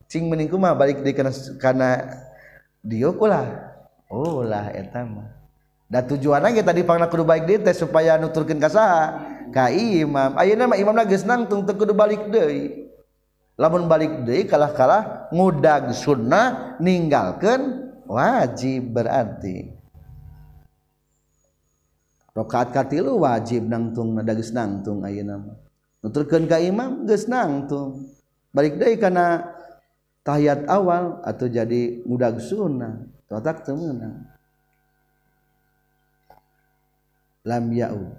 cing 0.06 0.30
mending 0.30 0.50
kumaha 0.50 0.74
balik 0.78 1.02
di 1.02 1.10
kana 1.10 1.30
kana 1.58 1.88
dia 2.82 3.10
kulah. 3.10 3.74
Oh 4.10 4.42
lah 4.46 4.70
eta 4.74 5.02
mah. 5.02 5.30
Da 5.90 6.06
tujuanna 6.06 6.54
ge 6.54 6.62
tadi 6.62 6.86
pangna 6.86 7.10
kudu 7.10 7.26
baik 7.26 7.50
deui 7.50 7.58
teh 7.58 7.74
supaya 7.74 8.14
nuturkeun 8.14 8.62
ka 8.62 8.70
saha 8.70 9.02
ka 9.50 9.74
imam. 9.74 10.38
Ayeuna 10.38 10.70
mah 10.70 10.78
imamna 10.78 11.02
geus 11.02 11.26
nangtung 11.26 11.66
teu 11.66 11.74
kudu 11.74 11.90
balik 11.90 12.30
deui. 12.30 12.86
Lamun 13.58 13.90
balik 13.90 14.22
deui 14.22 14.46
kalah-kalah 14.46 15.26
ngudag 15.34 15.90
sunnah 15.90 16.78
ninggalkeun 16.78 17.90
wajib 18.06 18.94
berarti. 18.94 19.79
Rakaat 22.40 22.92
lu 22.96 23.20
wajib 23.20 23.68
nangtung 23.68 24.16
dagis 24.24 24.50
nangtung 24.56 25.04
ayeuna 25.04 25.40
nuturkeun 26.00 26.48
ka 26.48 26.56
imam 26.60 27.04
geus 27.04 27.28
nangtung. 27.28 28.08
Balik 28.50 28.80
deui 28.82 28.98
kana 28.98 29.46
tahiyat 30.26 30.66
awal 30.66 31.22
atau 31.22 31.46
jadi 31.46 32.02
mudag 32.02 32.42
sunnah. 32.42 33.06
Totak 33.30 33.62
teu 33.62 33.78
meunang. 33.78 34.26
Lam 37.46 37.64
ya'u. 37.70 38.10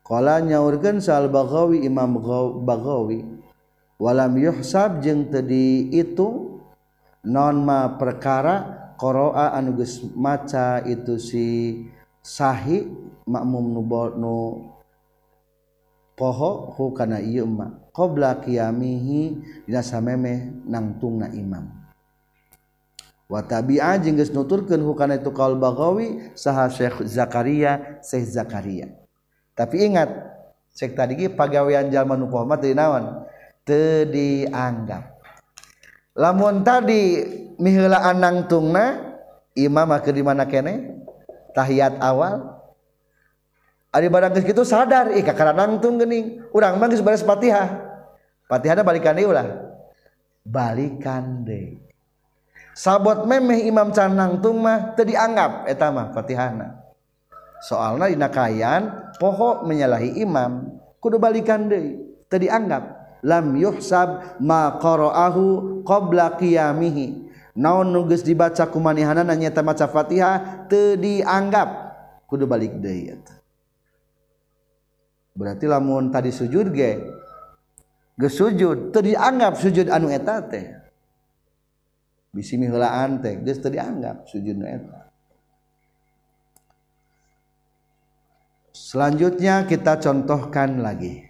Qala 0.00 0.40
nyaurkeun 0.40 1.00
sal 1.04 1.28
baghawi 1.28 1.84
imam 1.84 2.16
baghawi 2.64 3.24
walam 4.00 4.32
yuhsab 4.36 5.04
jeung 5.04 5.28
teu 5.28 5.44
diitung 5.44 6.60
non 7.24 7.64
ma 7.64 7.96
perkara 8.00 8.92
qara'a 8.96 9.56
anu 9.56 9.76
geus 9.80 10.04
maca 10.12 10.84
itu 10.84 11.16
si 11.16 11.46
sahih 12.20 13.03
makmum 13.24 13.64
nu 13.72 13.82
nu 14.20 14.36
poho 16.14 16.70
hu 16.78 16.94
kana 16.94 17.18
ieu 17.18 17.44
ma 17.48 17.74
qabla 17.90 18.38
qiyamihi 18.38 19.20
dina 19.66 19.82
samemeh 19.82 20.64
nangtungna 20.68 21.32
imam. 21.34 21.66
Wa 23.24 23.40
tabi'a 23.40 23.98
jeung 23.98 24.20
geus 24.20 24.30
nuturkeun 24.30 24.84
hu 24.84 24.92
kana 24.94 25.18
itu 25.18 25.32
qaul 25.32 25.58
bagawi 25.58 26.30
saha 26.38 26.70
Syekh 26.70 27.02
Zakaria 27.08 27.98
Syekh 28.04 28.30
Zakaria. 28.30 28.86
Tapi 29.56 29.90
ingat 29.90 30.12
cek 30.74 30.94
tadi 30.94 31.18
ge 31.18 31.26
pagawean 31.32 31.90
jalma 31.90 32.14
nu 32.14 32.30
poho 32.30 32.46
mah 32.46 32.60
teu 32.60 32.74
naon? 32.76 33.26
Teu 33.64 34.04
dianggap 34.06 35.18
lamun 36.14 36.62
tadi 36.62 37.26
miheulaan 37.58 38.22
nangtungna 38.22 39.16
imam 39.56 39.88
mah 39.88 39.98
di 40.04 40.22
mana 40.22 40.46
kene? 40.46 41.02
Tahiyat 41.54 41.98
awal. 41.98 42.53
Ari 43.94 44.10
barang 44.10 44.34
geus 44.34 44.42
kitu 44.42 44.66
sadar, 44.66 45.14
ih 45.14 45.22
kakaranangtung 45.22 46.02
geuning. 46.02 46.42
Urang 46.50 46.82
mah 46.82 46.90
geus 46.90 46.98
beres 46.98 47.22
Fatihah. 47.22 47.78
Fatihahna 48.50 48.82
balikan 48.82 49.14
deui 49.14 49.30
ulah. 49.30 49.46
Balikan 50.42 51.46
deui. 51.46 51.78
Sabot 52.74 53.22
memeh 53.22 53.70
Imam 53.70 53.94
Canangtung 53.94 54.58
mah 54.58 54.98
teu 54.98 55.06
dianggap 55.06 55.70
eta 55.70 55.94
mah 55.94 56.10
Fatihahna. 56.10 56.82
Soalna 57.62 58.10
dina 58.10 58.26
kaayaan 58.34 59.14
poho 59.22 59.62
menyalahi 59.62 60.20
imam 60.20 60.74
kudu 60.98 61.22
balikan 61.22 61.70
deui, 61.70 62.02
teu 62.26 62.42
dianggap. 62.42 62.98
Lam 63.22 63.54
yuhsab 63.56 64.42
ma 64.42 64.74
qara'ahu 64.74 65.86
qabla 65.86 66.34
qiyamihi. 66.34 67.30
Naon 67.54 67.94
nu 67.94 68.10
geus 68.10 68.26
dibaca 68.26 68.66
kumanehana 68.66 69.22
nanya 69.22 69.54
maca 69.62 69.86
Fatihah 69.86 70.66
teu 70.66 70.98
dianggap 70.98 71.94
kudu 72.26 72.50
balik 72.50 72.74
deui 72.82 73.14
eta. 73.14 73.33
Berarti 75.34 75.66
lamun 75.66 76.14
tadi 76.14 76.30
sujud 76.30 76.70
ge 76.70 77.02
geus 78.14 78.38
sujud 78.38 78.94
teu 78.94 79.02
dianggap 79.02 79.58
sujud 79.58 79.90
anu 79.90 80.06
eta 80.10 80.38
teh 80.46 80.66
bisi 82.30 82.54
miheulaan 82.54 83.18
teh 83.18 83.42
geus 83.42 83.58
teu 83.58 83.74
dianggap 83.74 84.30
sujud 84.30 84.54
nu 84.54 84.66
eta 84.66 85.04
Selanjutnya 88.74 89.70
kita 89.70 90.02
contohkan 90.02 90.82
lagi. 90.82 91.22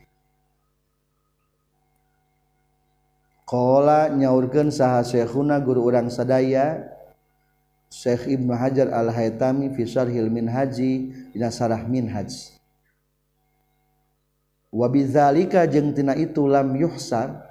Qala 3.45 4.09
nyaurkeun 4.09 4.73
saha 4.73 5.05
syekhuna 5.05 5.61
guru 5.61 5.85
urang 5.85 6.09
sadaya 6.09 6.89
Syekh 7.93 8.33
Ibnu 8.33 8.57
Hajar 8.57 8.89
Al-Haytami 8.89 9.77
fi 9.77 9.85
Syarhil 9.85 10.33
Minhaji 10.33 11.13
dina 11.37 11.53
sarah 11.53 11.85
Minhaj. 11.85 12.54
wabizalika 14.75 15.71
jeung 15.71 15.95
tina 15.95 16.19
itu 16.19 16.51
lam 16.51 16.75
yuhsar 16.75 17.47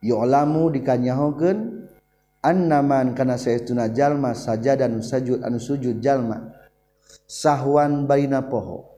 yu'lamu 0.00 0.72
dikanyahokeun 0.72 1.84
annaman 2.40 3.12
kana 3.12 3.36
saestuna 3.36 3.92
jalma 3.92 4.32
sajadan 4.32 5.04
sajud 5.04 5.44
anu 5.44 5.60
sujud 5.60 6.00
jalma 6.00 6.56
sahwan 7.28 8.08
barina 8.08 8.40
poho 8.40 8.88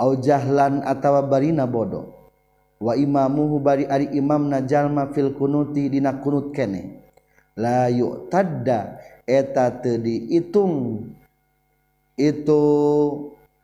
au 0.00 0.16
jahlan 0.16 0.80
atawa 0.80 1.20
barina 1.28 1.68
bodoh 1.68 2.16
wa 2.80 2.96
imamuhu 2.96 3.60
bari 3.60 3.84
ari 3.88 4.12
imamna 4.16 4.64
jalma 4.64 5.12
fil 5.12 5.32
kunuti 5.32 5.88
dina 5.88 6.20
kunut 6.20 6.52
kene. 6.52 7.04
La 7.56 7.88
yu'tadda 7.88 9.00
eta 9.24 9.72
teu 9.80 9.96
diitung 9.96 11.08
itu 12.20 12.62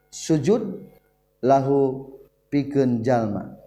sujud 0.08 0.80
lahu 1.42 2.08
pikeun 2.48 3.02
jalma. 3.02 3.58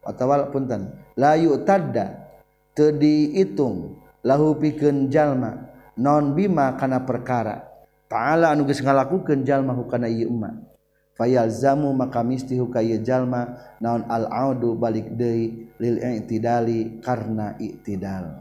Atawa 0.00 0.48
punten 0.48 0.96
layu 1.14 1.60
tadda 1.62 2.32
teu 2.72 2.90
diitung 2.90 4.00
lahu 4.24 4.56
pikeun 4.56 5.12
jalma 5.12 5.70
non 6.00 6.32
bima 6.32 6.74
kana 6.80 7.04
perkara. 7.04 7.68
Ta'ala 8.10 8.50
anu 8.50 8.66
geus 8.66 8.82
ngalakukeun 8.82 9.46
jalma 9.46 9.70
hukana 9.70 10.10
ieu 10.10 10.26
umma 10.26 10.66
fayalzamu 11.14 11.92
maka 11.92 12.24
misti 12.24 12.56
hukaya 12.56 12.96
jalma 12.98 13.60
naon 13.78 14.08
al 14.08 14.26
audu 14.26 14.74
balik 14.74 15.14
deui 15.14 15.70
lil 15.76 16.00
i'tidali 16.00 16.98
karna 17.04 17.54
i'tidal. 17.60 18.40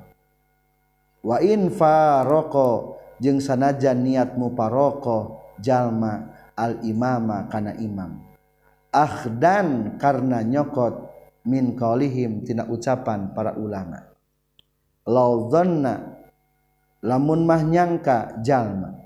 Wa 1.20 1.44
in 1.44 1.68
faroko 1.70 2.96
jeung 3.20 3.44
sanajan 3.44 4.00
niatmu 4.00 4.56
paroko 4.56 5.44
jalma 5.60 6.39
al 6.60 6.84
imama 6.84 7.48
kana 7.48 7.72
imam. 7.80 8.20
Akhdan 8.92 9.96
karena 9.96 10.44
nyokot 10.44 11.08
min 11.48 11.80
qaulihim 11.80 12.44
tina 12.44 12.68
ucapan 12.68 13.32
para 13.32 13.56
ulama. 13.56 14.12
Law 15.08 15.48
dhanna 15.48 16.20
lamun 17.00 17.48
mah 17.48 17.64
nyangka 17.64 18.44
jalma. 18.44 19.00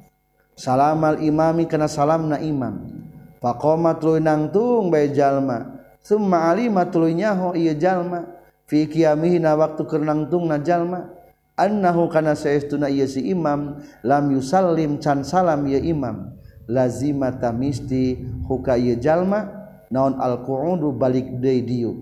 Salamal 0.58 1.22
imami 1.22 1.70
kana 1.70 1.86
salamna 1.86 2.42
imam. 2.42 2.90
Faqama 3.38 4.02
tuluy 4.02 4.24
nangtung 4.24 4.90
bae 4.90 5.14
jalma. 5.14 5.78
Summa 6.02 6.50
alima 6.52 6.90
tuluy 6.90 7.14
nyaho 7.14 7.54
ieu 7.54 7.78
jalma. 7.78 8.26
Fi 8.66 8.90
qiyamihi 8.90 9.44
na 9.44 9.54
waktu 9.60 9.84
keur 9.86 10.02
nangtungna 10.02 10.64
jalma. 10.64 11.12
Annahu 11.54 12.10
kana 12.10 12.34
saestuna 12.34 12.88
ieu 12.88 13.10
si 13.10 13.30
imam. 13.30 13.84
Lam 14.06 14.32
yusallim 14.32 15.02
can 15.04 15.28
salam 15.28 15.68
ya 15.68 15.80
imam 15.82 16.43
lazimata 16.68 17.52
misti 17.52 18.18
huka 18.48 18.78
ieu 18.78 19.00
jalma 19.00 19.48
naon 19.92 20.18
al 20.20 20.44
qu'udu 20.46 20.92
balik 20.96 21.40
deui 21.42 21.62
diuk 21.62 21.98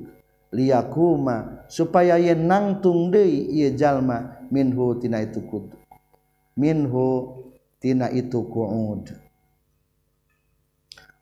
liyakuma 0.51 1.65
supaya 1.67 2.19
ye 2.19 2.35
nangtung 2.35 3.11
deui 3.11 3.47
ieu 3.51 3.73
jalma 3.75 4.47
minhu 4.51 4.99
tina 4.99 5.23
itu 5.23 5.41
kutu 5.47 5.77
minhu 6.57 7.41
tina 7.81 8.11
itu 8.13 8.45
qu'ud. 8.45 9.17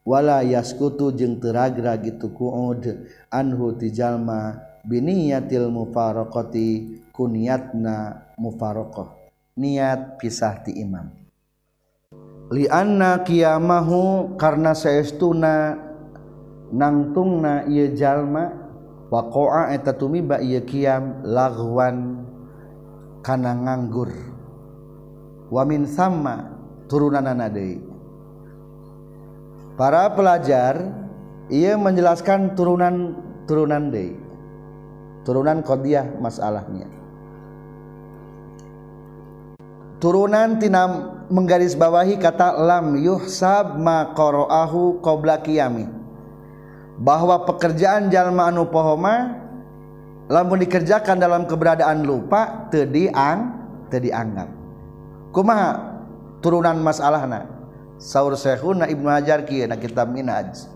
Wala 0.03 0.41
yaskutu 0.41 1.13
jeung 1.13 1.37
teragra 1.37 1.95
gitu 2.01 2.33
qu'ud 2.33 3.05
anhu 3.29 3.77
ti 3.77 3.93
jalma 3.93 4.57
biniyatil 4.83 5.69
mufaraqati 5.69 6.99
kuniatna 7.13 8.25
mufaraqah. 8.35 9.15
Niat 9.59 10.15
pisah 10.15 10.63
ti 10.63 10.71
imam 10.79 11.11
lianna 12.49 13.21
kiamahu 13.21 14.33
karena 14.41 14.73
saestuna 14.73 15.77
nangtungna 16.73 17.69
ieu 17.69 17.93
jalma 17.93 18.49
waqa'a 19.13 19.73
eta 19.77 19.93
tumiba 19.93 20.41
ieu 20.41 20.65
kiam 20.65 21.21
lagwan 21.21 22.25
kana 23.21 23.53
nganggur. 23.53 24.09
Wa 25.49 25.65
min 25.65 25.85
samma 25.85 26.45
turunanana 26.89 27.49
deui. 27.49 27.81
Para 29.77 30.11
pelajar 30.13 30.77
ia 31.49 31.73
menjelaskan 31.77 32.53
turunan 32.57 33.17
turunan 33.45 33.93
deui. 33.93 34.17
Turunan 35.25 35.61
kodiah 35.61 36.05
masalahnya. 36.17 36.89
Turunan 39.99 40.57
tinam 40.57 41.18
menggaris 41.29 41.77
bawahi 41.77 42.17
kata 42.17 42.57
lam 42.57 42.97
yuhsab 42.97 43.77
ma 43.77 44.11
qara'ahu 44.17 44.99
qabla 44.99 45.39
qiyami. 45.45 45.85
Bahwa 46.99 47.47
pekerjaan 47.47 48.11
jalma 48.11 48.51
anu 48.51 48.67
pohoma 48.67 49.39
lamun 50.27 50.59
dikerjakan 50.59 51.15
dalam 51.15 51.47
keberadaan 51.47 52.03
lupa 52.03 52.67
teu 52.73 52.83
diang 52.83 53.55
teu 53.87 54.03
dianggap. 54.03 54.49
Kumaha 55.31 56.01
turunan 56.43 56.81
masalahna? 56.81 57.47
Saur 57.99 58.35
syekhuna 58.35 58.89
ibnu 58.89 59.07
hajar 59.07 59.45
kieu 59.47 59.69
na 59.69 59.79
kitab 59.79 60.11
minhaj. 60.11 60.67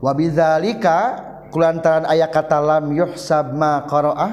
Wa 0.00 0.12
bidzalika 0.16 1.20
kulantaran 1.52 2.08
aya 2.08 2.28
kata 2.30 2.58
lam 2.60 2.92
yuhsab 2.96 3.52
ma 3.52 3.84
qara'ah 3.84 4.32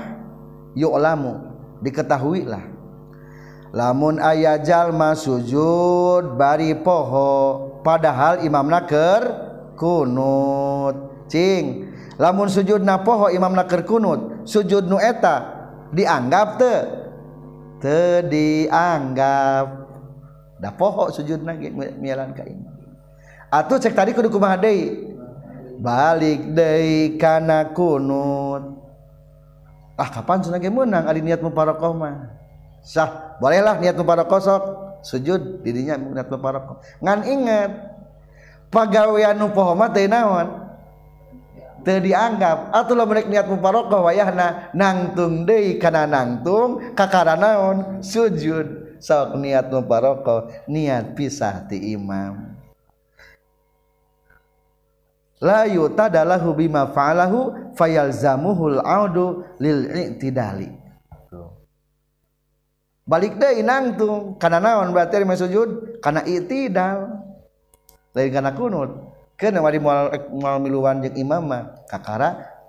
yu'lamu 0.75 1.35
diketahui 1.83 2.47
lamun 3.69 4.17
ayah 4.17 4.57
jalma 4.61 5.13
sujud 5.13 6.33
bari 6.37 6.73
poho 6.77 7.69
padahal 7.85 8.41
imam 8.41 8.65
naker 8.69 9.21
kunut. 9.77 11.27
Cing 11.29 11.93
lamun 12.17 12.49
sujud 12.49 12.81
na 12.81 13.01
poho 13.01 13.29
imam 13.29 13.53
naker 13.53 13.85
kunut. 13.85 14.45
Sujud 14.49 14.89
nu 14.89 14.97
eta 14.97 15.45
dianggap 15.93 16.57
te 16.57 16.75
te 17.79 18.25
dianggap. 18.25 19.67
Dah 20.59 20.73
poho 20.75 21.13
sujud 21.13 21.45
nage 21.45 21.69
mialan 21.73 22.33
ka 22.33 22.43
imam. 22.43 22.73
Atau 23.49 23.81
cek 23.81 23.97
tadi 23.97 24.13
kudu 24.13 24.29
kumaha 24.29 24.57
deui? 24.61 25.09
Balik 25.79 26.53
deui 26.53 27.17
kana 27.17 27.73
kunut. 27.73 28.77
Ah 29.99 30.09
kapan 30.09 30.39
cenah 30.39 30.63
menang 30.63 31.05
ari 31.07 31.19
niat 31.19 31.43
muparokoh 31.43 31.91
mah. 31.91 32.38
Sah 32.83 33.37
bolehlah 33.39 33.79
niat 33.79 33.97
para 34.01 34.25
kosok. 34.25 34.89
Sujud 34.99 35.63
dirinya 35.63 35.95
para 36.27 36.59
ngan 36.99 37.19
ingat 37.23 37.71
pegawaian 38.67 39.39
nupohoma 39.39 39.87
naon? 39.95 40.69
Teu 41.79 42.03
dianggap 42.03 42.75
lo 42.91 43.03
mereka 43.07 43.31
niat 43.31 43.47
muparokoh 43.47 44.03
wayahna. 44.03 44.71
Nangtung 44.75 45.47
deui 45.47 45.79
kana 45.79 46.03
nangtung 46.03 46.91
kakara 46.91 47.39
naon? 47.39 48.03
Sujud. 48.03 48.99
Sok 48.99 49.39
niat 49.39 49.71
muparokoh 49.71 50.51
niat 50.67 51.15
pisah 51.15 51.63
ti 51.71 51.95
imam. 51.95 52.59
La 55.39 55.63
yutadalahu 55.63 56.51
bima 56.51 56.91
fa'alahu 56.91 57.71
fayalzamuhul 57.79 58.83
audu 58.83 59.47
lil 59.55 59.87
i'tidali 59.87 60.78
balik 63.09 63.41
deh 63.41 63.65
inang 63.65 63.97
tuh. 63.97 64.37
Karena 64.37 64.61
naon 64.61 64.93
berarti 64.93 65.17
lima 65.17 65.33
sujud 65.33 65.97
karena 65.97 66.21
itidal 66.29 67.25
lain 68.13 68.29
karena 68.29 68.53
kunut. 68.53 69.09
Kena 69.33 69.63
wadi 69.65 69.79
mual 69.81 70.13
eh, 70.13 70.21
mual 70.29 70.61
miluan 70.61 71.01
jeung 71.01 71.15
imama 71.17 71.73
kakara 71.89 72.59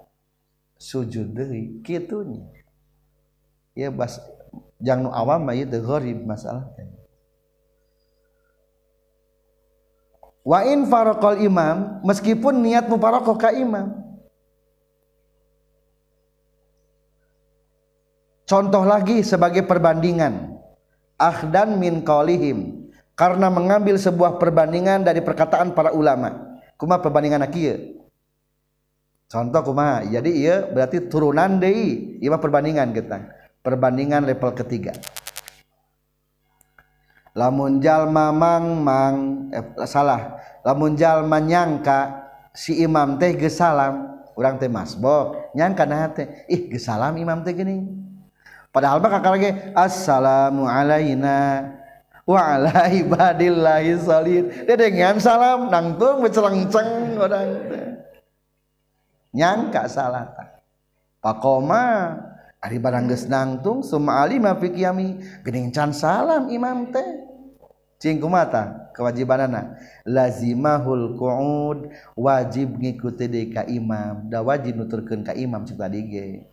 sujud 0.80 1.36
deui 1.36 1.84
kitunya 1.84 2.48
ya 3.76 3.92
bas 3.92 4.16
jang 4.80 5.04
nu 5.04 5.12
awam 5.12 5.44
mah 5.44 5.52
ieu 5.52 5.68
gharib 5.68 6.24
masalah 6.24 6.72
wa 10.40 10.64
in 10.64 10.88
faraqal 10.88 11.36
imam 11.36 12.00
meskipun 12.00 12.64
niat 12.64 12.88
mufarakoh 12.88 13.36
ka 13.36 13.52
imam 13.52 13.99
Contoh 18.50 18.82
lagi 18.82 19.22
sebagai 19.22 19.62
perbandingan 19.62 20.58
ahdan 21.14 21.78
min 21.78 22.02
qaulihim 22.02 22.90
karena 23.14 23.46
mengambil 23.46 23.94
sebuah 23.94 24.42
perbandingan 24.42 25.06
dari 25.06 25.22
perkataan 25.22 25.70
para 25.70 25.94
ulama. 25.94 26.58
Kuma 26.74 26.98
perbandingan 26.98 27.46
kieu. 27.46 28.02
Contoh 29.30 29.62
kuma, 29.62 30.02
jadi 30.02 30.26
iya 30.34 30.56
berarti 30.66 31.06
turunan 31.06 31.62
deui, 31.62 32.18
ieu 32.18 32.34
perbandingan 32.34 32.90
kita. 32.90 33.30
Perbandingan 33.62 34.26
level 34.26 34.50
ketiga. 34.58 34.98
Lamun 37.38 37.78
jalma 37.78 38.34
mang 38.34 38.82
mang 38.82 39.14
eh, 39.54 39.62
salah. 39.86 40.42
Lamun 40.66 40.98
jalma 40.98 41.38
nyangka 41.38 42.26
si 42.50 42.82
imam 42.82 43.14
teh 43.14 43.30
geus 43.38 43.62
salam, 43.62 44.26
urang 44.34 44.58
teh 44.58 44.66
masbok, 44.66 45.54
nyangka 45.54 45.86
nah 45.86 46.10
teh 46.10 46.26
ih 46.50 46.66
geus 46.66 46.90
salam 46.90 47.14
imam 47.14 47.46
teh 47.46 47.54
geuning 47.54 48.09
padahal 48.70 49.02
mah 49.02 49.10
kakak 49.18 49.32
lagi 49.34 49.50
assalamu 49.74 50.66
alaina 50.66 51.70
wa 52.26 52.38
ala 52.38 52.86
ibadillahi 52.86 53.98
salihin 53.98 54.50
dedengan 54.66 55.18
salam 55.18 55.66
nangtung 55.66 56.22
becelengceng 56.22 57.18
orang. 57.18 57.50
Nyangka 59.30 59.86
salah 59.86 60.26
pakoma 61.22 62.18
ari 62.58 62.82
barang 62.82 63.06
geus 63.06 63.30
nangtung 63.30 63.86
summa 63.86 64.26
alima 64.26 64.58
fi 64.58 64.74
qiyami. 64.74 65.22
Geuning 65.46 65.70
can 65.70 65.94
salam 65.94 66.50
imam 66.50 66.90
teh. 66.90 67.30
Cing 68.00 68.16
kumata 68.16 68.90
kewajibanana 68.96 69.76
lazimahul 70.08 71.14
qu'ud 71.20 71.92
wajib 72.16 72.74
ngikuti 72.80 73.30
deui 73.30 73.54
ka 73.54 73.62
imam. 73.70 74.26
Da 74.26 74.42
wajib 74.42 74.82
nuturkeun 74.82 75.22
ka 75.22 75.36
imam 75.36 75.62
cik 75.62 75.78
tadi 75.78 76.00
ge. 76.10 76.49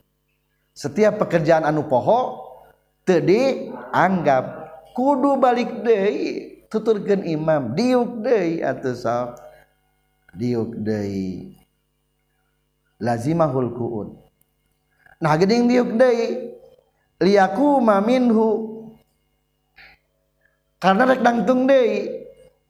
setiap 0.78 1.18
pekerjaan 1.18 1.66
anu 1.66 1.90
poho 1.90 2.54
tadi 3.02 3.74
anggap 3.90 4.70
kudu 4.94 5.42
balik 5.42 5.82
Dei 5.82 6.54
tuturkan 6.70 7.26
Imam 7.26 7.74
diuk 7.74 8.22
Dei 8.22 8.62
atau 8.62 8.94
sab 8.94 9.42
diuk 10.38 10.78
Dei 10.86 11.58
lazimahul 13.02 13.74
kuun 13.74 14.08
nah 15.18 15.34
geding 15.34 15.66
diuk 15.66 15.98
Dei 15.98 16.54
liaku 17.26 17.82
maminhu 17.82 18.78
karena 20.78 21.10
rek 21.10 21.26
dangtung 21.26 21.66
Dei 21.66 22.06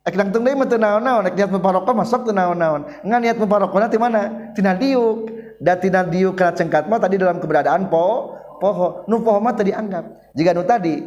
rek 0.07 0.15
dangtung 0.15 0.47
Dei 0.47 0.55
mah 0.55 0.67
teu 0.71 0.79
naon-naon 0.79 1.27
rek 1.27 1.35
niat 1.35 1.51
meparokon 1.51 1.95
masuk 1.99 2.23
teu 2.23 2.31
naon-naon. 2.31 2.87
Ngan 3.03 3.19
niat 3.19 3.35
meparokona 3.35 3.91
di 3.91 3.99
mana? 3.99 4.55
Tina 4.55 4.79
diuk. 4.79 5.36
Datina 5.61 6.05
diu 6.05 6.33
kana 6.33 6.53
cengkat 6.53 6.85
mah 6.89 7.01
tadi 7.01 7.17
dalam 7.17 7.41
keberadaan 7.41 7.89
po 7.89 8.35
poho. 8.57 9.05
Nu 9.05 9.21
poho 9.21 9.37
mah 9.41 9.53
tadi 9.53 9.73
anggap 9.73 10.33
jika 10.33 10.53
nu 10.53 10.63
tadi 10.65 11.01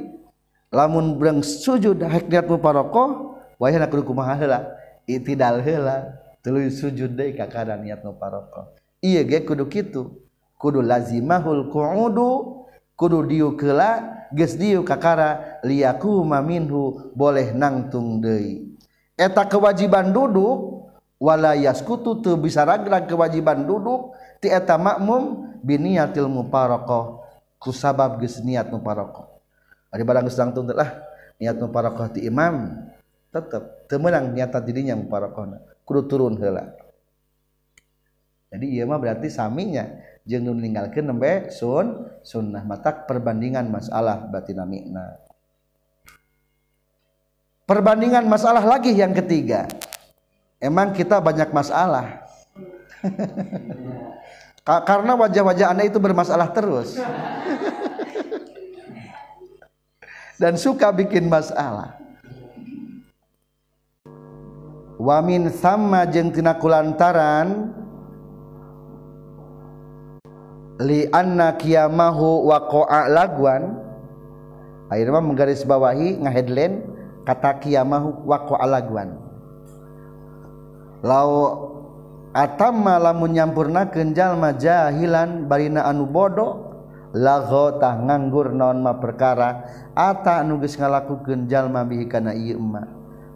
lamun 0.70 1.18
berang 1.18 1.42
sujud 1.42 1.98
hak 2.02 2.30
niat 2.30 2.46
muparoko 2.46 3.36
wayah 3.58 3.86
kudu 3.90 4.06
kumaha 4.06 4.38
heula? 4.38 4.60
Itidal 5.06 5.62
heula. 5.64 6.18
Tuluy 6.40 6.72
sujud 6.72 7.12
deui 7.18 7.36
ka 7.36 7.50
kada 7.50 7.76
niat 7.76 8.00
muparoko 8.06 8.76
ieu 9.02 9.24
ge 9.24 9.42
kudu 9.44 9.66
kitu. 9.66 10.02
Kudu 10.60 10.84
lazimahul 10.84 11.72
qu'udu 11.72 12.64
kudu 12.92 13.18
diu 13.24 13.56
keula 13.56 14.28
geus 14.28 14.60
diu 14.60 14.84
kakara 14.84 15.60
liyaku 15.64 16.20
maminhu 16.20 17.12
boleh 17.16 17.56
nangtung 17.56 18.20
deui. 18.20 18.76
Eta 19.16 19.48
kewajiban 19.48 20.12
duduk 20.12 20.88
wala 21.20 21.52
yaskutu 21.56 22.24
teu 22.24 22.36
bisa 22.40 22.64
ragrag 22.64 23.04
kewajiban 23.04 23.68
duduk 23.68 24.16
eta 24.48 24.80
makmum 24.80 25.52
biniatil 25.60 26.24
muparaqah 26.24 27.20
ku 27.60 27.74
sabab 27.76 28.16
geus 28.24 28.40
niat 28.40 28.72
muparaqah 28.72 29.28
ari 29.92 30.00
barang 30.00 30.24
geus 30.24 30.40
langtung 30.40 30.64
lah 30.72 31.04
niat 31.36 31.60
muparaqah 31.60 32.16
ti 32.16 32.24
imam. 32.24 32.88
Tetep 33.30 33.86
teu 33.86 34.02
meunang 34.02 34.34
niat 34.34 34.50
dirinya 34.66 34.98
muparaqahna 34.98 35.62
kudu 35.86 36.00
turun 36.10 36.34
heula. 36.40 36.66
Jadi 38.50 38.66
ieu 38.74 38.82
mah 38.82 38.98
berarti 38.98 39.30
saminya 39.30 39.86
jeung 40.26 40.42
nu 40.42 40.58
ninggalkeun 40.58 41.06
nembe 41.06 41.46
sun 41.54 42.10
sunnah 42.26 42.66
matak 42.66 43.06
perbandingan 43.06 43.70
masalah 43.70 44.26
batinamina 44.26 45.30
perbandingan 47.70 48.26
masalah 48.26 48.66
lagi 48.66 48.90
yang 48.90 49.14
ketiga. 49.14 49.70
Emang 50.58 50.90
kita 50.90 51.22
banyak 51.22 51.54
masalah 51.54 52.19
karena 54.64 55.12
wajah-wajah 55.16 55.66
anda 55.72 55.84
itu 55.88 55.98
bermasalah 55.98 56.52
terus. 56.52 57.00
Dan 60.40 60.56
suka 60.56 60.88
bikin 60.88 61.28
masalah. 61.28 62.00
Wamin 65.00 65.48
sama 65.52 66.04
jeng 66.08 66.32
tina 66.32 66.56
kulantaran 66.56 67.72
li 70.80 71.08
anna 71.12 71.56
kiyamahu 71.56 72.48
waqa'a 72.48 73.08
lagwan. 73.08 73.80
Akhirnya 74.88 75.20
menggaris 75.20 75.64
bawahi 75.64 76.20
ngaheadline 76.20 76.84
kata 77.28 77.60
kiyamahu 77.60 78.24
waqa'a 78.24 78.64
lagwan. 78.64 79.16
Lau 81.04 81.69
Atama 82.30 82.94
lamun 83.02 83.34
nyampurna 83.34 83.90
kenjal 83.90 84.38
jahilan 84.54 85.50
barina 85.50 85.82
anu 85.90 86.06
bodoh 86.06 86.70
lago 87.10 87.74
tah 87.82 87.98
nganggur 87.98 88.54
non 88.54 88.86
ma 88.86 88.94
perkara 88.94 89.66
ata 89.98 90.46
anu 90.46 90.62
geus 90.62 90.78
ngalakukeun 90.78 91.50
jalma 91.50 91.82
bihi 91.82 92.06
kana 92.06 92.30
ieu 92.30 92.62
ma 92.62 92.86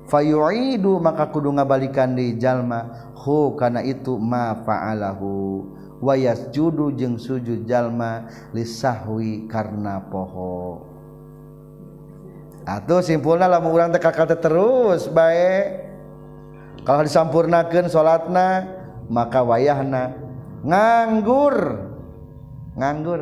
fayu'idu 0.07 1.03
maka 1.03 1.27
kudu 1.27 1.51
ngabalikan 1.59 2.15
di 2.15 2.39
jalma 2.39 3.11
hu 3.19 3.59
kana 3.59 3.83
itu 3.83 4.15
ma 4.15 4.63
fa'alahu. 4.63 5.35
Wa 6.05 6.21
yasjudu 6.21 6.93
jeung 6.93 7.17
sujud 7.17 7.65
jalma 7.65 8.29
lisahwi 8.53 9.49
karna 9.49 10.05
poho. 10.13 10.85
Atuh 12.69 13.01
simpulna 13.01 13.49
lamun 13.49 13.73
urang 13.73 13.89
teh 13.89 13.97
kakak 13.97 14.37
terus 14.37 15.09
bae. 15.09 15.81
Kalau 16.85 17.01
disampurnakeun 17.09 17.89
salatna 17.89 18.69
maka 19.09 19.45
wayahna 19.45 20.15
nganggur. 20.65 21.57
Nganggur. 22.75 23.21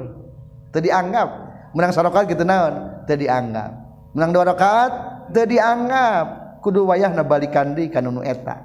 Tadi 0.73 0.89
anggap 0.89 1.29
menang 1.77 1.93
sarokat 1.93 2.31
gitu 2.31 2.47
naon? 2.47 3.05
Tadi 3.05 3.29
anggap 3.29 3.71
menang 4.17 4.31
dua 4.33 4.45
rakaat? 4.53 4.93
Teu 5.33 5.49
dianggap. 5.49 6.61
Kudu 6.63 6.87
wayahna 6.87 7.27
balikan 7.27 7.75
di 7.75 7.91
kanunu 7.91 8.23
eta. 8.23 8.63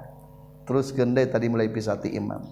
Terus 0.68 0.92
gende 0.92 1.24
tadi 1.26 1.48
mulai 1.48 1.72
pisati 1.72 2.12
imam. 2.14 2.44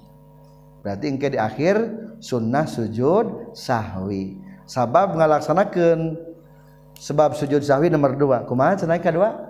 Berarti 0.83 1.07
engke 1.07 1.31
di 1.31 1.39
akhir 1.39 1.77
sunnah 2.19 2.67
sujud 2.67 3.55
sahwi. 3.55 4.41
Sabab 4.67 5.15
ngalaksanakan 5.15 6.19
sebab 6.99 7.39
sujud 7.39 7.63
sahwi 7.63 7.93
nomor 7.93 8.19
dua. 8.19 8.43
Kumaha 8.49 8.75
cenah 8.75 8.99
kedua 8.99 9.46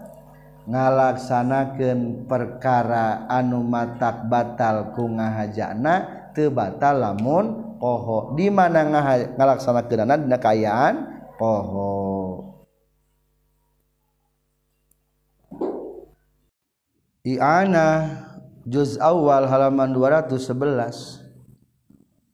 ngalaksanakan 0.66 2.26
perkara 2.26 3.30
anu 3.30 3.62
matak 3.62 4.26
batal 4.26 4.90
ku 4.98 5.06
ngahajana 5.06 5.94
teu 6.34 6.50
batal 6.50 6.98
lamun 6.98 7.78
poho. 7.78 8.34
Di 8.34 8.50
mana 8.50 8.82
ngalaksanakeunana 9.38 10.18
dina 10.26 10.38
kayaan? 10.42 10.94
Poho. 11.38 11.94
I'anah 17.26 18.22
juz 18.66 18.98
awal 19.02 19.50
halaman 19.50 19.90
211 19.90 21.22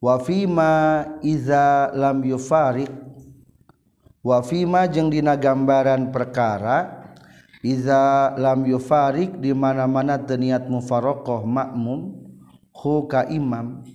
wafima 0.01 1.05
iza 1.25 1.89
lam 1.93 2.21
yufarik. 2.21 2.89
Wafima 4.23 4.87
jeung 4.87 5.11
dina 5.11 5.35
gambaran 5.35 6.15
perkara 6.15 7.02
iza 7.63 8.35
lam 8.35 8.67
yufarik 8.67 9.39
di 9.39 9.55
mana-mana 9.55 10.19
teniat 10.19 10.67
mufarokoh 10.67 11.47
makmum 11.47 12.19
hu 12.75 13.07
ka 13.07 13.25
imam. 13.31 13.87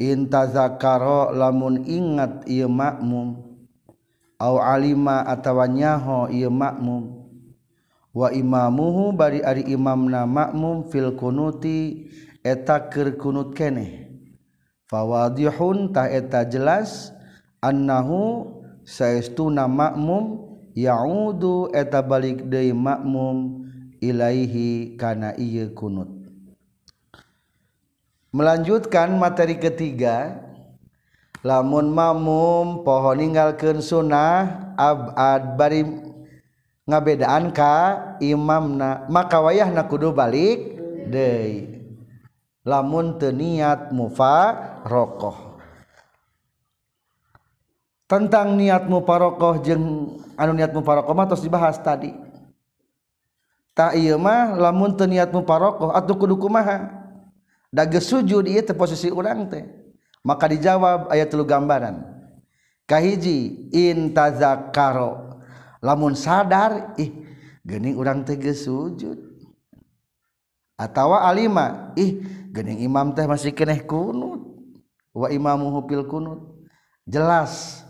Intazakaro 0.00 1.34
lamun 1.34 1.84
ingat 1.84 2.48
ieu 2.48 2.70
makmum. 2.70 3.36
Au 4.40 4.56
alima 4.56 5.20
atawa 5.28 5.68
nyaho 5.68 6.32
ieu 6.32 6.48
makmum. 6.48 7.20
Wa 8.10 8.32
imamuhu 8.32 9.12
bari 9.12 9.44
ari 9.44 9.68
imamna 9.68 10.24
makmum 10.24 10.88
fil 10.88 11.12
kunuti 11.14 12.08
eta 12.40 12.88
keur 12.88 13.20
kunut 13.20 13.52
keneh. 13.52 14.08
Fawadihun 14.88 15.92
ta 15.94 16.08
eta 16.10 16.42
jelas 16.48 17.12
annahu 17.62 18.50
saestuna 18.82 19.70
makmum 19.70 20.49
yaudu 20.74 21.70
eta 21.74 22.00
balik 22.02 22.46
deui 22.46 22.74
makmum 22.74 23.66
ilaihi 24.00 24.96
kana 24.96 25.36
ieu 25.36 25.70
kunut. 25.76 26.08
Melanjutkan 28.30 29.18
materi 29.18 29.58
ketiga. 29.58 30.46
Lamun 31.40 31.88
makmum 31.88 32.84
pohon 32.84 33.16
ninggalkeun 33.16 33.80
sunnah 33.80 34.70
abad 34.76 35.56
bari 35.56 35.88
ngabedaan 36.84 37.48
ka 37.48 37.96
imamna 38.20 39.08
maka 39.08 39.40
wayahna 39.40 39.88
kudu 39.88 40.12
balik 40.12 40.76
deui. 41.08 41.80
Lamun 42.60 43.16
teu 43.16 43.32
niat 43.32 43.88
mufa 43.88 44.52
rokoh. 44.84 45.49
tentang 48.10 48.58
niat 48.58 48.90
muparokoh 48.90 49.62
jeng 49.62 50.18
anu 50.34 50.52
niat 50.58 50.74
muparokoh 50.74 51.14
mah 51.14 51.30
terus 51.30 51.46
dibahas 51.46 51.78
tadi. 51.78 52.10
Tak 53.70 53.94
iya 53.94 54.18
mah 54.18 54.58
lamun 54.58 54.98
teu 54.98 55.06
niat 55.06 55.30
muparokoh 55.30 55.94
atuh 55.94 56.18
kudu 56.18 56.34
kumaha? 56.34 56.90
Dage 57.70 58.02
sujud 58.02 58.50
ieu 58.50 58.66
teh 58.66 58.74
posisi 58.74 59.14
urang 59.14 59.46
teh. 59.46 59.62
Maka 60.26 60.50
dijawab 60.50 61.06
ayat 61.06 61.30
telu 61.30 61.46
gambaran. 61.46 62.02
Kahiji 62.90 63.70
in 63.70 64.10
intazakaro 64.10 65.38
lamun 65.78 66.18
sadar 66.18 66.98
ih 66.98 67.14
gening 67.62 67.94
urang 67.94 68.26
teh 68.26 68.34
geus 68.34 68.66
sujud. 68.66 69.22
Atau 70.74 71.14
alima 71.14 71.94
ih 71.94 72.26
gening 72.50 72.82
imam 72.82 73.14
teh 73.14 73.22
masih 73.30 73.54
keneh 73.54 73.86
kunut. 73.86 74.50
Wa 75.14 75.30
imamuhu 75.30 75.86
fil 75.86 76.10
kunut. 76.10 76.66
Jelas. 77.06 77.86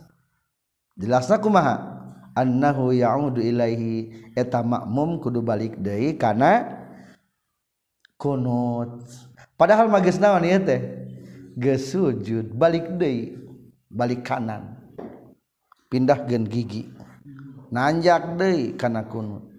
jelasna 1.01 1.41
kumaha? 1.41 1.77
Annahu 2.37 2.93
ya'udu 2.93 3.41
ilaihi. 3.41 4.31
Eta 4.37 4.61
makmum 4.61 5.19
kudu 5.19 5.41
balik 5.41 5.81
deui 5.81 6.15
kana 6.21 6.79
kunut. 8.21 9.09
Padahal 9.57 9.89
magis 9.89 10.21
naon 10.21 10.45
ieu 10.45 10.61
teh? 10.61 10.81
Geus 11.57 11.91
sujud 11.91 12.53
balik 12.55 13.01
deui 13.01 13.35
balik 13.91 14.23
kanan. 14.23 14.77
Pindah 15.91 16.29
gen 16.29 16.45
gigi. 16.47 16.87
Nanjak 17.73 18.37
deui 18.39 18.77
kana 18.77 19.09
kunut. 19.09 19.51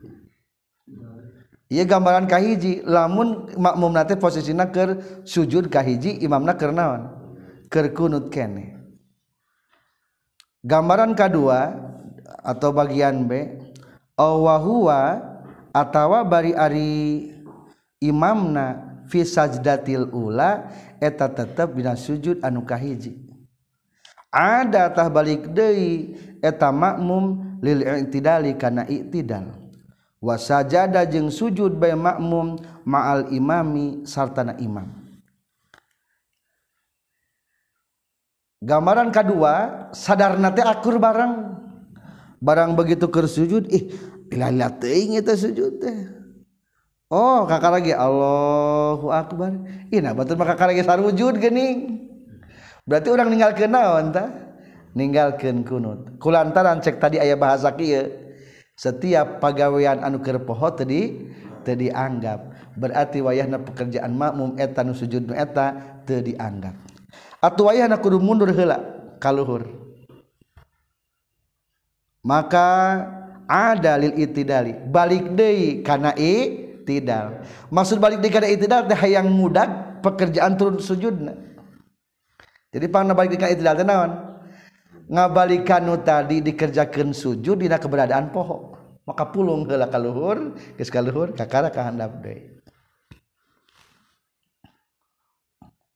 Iya 1.72 1.88
gambaran 1.88 2.28
kahiji, 2.28 2.84
lamun 2.84 3.48
makmum 3.56 3.96
nate 3.96 4.20
posisina 4.20 4.68
ker 4.76 5.24
sujud 5.24 5.72
kahiji, 5.72 6.20
imamna 6.20 6.60
ker 6.60 6.76
naon, 6.76 7.08
ker 7.72 7.96
kunut 7.96 8.28
kene. 8.28 8.81
gambaran 10.62 11.18
kedua 11.18 11.74
atau 12.42 12.70
bagian 12.74 13.26
B 13.26 13.58
awahua 14.18 15.22
atawa 15.74 16.22
bari 16.22 16.54
ari 16.54 16.94
imamna 18.02 19.02
fi 19.10 19.26
sajdatil 19.26 20.14
ula 20.14 20.70
eta 21.02 21.28
tetep 21.28 21.74
dina 21.74 21.98
sujud 21.98 22.40
anu 22.46 22.62
kahiji. 22.62 23.18
Ada 24.32 24.88
tah 24.96 25.12
balik 25.12 25.52
deui 25.52 26.16
eta 26.40 26.72
makmum 26.72 27.60
lil 27.60 27.84
i'tidali 27.84 28.56
kana 28.56 28.88
i'tidal. 28.88 29.60
Wa 30.22 30.38
sajada 30.38 31.04
jeung 31.10 31.34
sujud 31.34 31.76
bae 31.82 31.98
makmum 31.98 32.62
ma'al 32.86 33.34
imami 33.34 34.06
sartana 34.06 34.56
imam. 34.62 35.01
gambaran 38.62 39.10
kedua 39.10 39.88
sadar 39.92 40.38
nate 40.38 40.62
akur 40.62 41.02
barang. 41.02 41.60
Barang 42.42 42.74
begitu 42.74 43.06
ke 43.06 43.22
sujud 43.30 43.70
ih 43.70 43.94
bila 44.26 44.70
teing 44.74 45.18
itu 45.18 45.34
sujud 45.38 45.78
teh. 45.78 46.10
Oh 47.12 47.44
kakak 47.46 47.82
lagi 47.82 47.94
Allahu 47.94 49.12
Akbar. 49.14 49.62
Ina 49.94 50.16
betul 50.16 50.40
mah 50.40 50.48
kakak 50.56 50.74
lagi 50.74 50.82
sarwujud 50.86 51.38
gening 51.38 52.08
berarti 52.82 53.14
orang 53.14 53.30
ninggal 53.30 53.54
naon 53.70 54.10
ta 54.10 54.26
ninggalkan 54.98 55.62
kunut. 55.62 56.18
Kulantaran 56.18 56.82
cek 56.82 56.98
tadi 56.98 57.22
ayah 57.22 57.38
bahasa 57.38 57.70
kia 57.78 58.10
setiap 58.74 59.38
pegawaian 59.38 60.02
anu 60.02 60.24
keur 60.26 60.42
poho 60.42 60.74
tadi 60.74 61.30
tadi 61.62 61.94
anggap 61.94 62.74
berarti 62.74 63.22
wayahna 63.22 63.62
pekerjaan 63.62 64.18
makmum 64.18 64.58
eta 64.58 64.82
nu 64.82 64.98
sujud 64.98 65.30
nu 65.30 65.38
eta 65.38 66.02
teu 66.10 66.26
dianggap. 66.26 66.91
atau 67.42 67.68
wayahna 67.68 67.98
kudu 67.98 68.22
mundur 68.22 68.54
heula 68.54 68.78
kaluhur 69.18 69.66
maka 72.22 72.70
ada 73.50 74.00
lil 74.00 74.16
itidali 74.16 74.72
balik 74.88 75.34
deui 75.36 75.84
kana 75.84 76.16
itidal. 76.16 77.44
Maksud 77.68 78.00
balik 78.00 78.24
deui 78.24 78.32
kana 78.32 78.48
itidal 78.48 78.88
teh 78.88 78.96
hayang 78.96 79.28
mudag 79.28 80.00
pekerjaan 80.00 80.56
turun 80.56 80.80
sujudna. 80.80 81.36
Jadi 82.72 82.86
pangna 82.88 83.12
balik 83.12 83.36
deui 83.36 83.42
kana 83.42 83.52
itidal 83.52 83.76
teh 83.76 83.84
naon? 83.86 84.12
Ngabalikan 85.12 85.84
nu 85.84 86.00
tadi 86.00 86.40
dikerjakeun 86.40 87.12
sujud 87.12 87.60
dina 87.60 87.76
keberadaan 87.76 88.32
poho 88.32 88.80
maka 89.04 89.28
pulung 89.28 89.68
heula 89.68 89.92
kaluhur 89.92 90.56
geus 90.80 90.88
kaluhur 90.88 91.36
kakara 91.36 91.68
ka 91.68 91.84
handap 91.84 92.24
deui. 92.24 92.61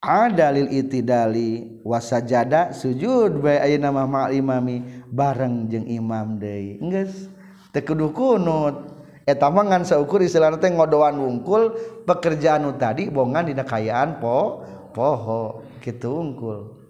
Ah, 0.06 0.30
adalil 0.30 0.70
itidali 0.70 1.82
wasajada 1.82 2.70
sujud 2.78 3.42
bae 3.42 3.58
ayeuna 3.58 3.90
mah 3.90 4.06
ma'al 4.06 4.38
imami 4.38 4.86
bareng 5.10 5.66
jeung 5.66 5.90
imam 5.90 6.38
deui. 6.38 6.78
Geus 6.94 7.26
teu 7.74 7.82
kudu 7.82 8.14
kunut. 8.14 8.94
Eta 9.26 9.50
mah 9.50 9.66
ngan 9.66 9.82
saukur 9.90 10.22
istilahna 10.22 10.62
teh 10.62 10.70
ngodoan 10.70 11.18
wungkul 11.18 11.74
pekerjaan 12.06 12.70
nu 12.70 12.78
tadi 12.78 13.10
bongan 13.10 13.50
dina 13.50 13.66
kayaan 13.66 14.22
po 14.22 14.62
poho 14.94 15.66
kitu 15.82 16.14
wungkul. 16.14 16.86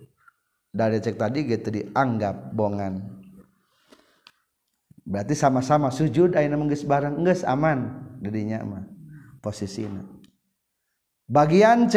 Dari 0.75 0.99
cek 0.99 1.15
tadi 1.15 1.47
gitu 1.47 1.71
dianggap 1.71 2.51
bongan. 2.51 2.99
Berarti 5.07 5.39
sama-sama 5.39 5.87
sujud 5.87 6.35
ayeuna 6.35 6.59
mah 6.59 6.67
geus 6.67 6.83
bareng 6.83 7.23
geus 7.23 7.47
aman 7.47 8.11
dirinya 8.19 8.59
mah 8.67 8.83
posisina. 9.39 10.03
Bagian 11.31 11.87
C 11.87 11.95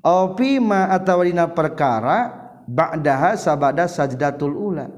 Opima 0.00 0.88
atawadina 0.88 1.52
perkara 1.52 2.32
ba'daha 2.64 3.36
sabada 3.36 3.84
sajdatul 3.84 4.56
ula. 4.56 4.88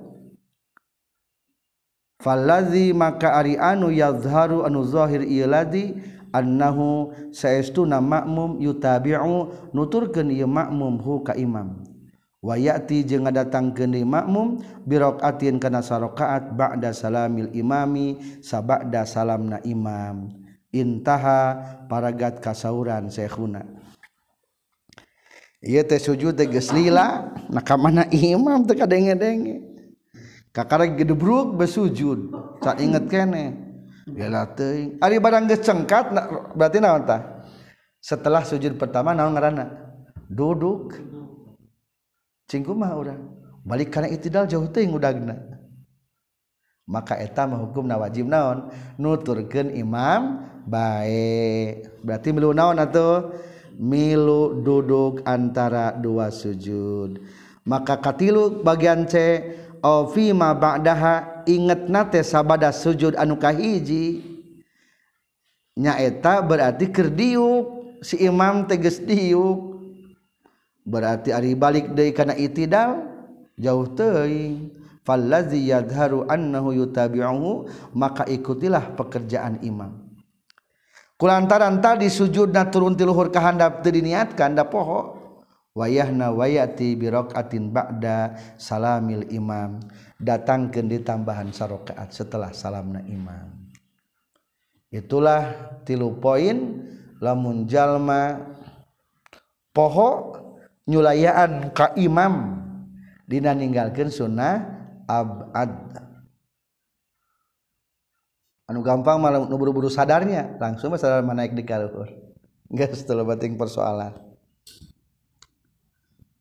Faladhi 2.22 2.95
maka 2.95 3.35
ari 3.35 3.59
anu 3.59 3.91
yadhharu 3.91 4.62
anu 4.62 4.87
zahir 4.87 5.26
ieu 5.26 5.51
ladzi 5.51 5.99
annahu 6.30 7.11
saestuna 7.35 7.99
makmum 7.99 8.62
yutabi'u 8.62 9.51
nuturkeun 9.74 10.30
ieu 10.30 10.47
makmum 10.47 11.03
hu 11.03 11.26
ka 11.26 11.35
imam. 11.35 11.83
Wa 12.39 12.55
ya'ti 12.55 13.03
jeung 13.03 13.26
ngadatangkeun 13.26 14.07
makmum 14.07 14.62
biraqatin 14.87 15.59
kana 15.59 15.83
sarakaat 15.83 16.55
ba'da 16.55 16.95
salamil 16.95 17.51
imami 17.51 18.39
sabada 18.39 19.03
salamna 19.03 19.59
imam. 19.66 20.30
Intaha 20.70 21.59
paragat 21.91 22.39
kasauran 22.39 23.11
syekhuna 23.11 23.82
Iya 25.62 25.86
teh 25.86 26.02
sujud 26.02 26.34
teh 26.34 26.50
geus 26.50 26.74
lila, 26.74 27.30
nah 27.46 27.62
ka 27.62 27.78
mana 27.78 28.02
imam 28.10 28.66
teh 28.66 28.74
kadenge-denge. 28.74 29.62
Kakarek 30.50 30.98
gedebruk 30.98 31.54
besujud, 31.54 32.34
tak 32.58 32.82
inget 32.82 33.06
kene. 33.06 33.56
Gala 34.10 34.50
teuing. 34.58 34.98
Ari 34.98 35.22
barang 35.22 35.46
geus 35.46 35.62
cengkat 35.62 36.10
berarti 36.58 36.82
naon 36.82 37.06
tah? 37.06 37.46
Setelah 38.02 38.42
sujud 38.42 38.74
pertama 38.74 39.14
naon 39.14 39.38
ngaranna? 39.38 39.70
Duduk. 40.26 40.98
Cingku 42.50 42.74
mah 42.74 42.98
urang. 42.98 43.22
Balik 43.62 43.94
kana 43.94 44.10
itidal 44.10 44.50
jauh 44.50 44.66
teuing 44.66 44.90
udagna. 44.90 45.38
Maka 46.90 47.14
eta 47.22 47.46
mah 47.46 47.62
hukumna 47.62 47.94
wajib 48.02 48.26
naon? 48.26 48.66
Nuturkeun 48.98 49.70
imam 49.70 50.42
bae. 50.66 51.86
Berarti 52.02 52.34
melu 52.34 52.50
naon 52.50 52.82
atuh? 52.82 53.30
Milu 53.83 54.62
duduk 54.62 55.26
antara 55.26 55.91
dua 55.91 56.30
sujud. 56.30 57.18
Maka 57.66 57.99
katilu 57.99 58.62
bagian 58.62 59.11
C 59.11 59.43
ma 60.30 60.55
bakdaha 60.55 61.43
inget 61.51 61.91
nate 61.91 62.22
sabada 62.22 62.70
sujud 62.70 63.18
anukahiji 63.18 64.22
nyaeta 65.74 66.47
berartikerdiuk 66.47 67.99
si 68.07 68.22
imam 68.22 68.70
teges 68.70 69.03
diuk. 69.03 69.83
Berarti 70.87 71.35
Ari 71.35 71.59
balik 71.59 71.91
dari 71.91 72.14
karena 72.14 72.39
itidal 72.39 73.03
jauh 73.59 73.87
teing 73.99 74.70
fallaziyadharu 75.07 76.26
annahu 76.30 76.74
yutabi'uhu 76.74 77.70
maka 77.95 78.26
ikutilah 78.26 78.95
pekerjaan 78.99 79.62
imam 79.62 80.01
kulantaran 81.23 81.79
tadi 81.79 82.11
sujud 82.11 82.51
na 82.51 82.66
turun 82.66 82.99
tiluhur 82.99 83.31
kahandap 83.31 83.87
teu 83.87 83.95
diniatkan 83.95 84.59
da 84.59 84.66
poho. 84.66 85.23
Wayahna 85.73 86.35
wayati 86.35 86.99
biraqatin 86.99 87.70
ba'da 87.70 88.35
salamil 88.59 89.31
imam. 89.31 89.79
Datangkan 90.18 90.91
di 90.91 90.99
tambahan 90.99 91.55
sarokaat 91.55 92.11
setelah 92.11 92.51
salamna 92.51 93.07
imam. 93.07 93.70
Itulah 94.91 95.79
tilu 95.87 96.18
poin 96.18 96.83
lamun 97.23 97.70
jalma 97.70 98.43
poho 99.70 100.35
nyulayaan 100.91 101.70
ka 101.70 101.95
imam. 101.95 102.59
Dina 103.31 103.55
ninggalkeun 103.55 104.11
sunnah 104.11 104.59
abad. 105.07 106.01
anu 108.73 108.81
gampang 108.81 109.20
malah 109.20 109.45
nu 109.45 109.55
buru-buru 109.61 109.93
sadarnya 109.93 110.57
langsung 110.57 110.97
sadar 110.97 111.20
naik 111.20 111.53
di 111.53 111.62
kaluhur 111.62 112.09
geus 112.73 113.05
teu 113.05 113.20
penting 113.20 113.61
persoalan. 113.61 114.16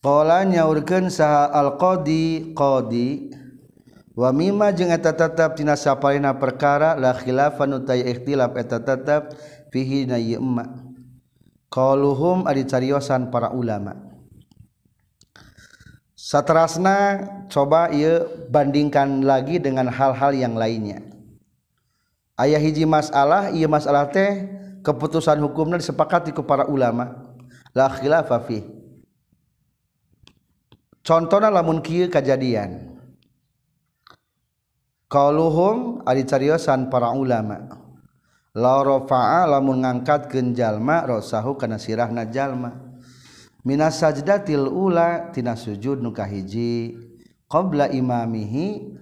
Qala 0.01 0.47
nyaurkeun 0.47 1.13
saha 1.13 1.51
al-qadi 1.51 2.55
qadi. 2.57 3.37
Wa 4.11 4.33
mimma 4.35 4.75
jeung 4.75 4.91
eta 4.91 5.15
tetap 5.15 5.55
tina 5.55 5.75
sapalina 5.79 6.35
perkara 6.35 6.99
la 6.99 7.15
khilafan 7.15 7.79
utai 7.79 8.03
ikhtilaf 8.03 8.55
eta 8.59 8.83
tetap 8.83 9.31
fihi 9.71 10.03
na 10.03 10.19
yemma 10.19 10.67
qaluhum 11.71 12.43
ari 12.43 12.67
cariosan 12.67 13.31
para 13.31 13.55
ulama. 13.55 13.95
Satrasna 16.15 17.27
coba 17.51 17.91
ia 17.91 18.23
bandingkan 18.51 19.23
lagi 19.23 19.59
dengan 19.59 19.87
hal-hal 19.91 20.31
yang 20.35 20.59
lainnya 20.59 21.10
ayaah 22.37 22.61
hiji 22.61 22.87
masalah 22.87 23.51
ia 23.51 23.67
masalah 23.67 24.07
teh 24.11 24.47
keputusan 24.85 25.39
hukumnya 25.41 25.79
disepakati 25.79 26.31
ke 26.35 26.41
para 26.43 26.67
ulama. 26.67 27.31
Lahkhilaffi 27.71 28.67
contohnya 31.01 31.47
lamun 31.47 31.79
kieu 31.79 32.11
kejadian 32.11 32.91
qauluhum 35.11 36.03
ari 36.07 36.23
cariosan 36.23 36.87
para 36.87 37.11
ulama. 37.11 37.79
La 38.51 38.83
rafa'a 38.83 39.47
lamun 39.47 39.79
ngangkatkeun 39.83 40.51
jalma 40.51 41.07
rasahu 41.07 41.55
kana 41.55 41.79
sirahna 41.79 42.27
jalma. 42.27 42.75
Minas 43.63 44.03
sajdatil 44.03 44.67
ula 44.67 45.31
tina 45.31 45.55
sujud 45.55 46.03
nu 46.03 46.11
kahiji. 46.11 46.99
Qabla 47.47 47.91
imamihi 47.91 48.95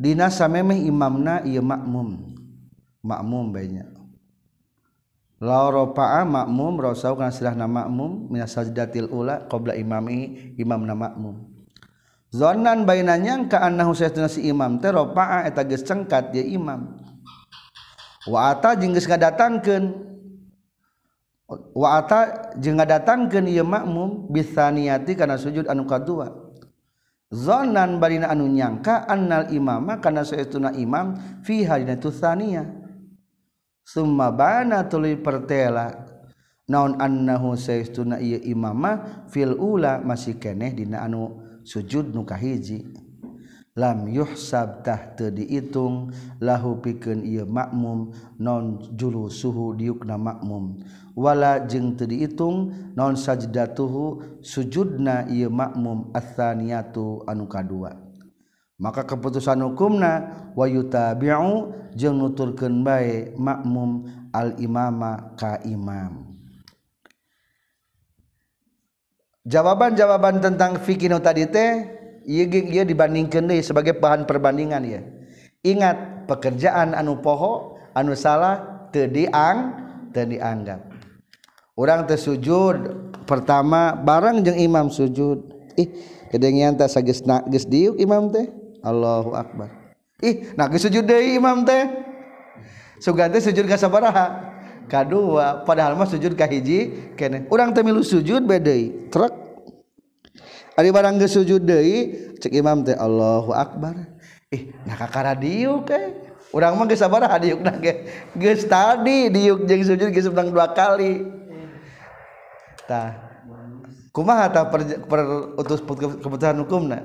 Dina 0.00 0.32
samemeh 0.32 0.80
imamna 0.88 1.44
ieu 1.44 1.60
makmum. 1.60 2.32
Makmum 3.04 3.52
banyak. 3.52 3.88
La 5.44 5.68
rafa'a 5.68 6.24
makmum 6.24 6.80
rasau 6.80 7.20
kana 7.20 7.28
sirahna 7.28 7.68
makmum 7.68 8.32
min 8.32 8.40
sajdatil 8.44 9.12
ula 9.12 9.44
qabla 9.44 9.76
imami 9.76 10.56
imamna 10.56 10.96
makmum. 10.96 11.52
zannan 12.30 12.86
baina 12.86 13.18
nyangka 13.18 13.58
annahu 13.58 13.90
sayyiduna 13.90 14.30
si 14.30 14.46
imam 14.46 14.78
teh 14.78 14.94
ropa'a 14.94 15.50
eta 15.50 15.66
geus 15.66 15.84
cengkat 15.84 16.32
dia 16.32 16.46
imam. 16.46 16.96
Wa 18.24 18.54
ata 18.56 18.78
jeung 18.78 18.94
geus 18.96 19.08
ngadatangkeun 19.08 19.84
wa 21.74 21.88
ata 21.98 22.54
jeung 22.56 22.78
ngadatangkeun 22.78 23.50
ieu 23.50 23.66
makmum 23.66 24.30
bisaniati 24.30 25.18
kana 25.18 25.36
sujud 25.36 25.66
anu 25.66 25.84
kadua 25.84 26.39
zonan 27.30 28.02
barina 28.02 28.28
anu 28.28 28.50
nyangka 28.50 29.06
annal 29.06 29.48
imama 29.54 30.02
kana 30.02 30.26
seestuna 30.26 30.74
imam 30.74 31.14
fi 31.46 31.62
hadina 31.64 31.96
tsaniyah 31.96 32.66
summa 33.86 34.30
bana 34.30 34.86
tuluy 34.86 35.18
pertela. 35.18 36.06
Naon 36.70 37.02
annahu 37.02 37.58
seestuna 37.58 38.22
ieu 38.22 38.38
imama 38.46 39.26
fil 39.26 39.58
ula 39.58 39.98
masih 39.98 40.38
keneh 40.38 40.70
dina 40.70 41.02
anu 41.02 41.42
sujud 41.66 42.14
nu 42.14 42.22
kahiji. 42.22 42.86
lam 43.80 44.04
yuhsabtah 44.12 45.16
te 45.16 45.32
dihitung 45.32 46.12
lahu 46.36 46.76
piken 46.84 47.24
ia 47.24 47.48
makmum 47.48 48.12
non 48.36 48.84
julu 48.92 49.32
suhu 49.32 49.72
diukna 49.72 50.20
makmum. 50.20 50.84
Wala 51.16 51.64
jeung 51.64 51.96
te 51.96 52.04
dihitung 52.04 52.68
non 52.92 53.16
sajdatuhu 53.16 54.38
sujudna 54.44 55.24
ia 55.32 55.48
makmum 55.48 56.12
atsaniyatu 56.12 57.24
anu 57.24 57.48
kadua. 57.48 57.96
Maka 58.80 59.04
keputusan 59.04 59.60
hukumna 59.60 60.12
wa 60.56 60.64
yutabi'u 60.68 61.72
jeung 61.96 62.16
nuturkeun 62.16 62.84
bae 62.84 63.32
makmum 63.36 64.08
al 64.32 64.56
imama 64.60 65.36
ka 65.36 65.60
imam. 65.64 66.28
Jawaban-jawaban 69.44 70.40
tentang 70.40 70.80
fikih 70.80 71.12
tadi 71.20 71.48
teh 71.48 71.99
ia, 72.26 72.44
ia 72.48 72.82
dibandingkan 72.84 73.48
deh 73.48 73.60
sebagai 73.60 73.96
bahan 73.96 74.24
perbandingan 74.24 74.82
ya 74.84 75.00
ingat 75.64 76.26
pekerjaan 76.28 76.96
anu 76.96 77.20
poho 77.20 77.76
anu 77.92 78.16
salah 78.16 78.88
tediang 78.92 79.76
tedianggap 80.10 80.90
orang 81.80 82.04
tersujud 82.04 83.10
pertama 83.30 83.94
barang 83.94 84.42
jeng 84.42 84.58
imam 84.58 84.90
sujud. 84.90 85.54
Ih 85.78 85.88
kedengian 86.34 86.74
tak 86.74 86.90
sagis 86.90 87.22
nagis 87.22 87.62
diuk 87.62 87.94
imam 88.02 88.26
teh? 88.34 88.50
Allahu 88.82 89.38
Akbar. 89.38 89.70
Ih 90.18 90.50
nagis 90.58 90.82
sujud 90.82 91.06
deh 91.06 91.38
imam 91.38 91.62
teh? 91.62 91.86
Suganti 92.98 93.38
sujud 93.38 93.70
ke 93.70 93.78
sabaraha? 93.78 94.50
Kadua 94.90 95.62
padahal 95.62 95.94
mah 95.94 96.10
sujud 96.10 96.34
kahiji 96.34 97.14
kene. 97.14 97.46
Orang 97.54 97.70
temilu 97.70 98.02
sujud 98.02 98.42
bedei 98.42 99.08
truk 99.14 99.49
ari 100.80 100.88
barang 100.88 101.20
geus 101.20 101.36
sujud 101.36 101.60
deui 101.60 102.16
cek 102.40 102.56
imam 102.56 102.80
teh 102.80 102.96
Allahu 102.96 103.52
akbar. 103.52 104.16
Ih 104.48 104.72
nah 104.88 104.96
kakara 104.96 105.36
diuk 105.36 105.92
eh. 105.92 106.32
Urang 106.56 106.80
mah 106.80 106.88
geus 106.88 107.04
sabaraha 107.04 107.36
diuk 107.36 107.60
nah 107.60 107.76
ge 107.76 108.08
geus 108.32 108.64
tadi 108.64 109.28
diuk 109.28 109.68
jeung 109.68 109.84
sujud 109.84 110.08
geus 110.08 110.24
sedang 110.24 110.48
dua 110.48 110.72
kali. 110.72 111.22
Tah 112.88 113.14
kumaha 114.10 114.48
tah 114.48 114.66
per, 114.72 114.82
per 115.04 115.20
utus 115.60 115.84
keputusan 115.84 116.64
hukumna 116.64 116.98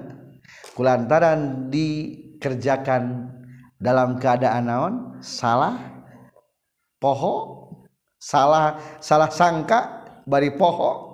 kulantaran 0.74 1.70
dikerjakan 1.70 3.30
dalam 3.78 4.18
keadaan 4.18 4.66
naon? 4.66 4.94
Salah 5.20 5.78
poho 6.98 7.70
salah 8.18 8.82
salah 8.98 9.30
sangka 9.30 10.02
bari 10.26 10.58
poho 10.58 11.05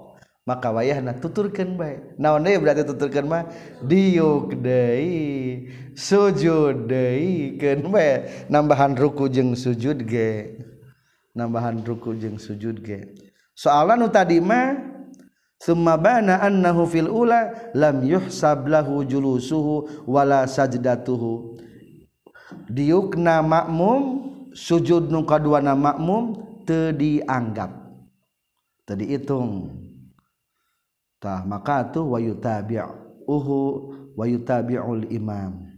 maka 0.52 0.68
wayahna 0.76 1.16
tuturkeun 1.16 1.80
bae 1.80 2.04
naon 2.20 2.44
deui 2.44 2.60
berarti 2.60 2.84
tuturkeun 2.84 3.32
mah 3.32 3.48
diuk 3.80 4.60
deui 4.60 5.72
sujud 5.96 6.92
deui 6.92 7.56
keun 7.56 7.88
bae 7.88 8.28
nambahan 8.52 9.00
ruku 9.00 9.32
jeung 9.32 9.56
sujud 9.56 10.04
ge 10.04 10.60
nambahan 11.32 11.80
ruku 11.88 12.20
jeung 12.20 12.36
sujud 12.36 12.84
ge 12.84 13.16
soalna 13.56 13.96
nu 13.96 14.12
tadi 14.12 14.44
mah 14.44 14.92
Sumabana 15.62 16.42
annahu 16.42 16.90
fil 16.90 17.06
ula 17.06 17.54
lam 17.78 18.02
yuhsab 18.02 18.66
lahu 18.66 19.06
julusuhu 19.06 20.10
wala 20.10 20.50
sajdatuhu. 20.50 21.62
Diukna 22.66 23.46
makmum 23.46 24.02
sujud 24.58 25.14
nu 25.14 25.22
kaduana 25.22 25.78
makmum 25.78 26.34
teu 26.66 26.90
dianggap. 26.98 27.78
Teu 28.90 28.98
dihitung. 28.98 29.70
Tah 31.22 31.46
maka 31.46 31.86
tu 31.86 32.02
wa 32.10 32.18
yutabi'uhu 32.18 33.60
wa 34.18 34.26
imam. 35.06 35.70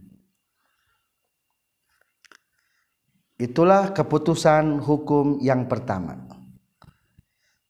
Itulah 3.36 3.92
keputusan 3.92 4.80
hukum 4.80 5.36
yang 5.44 5.68
pertama. 5.68 6.24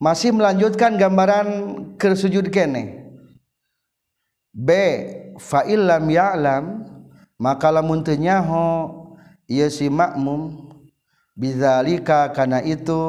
masih 0.05 0.36
melanjutkan 0.36 1.01
gambaran 1.01 1.48
kesujud 1.96 2.52
kene 2.52 3.09
B 4.52 4.68
falam 5.40 6.05
yalam 6.12 6.84
maka 7.40 7.72
lamun 7.72 8.05
nyaho 8.05 8.92
ia 9.48 9.72
si 9.72 9.88
makmum 9.88 10.70
bidzalika 11.32 12.30
karena 12.36 12.60
itu 12.62 13.01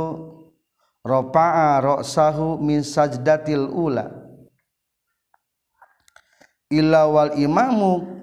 ropa'a 1.04 1.84
ra'sahu 1.84 2.64
min 2.64 2.80
sajdatil 2.80 3.70
ula 3.70 4.25
ilawal 6.72 7.38
imamu. 7.38 8.16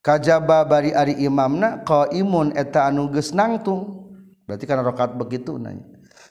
Kajaba 0.00 0.64
bari 0.64 0.96
ari 0.96 1.12
imamna 1.20 1.84
qaimun 1.84 2.56
eta 2.56 2.88
anu 2.88 3.12
geus 3.12 3.36
nangtung. 3.36 4.08
Berarti 4.48 4.64
kana 4.64 4.80
rakaat 4.80 5.12
begitu 5.12 5.60
nanya. 5.60 5.84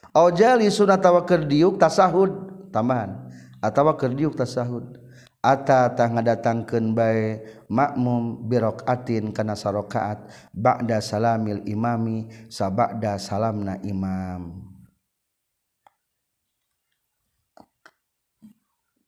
Au 0.10 0.34
jali 0.34 0.66
sunah 0.74 0.98
tawa 0.98 1.22
keur 1.22 1.46
diuk 1.46 1.78
tasahud 1.78 2.34
tambahan. 2.74 3.30
Atawa 3.62 3.94
keur 3.94 4.18
diuk 4.18 4.34
tasahud. 4.34 4.98
Ata 5.40 5.88
tah 5.96 6.10
ngadatangkeun 6.12 6.92
bae 6.92 7.40
makmum 7.72 8.44
biraqatin 8.50 9.32
kana 9.32 9.56
sarakaat 9.56 10.28
ba'da 10.52 11.00
salamil 11.00 11.64
imami 11.64 12.28
sabada 12.52 13.16
salamna 13.16 13.80
imam. 13.86 14.66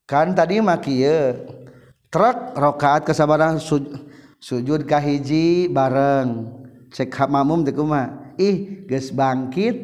Kan 0.07 0.31
tadi 0.31 0.63
mah 0.63 0.79
kieu. 0.79 1.60
truk 2.11 2.53
rokaat 2.59 3.07
kesabaran 3.07 3.57
sujud, 3.57 3.95
sujud 4.37 4.83
kahiji 4.83 5.71
bareng. 5.71 6.59
Cek 6.91 7.07
hamamum 7.15 7.63
di 7.63 7.71
kumah 7.71 8.35
ih 8.35 8.83
ges 8.83 9.15
bangkit 9.15 9.79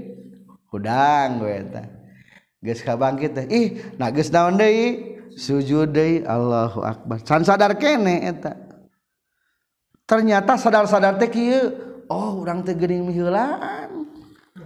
hudang 0.68 1.40
gue 1.40 1.56
eta. 1.56 1.84
Geus 2.60 2.84
kabangkit 2.84 3.32
teh 3.32 3.46
ih 3.48 3.68
nah 3.96 4.12
geus 4.12 4.28
naon 4.28 4.60
deui? 4.60 5.16
Sujud 5.40 5.96
deui 5.96 6.28
Allahu 6.28 6.84
akbar. 6.84 7.24
Can 7.24 7.48
sadar 7.48 7.80
kene 7.80 8.28
eta. 8.28 8.60
Ternyata 10.04 10.60
sadar-sadar 10.60 11.16
teh 11.16 11.32
kieu. 11.32 11.72
Oh 12.12 12.44
orang 12.44 12.64
teh 12.68 12.76
geuning 12.76 13.08
miheulaan 13.08 14.08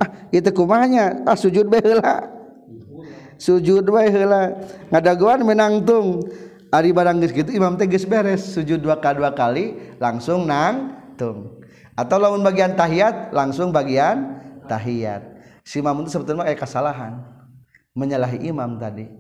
ah 0.02 0.10
itu 0.34 0.50
kumahnya? 0.50 1.22
Ah 1.30 1.38
sujud 1.38 1.70
bae 1.70 1.82
heula 1.82 2.26
sujud 3.38 3.86
bae 3.86 4.10
heula 4.10 4.58
ngadaguan 4.90 5.46
menangtung. 5.46 6.26
Ari 6.72 6.96
barang 6.96 7.20
geus 7.20 7.36
gitu 7.36 7.52
imam 7.52 7.76
teh 7.76 7.84
geus 7.84 8.08
beres 8.08 8.56
sujud 8.56 8.80
dua 8.80 8.96
kali 8.96 9.20
dua 9.20 9.36
kali 9.36 9.66
langsung 10.00 10.48
nangtung. 10.48 11.60
Atau 12.00 12.16
lamun 12.16 12.40
bagian 12.40 12.80
tahiyat 12.80 13.36
langsung 13.36 13.76
bagian 13.76 14.40
tahiyat. 14.72 15.20
Si 15.68 15.84
imam 15.84 16.00
itu 16.02 16.16
sebetulnya 16.16 16.48
eh, 16.48 16.56
kayak 16.56 16.64
kesalahan 16.64 17.14
menyalahi 17.92 18.48
imam 18.48 18.80
tadi. 18.80 19.12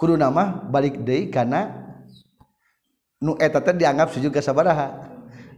Kudu 0.00 0.16
nama 0.16 0.64
balik 0.64 0.96
deui 1.04 1.28
karena 1.28 1.76
nu 3.20 3.36
eta 3.36 3.60
teh 3.60 3.76
dianggap 3.76 4.08
sujud 4.08 4.32
ka 4.32 4.40
sabaraha. 4.40 5.07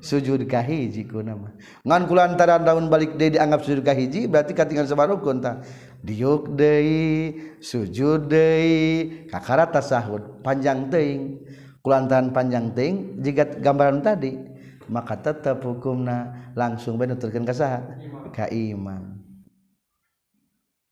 sujud 0.01 0.45
kahiji 0.49 1.07
ku 1.07 1.21
nama. 1.21 1.53
Ngan 1.85 2.09
kulantaran 2.09 2.65
daun 2.65 2.89
balik 2.89 3.17
deui 3.21 3.37
dianggap 3.37 3.65
sujud 3.65 3.85
kahiji 3.85 4.27
berarti 4.27 4.53
katingan 4.57 4.89
sabarukun 4.89 5.45
tah 5.45 5.61
diuk 6.01 6.57
deui 6.57 7.37
sujud 7.61 8.29
deui 8.29 9.29
kakara 9.29 9.69
tasahud 9.69 10.43
panjang 10.45 10.89
teuing. 10.89 11.45
Kulantaran 11.81 12.33
panjang 12.33 12.73
teuing 12.77 13.25
jika 13.25 13.61
gambaran 13.61 14.05
tadi 14.05 14.37
maka 14.91 15.17
tetap 15.17 15.63
hukumna 15.63 16.51
langsung 16.59 16.99
bae 16.99 17.09
nuturkeun 17.09 17.47
ka 17.47 17.55
saha? 17.55 17.81
Ka 18.35 18.51
imam 18.51 19.21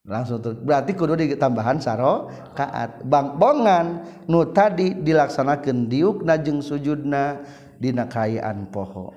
langsung 0.09 0.41
berarti 0.41 0.97
kudu 0.97 1.21
ditambahan 1.21 1.77
saro 1.85 2.33
kaat. 2.57 3.05
Bang 3.05 3.37
bongan 3.37 4.01
nu 4.25 4.49
tadi 4.57 4.97
dilaksanakan 4.97 5.85
diuk 5.93 6.25
najeng 6.25 6.65
sujudna 6.65 7.45
dina 7.79 8.11
kaayaan 8.11 8.69
poho. 8.69 9.15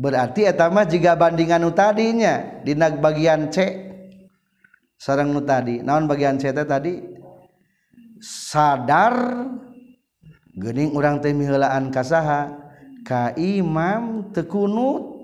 Berarti 0.00 0.48
etama 0.48 0.88
jika 0.88 1.12
bandingan 1.16 1.60
nu 1.60 1.72
tadinya 1.72 2.60
dina 2.64 2.88
bagian 2.88 3.52
C. 3.52 3.88
Sarang 5.00 5.32
nu 5.32 5.44
tadi 5.44 5.80
naon 5.80 6.08
bagian 6.08 6.36
C 6.40 6.52
tadi? 6.52 7.00
Sadar 8.20 9.16
gening 10.56 10.92
orang 10.92 11.24
teh 11.24 11.32
miheulaan 11.32 11.88
kasaha 11.88 12.52
ka 13.04 13.32
imam 13.36 14.28
tekunut 14.32 15.20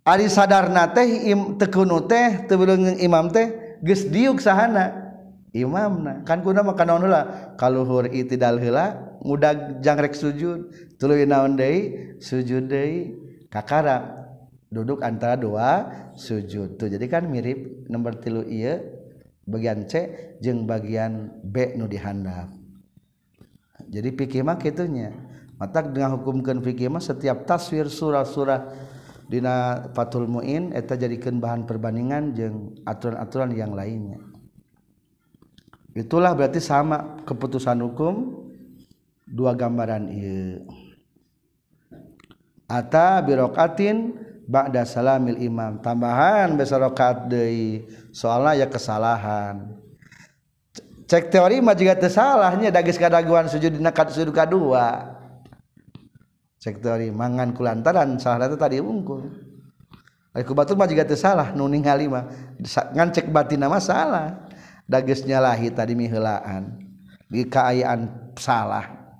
Ari 0.00 0.32
sadarna 0.32 0.88
teh 0.96 1.28
im, 1.28 1.60
tekunut 1.60 2.08
teh 2.08 2.48
teu 2.48 2.56
imam 2.98 3.28
teh 3.28 3.78
geus 3.84 4.08
diuk 4.08 4.40
sahana. 4.40 5.09
imamna 5.50 6.22
kan 6.22 6.42
kuna 6.42 6.62
mah 6.62 6.78
kanaon 6.78 7.06
heula. 7.06 7.22
Kaluhur 7.58 8.06
itidal 8.10 8.58
heula 8.62 9.18
mudag 9.20 9.82
jangrek 9.84 10.14
sujud 10.14 10.70
tuluy 10.96 11.26
naon 11.26 11.58
deui? 11.58 12.16
Sujud 12.22 12.70
deui 12.70 13.18
kakara. 13.50 14.22
Duduk 14.70 15.02
antara 15.02 15.34
dua 15.34 15.90
sujud. 16.14 16.78
Tuh 16.78 16.86
jadi 16.86 17.02
kan 17.10 17.26
mirip 17.26 17.90
nomor 17.90 18.22
tilu 18.22 18.46
iya 18.46 18.78
bagian 19.42 19.90
C 19.90 20.06
jeung 20.38 20.62
bagian 20.62 21.42
B 21.42 21.74
nu 21.74 21.90
dihandap. 21.90 22.54
Jadi 23.90 24.14
fikih 24.14 24.46
mah 24.46 24.62
kitunya. 24.62 25.10
Matak 25.58 25.90
dengan 25.90 26.14
hukumkeun 26.14 26.62
fikih 26.62 26.86
mah 26.86 27.02
setiap 27.02 27.50
taswir 27.50 27.90
surah-surah 27.90 28.70
dina 29.26 29.90
Fathul 29.90 30.30
Muin 30.30 30.70
eta 30.70 30.94
jadikeun 30.94 31.42
bahan 31.42 31.66
perbandingan 31.66 32.30
jeung 32.38 32.78
aturan-aturan 32.86 33.50
yang 33.58 33.74
lainnya. 33.74 34.29
itulah 35.92 36.32
berarti 36.34 36.62
sama 36.62 37.22
keputusan 37.26 37.78
hukum 37.82 38.46
dua 39.26 39.54
gambaran 39.54 40.10
ieu 40.10 40.66
ata 42.70 43.18
birokatin 43.26 44.14
ba'da 44.50 44.82
salamil 44.82 45.38
imam. 45.38 45.78
Tambahan 45.78 46.58
besar 46.58 46.82
rakaat 46.82 47.30
deui 47.30 47.86
soalnya 48.10 48.62
ya 48.62 48.66
kesalahan. 48.66 49.78
Cek 51.06 51.30
teori 51.30 51.58
mah 51.58 51.74
juga 51.74 51.98
teu 51.98 52.10
salahnya 52.10 52.70
da 52.70 52.82
geus 52.82 52.98
kadaguan 52.98 53.46
sujud 53.50 53.74
dina 53.74 53.90
sujud 53.90 54.30
kadua. 54.30 55.18
Cek 56.62 56.82
teori 56.82 57.10
mangan 57.10 57.50
kulantaran 57.50 58.14
salah 58.18 58.46
teh 58.46 58.58
tadi 58.58 58.78
unggul 58.78 59.26
Aku 60.30 60.54
batur 60.54 60.78
mah 60.78 60.86
juga 60.86 61.02
teu 61.02 61.18
salah 61.18 61.50
nu 61.50 61.66
ningali 61.66 62.06
mah. 62.06 62.30
Ngan 62.94 63.10
cek 63.10 63.26
batina 63.34 63.66
mah 63.66 63.82
salah. 63.82 64.49
Dages 64.90 65.22
nyalahi 65.22 65.70
tadi 65.70 65.94
mihelaan. 65.94 66.90
Di 67.30 67.46
keayaan 67.46 68.34
salah. 68.34 69.14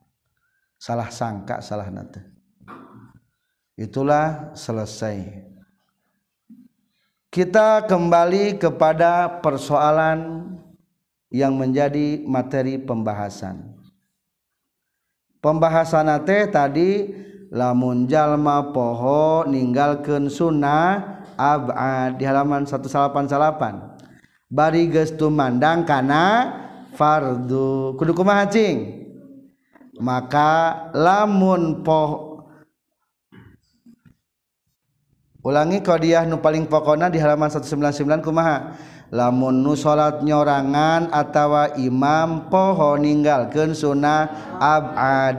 Salah 0.74 1.06
sangka 1.14 1.62
salah 1.62 1.86
nanti 1.86 2.30
itulah 3.80 4.52
selesai. 4.52 5.48
Kita 7.32 7.88
kembali 7.88 8.60
kepada 8.60 9.40
persoalan 9.40 10.52
yang 11.32 11.56
menjadi 11.56 12.20
materi 12.28 12.76
pembahasan. 12.76 13.80
Pembahasan 15.40 16.10
teh 16.28 16.50
tadi 16.52 17.08
lamunjallma 17.48 18.76
poho 18.76 19.48
meninggalkan 19.48 20.28
sunnah 20.28 21.16
Ab 21.40 21.72
di 22.20 22.28
halaman 22.28 22.68
188 22.68 23.89
bari 24.50 24.90
geus 24.90 25.14
tumandang 25.14 25.86
kana 25.86 26.50
fardu. 26.98 27.94
Kudu 27.94 28.12
kumaha 28.12 28.50
cing? 28.50 28.98
Maka 30.02 30.90
lamun 30.90 31.86
poh 31.86 32.42
ulangi 35.40 35.80
kodiah 35.80 36.26
nu 36.26 36.42
paling 36.42 36.66
pokona 36.66 37.08
di 37.08 37.22
halaman 37.22 37.48
199 37.48 38.26
kumaha? 38.26 38.74
Lamun 39.10 39.62
nu 39.62 39.74
salat 39.74 40.22
nyorangan 40.22 41.10
atawa 41.10 41.74
imam 41.78 42.46
poho 42.50 42.94
ninggalkeun 42.98 43.74
sunah 43.74 44.58
abad. 44.58 45.36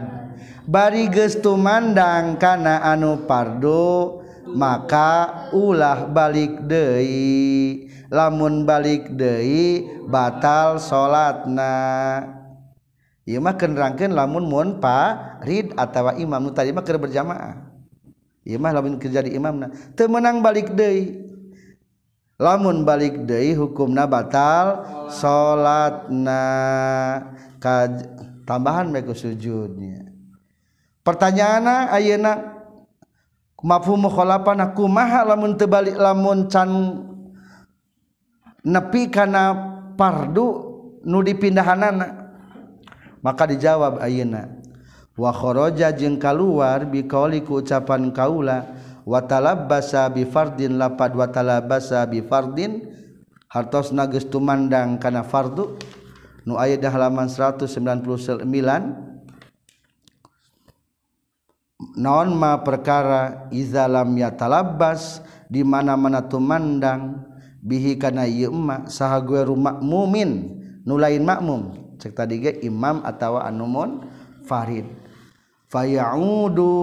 Bari 0.68 1.12
geus 1.12 1.40
tumandang 1.40 2.40
kana 2.40 2.80
anu 2.84 3.28
fardu 3.28 4.24
maka 4.52 5.50
ulah 5.56 6.08
balik 6.08 6.64
deui. 6.68 7.91
lamun 8.12 8.68
balik 8.68 9.16
Dei 9.16 9.88
batal 10.06 10.78
salatna 10.78 11.74
mah 13.40 13.56
kenrangken 13.56 14.12
lamun 14.12 14.44
mupa 14.44 15.16
Rid 15.48 15.72
atautawa 15.80 16.20
Imam. 16.20 16.52
Tadi 16.52 16.76
maker 16.76 17.00
berjamaah. 17.00 17.72
Imah 18.42 18.72
lamun 18.74 18.98
kerja 18.98 19.22
di 19.22 19.38
imamna 19.38 19.70
teu 19.94 20.10
meunang 20.10 20.42
balik 20.42 20.74
deui. 20.74 21.30
Lamun 22.42 22.82
balik 22.82 23.22
deui 23.30 23.54
hukumna 23.54 24.10
batal 24.10 24.82
salatna 25.14 26.42
Kaj... 27.62 28.10
tambahan 28.50 28.90
bae 28.90 29.06
ku 29.06 29.14
sujudnya. 29.14 30.10
Pertanyaanna 31.06 31.94
ayeuna 31.94 32.58
mafhum 33.62 34.10
mukhalafana 34.10 34.74
kumaha 34.74 35.22
lamun 35.22 35.54
teu 35.54 35.70
balik 35.70 35.94
lamun 35.94 36.50
can 36.50 36.70
nepi 38.66 39.10
kana 39.10 39.54
pardu 39.98 40.48
nu 41.06 41.22
dipindahanana. 41.22 42.34
Maka 43.22 43.46
dijawab 43.46 44.02
ayeuna 44.02 44.50
wa 45.14 45.30
kharaja 45.30 45.94
jeung 45.94 46.18
kaluar 46.18 46.90
bi 46.90 47.06
ku 47.06 47.62
ucapan 47.62 48.10
kaula 48.10 48.66
wa 49.06 49.22
talabbasa 49.22 50.10
bi 50.10 50.26
fardin 50.26 50.82
lapad 50.82 51.14
wa 51.14 51.30
talabbasa 51.30 52.02
bi 52.10 52.26
fardin 52.26 52.82
hartos 53.46 53.94
nages 53.94 54.26
tumandang 54.26 54.98
kana 54.98 55.22
fardu. 55.22 55.78
Nu 56.42 56.58
aya 56.58 56.74
di 56.74 56.90
halaman 56.90 57.30
199 57.30 58.50
naon 61.98 62.30
ma 62.34 62.58
perkara 62.66 63.46
izalam 63.54 64.10
ya 64.18 64.34
talabbas 64.34 65.22
di 65.46 65.62
mana-mana 65.62 66.26
tumandang 66.26 67.22
bihi 67.62 68.02
kana 68.02 68.26
ieu 68.26 68.50
emma 68.50 68.90
saha 68.90 69.22
gueru 69.22 69.54
makmumin 69.54 70.58
nu 70.86 70.98
lain 70.98 71.22
makmum. 71.22 71.62
Cek 72.02 72.18
tadi 72.18 72.42
ge 72.42 72.52
imam 72.66 73.06
atawa 73.06 73.46
anumun 73.46 74.10
farid. 74.50 74.90
Fayaudu 75.70 76.74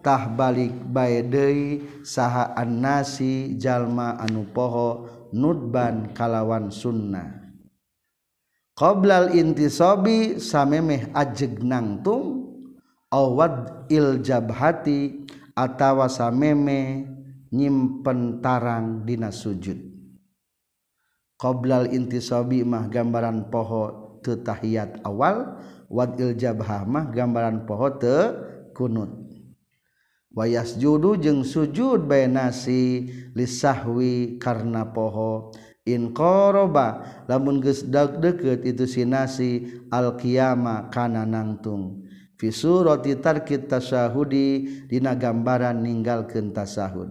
tah 0.00 0.30
balik 0.30 0.72
bae 0.88 1.26
deui 1.26 1.82
saha 2.06 2.54
annasi 2.54 3.58
jalma 3.58 4.16
anu 4.22 4.46
poho 4.48 5.10
nudban 5.34 6.14
kalawan 6.14 6.70
sunnah. 6.70 7.36
Qoblal 8.78 9.36
intisabi 9.36 10.40
samemeh 10.40 11.12
ajeg 11.12 11.60
nangtung 11.60 12.48
awad 13.12 13.84
il 13.92 14.24
jabhati 14.24 15.26
atawa 15.52 16.08
sameme 16.08 17.04
nyimpen 17.50 18.40
tarang 18.40 19.04
dina 19.04 19.28
sujud. 19.28 19.89
qoblal 21.40 21.88
intisabi 21.88 22.60
mah 22.60 22.92
gambaran 22.92 23.48
poho 23.48 24.20
teu 24.20 24.36
tahiyat 24.44 25.00
awal 25.08 25.56
wadil 25.88 26.36
jabhah 26.36 26.84
mah 26.84 27.08
gambaran 27.08 27.64
poho 27.64 27.88
teu 27.96 28.36
kunut. 28.76 29.08
Wayas 30.30 30.78
judu 30.78 31.18
jeung 31.18 31.42
sujud 31.42 32.06
bae 32.06 32.28
nasi 32.30 33.10
lisahwi 33.34 34.38
karena 34.38 34.86
poho. 34.92 35.50
In 35.88 36.14
qoroba 36.14 37.02
lamun 37.26 37.58
geus 37.58 37.82
deket 37.88 38.62
itu 38.62 38.84
si 38.86 39.02
nasi 39.08 39.66
al 39.90 40.14
qiyama 40.20 40.92
kana 40.92 41.26
nangtung. 41.26 42.04
Fisu 42.38 42.84
surati 42.84 43.18
tarkit 43.18 43.66
tasahudi 43.66 44.86
dina 44.86 45.18
gambaran 45.18 45.82
ninggalkeun 45.82 46.54
tasahud. 46.54 47.10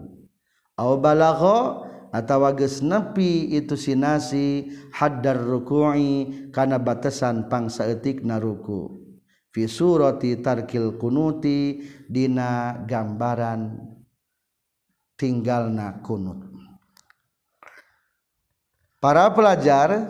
Au 0.79 0.95
balagha 0.95 1.88
atawa 2.09 2.53
geus 2.57 2.81
nepi 2.81 3.53
itu 3.53 3.77
sinasi 3.77 4.69
haddar 4.93 5.37
ruku'i 5.37 6.49
kana 6.53 6.81
batasan 6.81 7.49
pangsaeutikna 7.49 8.41
ruku. 8.41 8.97
Fi 9.49 9.65
surati 9.65 10.37
tarkil 10.45 11.01
kunuti 11.01 11.81
dina 12.05 12.77
gambaran 12.85 13.81
tinggalna 15.17 16.05
kunut. 16.05 16.45
Para 19.01 19.31
pelajar 19.33 20.05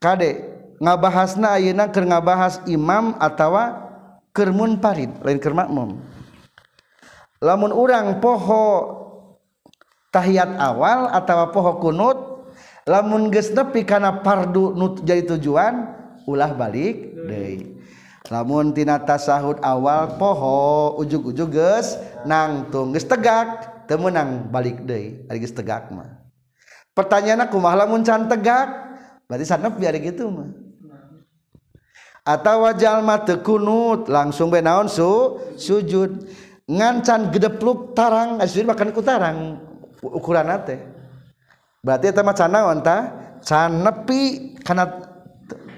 kade 0.00 0.56
ngabahasna 0.80 1.60
ayeuna 1.60 1.92
keur 1.92 2.06
ngabahas 2.08 2.64
imam 2.64 3.12
atawa 3.20 3.86
keur 4.32 4.52
munfarid 4.56 5.12
lain 5.20 5.40
keur 5.40 5.52
makmum. 5.52 6.00
Lamun 7.44 7.72
urang 7.76 8.16
poho 8.24 9.05
tahiyat 10.16 10.56
awal 10.56 11.12
atau 11.12 11.52
poho 11.52 11.76
kunut 11.76 12.48
lamun 12.88 13.28
geus 13.28 13.52
nepi 13.52 13.84
kana 13.84 14.24
fardu 14.24 14.72
nu 14.72 14.96
jadi 15.04 15.36
tujuan 15.36 15.92
ulah 16.24 16.56
balik 16.56 17.12
deui. 17.28 17.76
Lamun 18.32 18.74
tina 18.74 18.98
tasahud 18.98 19.60
awal 19.60 20.16
poho 20.16 20.96
ujug-ujug 21.04 21.52
geus 21.52 22.00
nangtung 22.24 22.96
geus 22.96 23.04
tegak 23.04 23.84
teu 23.84 24.00
meunang 24.00 24.48
balik 24.48 24.80
deui 24.88 25.28
ari 25.28 25.38
geus 25.44 25.52
tegak 25.52 25.92
mah. 25.92 26.24
Pertanyaanna 26.96 27.52
kumaha 27.52 27.84
lamun 27.84 28.00
can 28.00 28.24
tegak? 28.24 28.72
Berarti 29.28 29.44
sanep 29.44 29.76
biar 29.76 30.00
gitu 30.00 30.32
mah. 30.32 30.48
Atau 32.26 32.66
wajal 32.66 33.04
mata 33.06 33.38
kunut 33.38 34.08
langsung 34.08 34.48
benaon 34.48 34.88
su? 34.88 35.38
Sujud. 35.60 36.26
Ngancan 36.66 37.30
gedepluk 37.30 37.94
tarang 37.94 38.42
asli 38.42 38.66
makan 38.66 38.90
ku 38.90 38.98
tarang. 38.98 39.62
ukuran 40.02 40.48
nate 40.48 40.82
berarti 41.80 42.10
eta 42.10 42.20
mah 42.26 42.36
canaon 42.36 42.82
tah 42.82 43.00
canepi 43.44 44.54
karena 44.60 44.84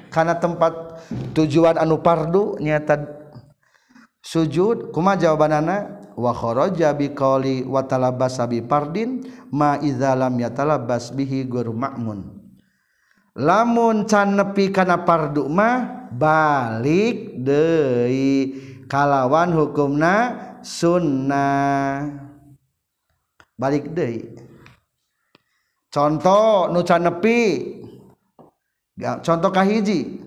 karena 0.08 0.34
tempat 0.40 1.04
tujuan 1.36 1.76
anu 1.76 2.00
pardu 2.00 2.56
nyata 2.58 3.18
sujud. 4.24 4.90
Kuma 4.90 5.16
jawabanana? 5.16 6.00
Wa 6.18 6.34
kharaja 6.34 6.90
bi 6.98 7.14
qali 7.14 7.62
wa 7.62 7.86
talabasa 7.86 8.50
bi 8.50 8.58
pardin 8.58 9.22
ma 9.54 9.78
idza 9.78 10.18
lam 10.18 10.34
yatalabas 10.34 11.14
bihi 11.14 11.46
guru 11.46 11.70
ma'mun. 11.70 12.34
Lamun 13.38 14.02
can 14.10 14.34
nepi 14.34 14.74
kana 14.74 15.06
pardu 15.06 15.46
mah 15.46 16.10
balik 16.10 17.38
deui 17.38 18.58
kalawan 18.90 19.54
hukumna 19.54 20.34
sunnah. 20.66 22.27
balik 23.58 23.90
Dei 23.90 24.46
contoh 25.90 26.70
nu 26.70 26.80
nepi. 26.86 27.40
Contoh 28.98 29.50
kahiji. 29.54 30.26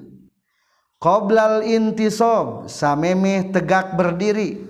Qoblal 1.01 1.65
intisob 1.65 2.69
samemeh 2.69 3.49
tegak 3.51 3.97
berdiri. 3.97 4.63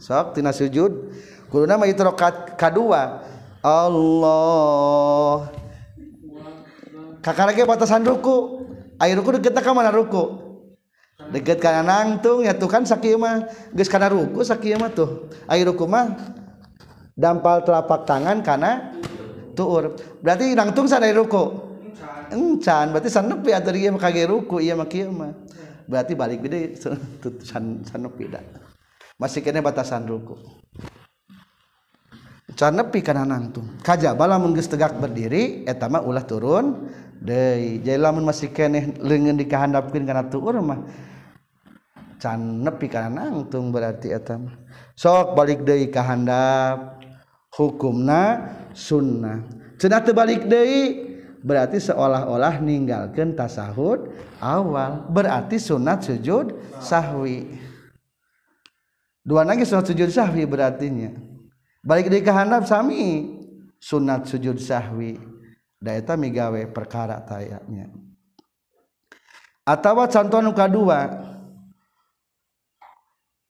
Sok 0.00 0.34
tina 0.34 0.50
sujud. 0.50 1.12
Kuduna 1.52 1.78
mah 1.78 1.86
itu 1.86 2.02
rakaat 2.02 2.56
kadua. 2.58 3.22
Allah. 3.62 5.48
Kakarage 7.22 7.62
batasan 7.62 8.02
ruku. 8.02 8.66
Air 8.98 9.20
ruku 9.20 9.38
deket 9.38 9.54
ka 9.54 9.70
mana 9.70 9.92
ruku? 9.94 10.40
Deket 11.30 11.62
kana 11.62 11.86
nangtung 11.86 12.42
ya 12.42 12.58
tuh 12.58 12.66
kan 12.66 12.82
sakieu 12.82 13.20
mah. 13.20 13.46
Geus 13.70 13.86
kana 13.86 14.10
ruku 14.10 14.42
sakieu 14.42 14.80
mah 14.80 14.90
tuh. 14.90 15.30
Air 15.46 15.68
ruku 15.70 15.84
mah 15.86 16.16
dampal 17.14 17.62
telapak 17.62 18.04
tangan 18.04 18.42
karena 18.42 18.92
tuur. 19.54 19.94
Berarti 20.20 20.52
nangtung 20.52 20.90
sana 20.90 21.08
ruku? 21.14 21.74
Encan. 22.34 22.90
Berarti 22.90 23.10
sanepi 23.10 23.50
atau 23.54 23.70
dia 23.70 23.94
kage 23.94 24.26
ruku 24.26 24.58
iya 24.58 24.74
kieu 24.84 25.14
mah. 25.14 25.32
Berarti 25.86 26.12
balik 26.18 26.44
gede 26.44 26.74
san 27.46 27.86
sanepi 27.86 28.26
dah. 28.28 28.42
Masih 29.14 29.40
kena 29.40 29.62
batasan 29.62 30.04
ruku. 30.10 30.34
Can 32.54 32.78
nepi 32.78 33.02
kana 33.02 33.26
nangtung 33.26 33.66
kajaba 33.82 34.30
lamun 34.30 34.54
geus 34.54 34.70
tegak 34.70 34.94
berdiri 35.02 35.66
eta 35.66 35.90
mah 35.90 36.06
ulah 36.06 36.22
turun 36.22 36.86
deui. 37.18 37.82
Jadi 37.82 37.98
lamun 37.98 38.22
masih 38.22 38.54
kene 38.54 38.94
leungeun 39.02 39.34
dikahandapkeun 39.34 40.06
kana 40.06 40.30
tuur 40.30 40.62
mah 40.62 40.86
can 42.22 42.62
kana 42.62 43.10
nangtung 43.10 43.74
berarti 43.74 44.14
eta 44.14 44.38
mah. 44.38 44.54
Sok 44.94 45.34
balik 45.34 45.66
deui 45.66 45.90
ka 45.90 46.06
handap 46.06 47.02
hukumna 47.54 48.50
sunnah. 48.74 49.42
Cenah 49.78 50.02
terbalik 50.02 50.46
Dei 50.46 51.06
berarti 51.44 51.78
seolah-olah 51.78 52.58
meninggalkan 52.62 53.34
tasahud 53.34 54.10
awal. 54.42 55.06
Berarti 55.10 55.58
sunat 55.58 56.06
sujud 56.06 56.54
sahwi. 56.82 57.54
Dua 59.24 59.46
lagi 59.46 59.64
sunat 59.64 59.88
sujud 59.88 60.10
sahwi 60.10 60.44
berartinya. 60.44 61.14
Balik 61.84 62.10
dari 62.10 62.22
kehandap 62.22 62.66
sami. 62.66 63.40
Sunat 63.78 64.26
sujud 64.26 64.56
sahwi. 64.58 65.20
Daeta 65.78 66.16
migawe 66.16 66.64
perkara 66.72 67.20
tayaknya. 67.20 67.92
Atau 69.64 69.96
contoh 69.96 70.40
nuka 70.44 70.68
dua 70.68 71.32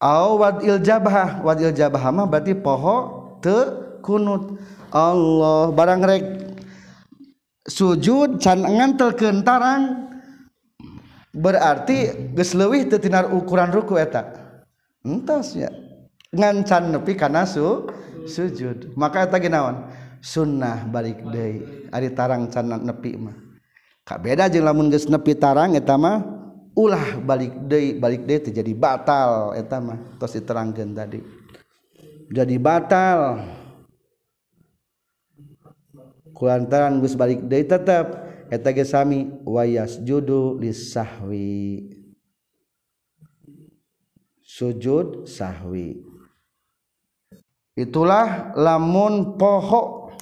aw 0.04 0.36
wadil 0.36 0.78
jabah 0.84 1.40
wadil 1.40 1.72
jabah 1.72 2.12
mah 2.12 2.28
berarti 2.28 2.52
poho 2.52 3.24
te 3.40 3.83
kunut 4.04 4.60
Allah. 4.92 5.72
Barangrek 5.72 6.52
sujud 7.64 8.36
canangan 8.36 9.00
terkentarang 9.00 9.82
berarti 11.32 12.12
geus 12.36 12.52
geslewih 12.52 12.86
tetinar 12.86 13.32
ukuran 13.32 13.72
ruku 13.72 13.96
eta. 13.96 14.36
Entos 15.00 15.56
ya 15.56 15.72
ngan 16.30 16.62
can 16.68 16.92
nepi 16.92 17.16
kana 17.16 17.48
su 17.48 17.88
sujud. 18.28 18.92
Maka 18.94 19.24
eta 19.24 19.40
ginawan 19.40 19.88
sunnah 20.20 20.84
balik 20.86 21.24
deui. 21.24 21.88
Ari 21.88 22.12
tarang 22.12 22.52
can 22.52 22.68
nepi 22.68 23.16
mah. 23.16 23.34
Ka 24.04 24.20
beda 24.20 24.52
jeung 24.52 24.68
lamun 24.68 24.92
geus 24.92 25.08
nepi 25.08 25.32
tarang 25.32 25.72
eta 25.72 25.96
mah 25.96 26.20
ulah 26.76 27.16
balik 27.24 27.56
deui 27.64 27.96
balik 27.96 28.28
deui 28.28 28.52
jadi 28.52 28.72
batal 28.76 29.56
eta 29.56 29.80
mah. 29.80 30.20
Tos 30.20 30.36
diterangkeun 30.36 30.92
tadi. 30.92 31.20
Jadi 32.28 32.56
batal. 32.60 33.40
kulantaran 36.44 37.00
geus 37.00 37.16
balik 37.16 37.40
deui 37.48 37.64
tetep. 37.64 38.20
Eta 38.52 38.68
ge 38.76 38.84
sami 38.84 39.32
wayas 39.48 39.96
judu 40.04 40.60
lisahwi. 40.60 41.88
Sujud 44.44 45.24
sahwi. 45.24 46.04
Itulah 47.72 48.52
lamun 48.52 49.40
poho. 49.40 50.12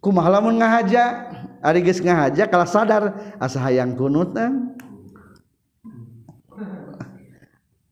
Kumaha 0.00 0.40
lamun 0.40 0.56
ngahaja? 0.56 1.28
Ari 1.60 1.84
geus 1.84 2.00
ngahaja 2.00 2.48
kalah 2.48 2.70
sadar 2.70 3.04
asa 3.36 3.60
hayang 3.60 3.92
kunutna 3.92 4.48
eh? 4.48 4.52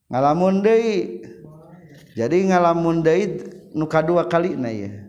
ngalamun 0.08 0.64
deui. 0.64 1.20
Jadi 2.16 2.48
ngalamun 2.48 3.04
deui 3.04 3.44
nu 3.76 3.84
kadua 3.84 4.24
kali 4.24 4.56
na 4.56 4.72
ya 4.72 5.05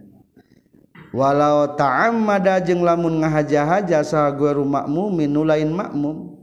walau 1.15 1.75
ta'ammada 1.75 2.59
jeung 2.63 2.83
lamun 2.83 3.23
ngahaja-haja 3.23 4.03
saha 4.03 4.33
gue 4.35 4.51
makmum 4.63 5.13
minu 5.15 5.43
lain 5.47 5.71
makmum 5.71 6.37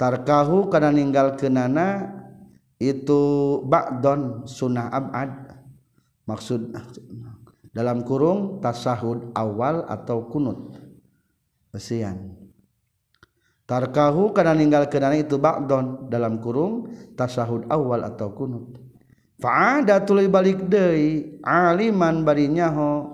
tarkahu 0.00 0.72
kana 0.72 0.88
ninggalkeunana 0.88 2.16
itu 2.80 3.20
ba'don 3.68 4.48
sunnah 4.48 4.88
abad. 4.88 5.28
Maksud 6.24 6.72
dalam 7.76 8.00
kurung 8.08 8.64
tasahud 8.64 9.36
awal 9.36 9.84
atau 9.84 10.24
kunut. 10.32 10.80
Besian. 11.70 12.34
Tarkahu 13.68 14.32
kana 14.32 14.56
ninggalkeunana 14.56 15.20
itu 15.20 15.36
ba'don 15.36 16.08
dalam 16.08 16.40
kurung 16.40 16.88
tasahud 17.14 17.68
awal 17.68 18.02
atau 18.02 18.32
kunut. 18.32 18.80
Fa'ada 19.40 20.04
tuluy 20.04 20.28
balik 20.28 20.68
deui 20.68 21.40
aliman 21.44 22.24
bari 22.24 22.44
nyaho 22.48 23.09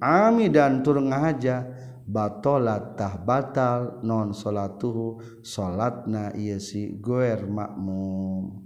ami 0.00 0.52
dan 0.52 0.80
tur 0.84 1.00
ngahaja 1.00 1.66
batolatah 2.06 3.18
batal 3.18 3.98
non 4.06 4.30
salatuhu 4.30 5.18
salatna 5.42 6.30
ieu 6.38 6.62
si 6.62 6.94
goer 7.02 7.44
makmum. 7.44 8.62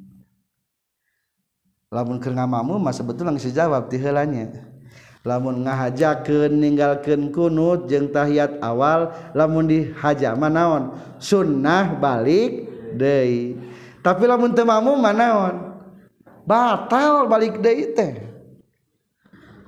Lamun 1.91 2.23
keur 2.23 2.39
ngamamu 2.39 2.79
mah 2.79 2.95
sebetulnya 2.95 3.35
geus 3.35 3.51
jawab 3.51 3.91
ti 3.91 3.99
heulanya. 3.99 4.71
Lamun 5.27 5.67
ngahajakeun 5.67 6.55
ninggalkeun 6.55 7.35
kunut 7.35 7.91
jeung 7.91 8.15
tahiyat 8.15 8.63
awal 8.63 9.11
lamun 9.35 9.67
dihaja 9.67 10.39
mah 10.39 10.49
naon? 10.49 10.95
Sunnah 11.19 11.99
balik 11.99 12.71
deui. 12.95 13.59
Tapi 14.01 14.23
lamun 14.25 14.55
teu 14.55 14.65
mamum 14.65 14.97
manaon 14.97 15.83
batal 16.47 17.27
balik 17.27 17.59
deui 17.59 17.91
teh. 17.93 18.30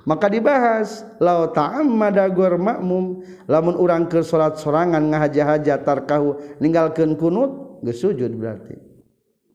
maka 0.03 0.27
dibahas 0.27 1.07
la 1.23 1.47
taammadagor 1.51 2.59
makmum 2.59 3.23
lamun 3.47 3.75
urang 3.79 4.11
ke 4.11 4.23
salat 4.23 4.59
sorangan 4.59 5.03
ngahaja-haja 5.15 5.79
tarkahu 5.83 6.59
ninggalkeun 6.59 7.15
kunut 7.15 7.83
geus 7.87 8.03
sujud 8.03 8.31
berarti. 8.35 8.79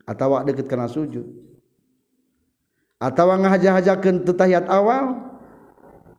Atawa 0.08 0.48
deket 0.48 0.72
kana 0.72 0.88
sujud. 0.88 1.28
Atawa 2.98 3.36
ngahaja-hajakeun 3.44 4.24
tahiyat 4.24 4.72
awal 4.72 5.20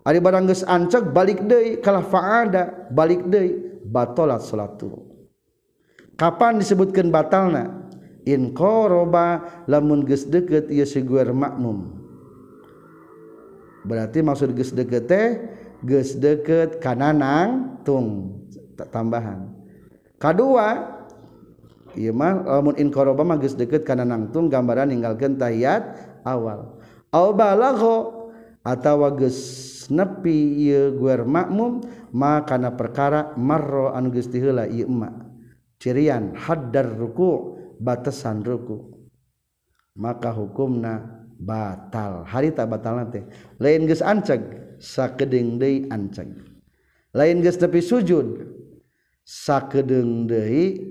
ari 0.05 0.21
barang 0.21 0.45
geus 0.49 0.63
ancek 0.65 1.09
balik 1.11 1.41
deui 1.49 1.81
kalah 1.81 2.05
faada 2.05 2.89
balik 2.93 3.25
deui 3.27 3.81
batalat 3.89 4.45
salatu 4.45 5.09
kapan 6.19 6.61
disebutkan 6.61 7.09
batalna? 7.09 7.89
In 8.29 8.53
qoroba 8.53 9.41
lamun 9.65 10.05
geus 10.05 10.29
deket 10.29 10.69
ieu 10.69 10.85
siguer 10.85 11.33
makmum 11.33 11.98
berarti 13.89 14.21
maksud 14.21 14.53
geus 14.53 14.77
deket 14.77 15.09
teh 15.09 15.27
geus 15.81 16.13
deket 16.21 16.79
kananang 16.85 17.81
tung 17.83 18.37
tambahan. 18.93 19.49
Kadua 20.21 20.99
ieu 21.97 22.13
mah 22.13 22.45
lamun 22.45 22.77
in 22.77 22.93
qoroba 22.93 23.25
mah 23.25 23.41
geus 23.41 23.57
deket 23.57 23.89
kananang 23.89 24.29
tung 24.29 24.53
gambaran 24.53 24.93
ninggalkeun 24.93 25.41
tahiyat 25.41 25.83
awal. 26.29 26.79
Au 27.09 27.33
balagho 27.33 28.29
atawa 28.61 29.17
geus 29.17 29.41
nepi 29.89 30.69
ieu 30.69 30.93
guer 31.01 31.25
makmum 31.25 31.81
ma 32.13 32.45
kana 32.45 32.77
perkara 32.77 33.33
marro 33.41 33.89
anu 33.97 34.13
geus 34.13 34.29
diheula 34.29 34.69
ieu 34.69 34.85
emak. 34.85 35.27
Cirian 35.81 36.37
haddar 36.37 36.93
ruku 36.93 37.57
batasan 37.81 38.45
ruku. 38.45 38.99
Maka 39.99 40.31
hukumna 40.31 41.18
batal. 41.39 42.27
Hari 42.27 42.51
tak 42.51 42.67
batal 42.69 42.99
nanti 42.99 43.23
lain 43.63 43.87
geus 43.87 44.03
anceg 44.03 44.43
sakedeung 44.83 45.59
deui 45.59 45.87
anceg 45.89 46.27
lain 47.15 47.41
geus 47.41 47.57
tepi 47.57 47.79
sujud 47.79 48.43
sakedeng 49.23 50.27
deui 50.27 50.83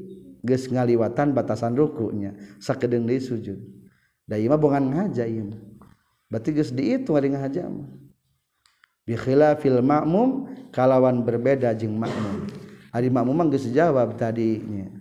geus 0.42 0.72
ngaliwatan 0.72 1.36
batasan 1.36 1.76
rukunya 1.76 2.32
sakedeng 2.64 3.04
deui 3.04 3.20
sujud. 3.20 3.60
Da 4.28 4.36
ieu 4.36 4.52
mah 4.52 4.60
bogan 4.60 4.92
ngaja 4.92 5.28
ieu 5.28 5.52
berarti 6.32 6.56
geus 6.56 6.72
diitung 6.72 7.16
ari 7.20 7.32
ngaja 7.32 7.68
mah. 7.68 7.88
Bi 9.08 9.16
khilafil 9.16 9.80
ma'mum 9.80 10.52
kalawan 10.76 11.24
berbeda 11.24 11.72
jeung 11.76 11.96
makmum 11.96 12.48
ari 12.92 13.08
makmum 13.12 13.36
mah 13.36 13.48
geus 13.52 13.68
jawab 13.72 14.16
tadinya. 14.16 14.92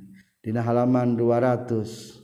Dina 0.46 0.62
halaman 0.62 1.18
200 1.18 2.15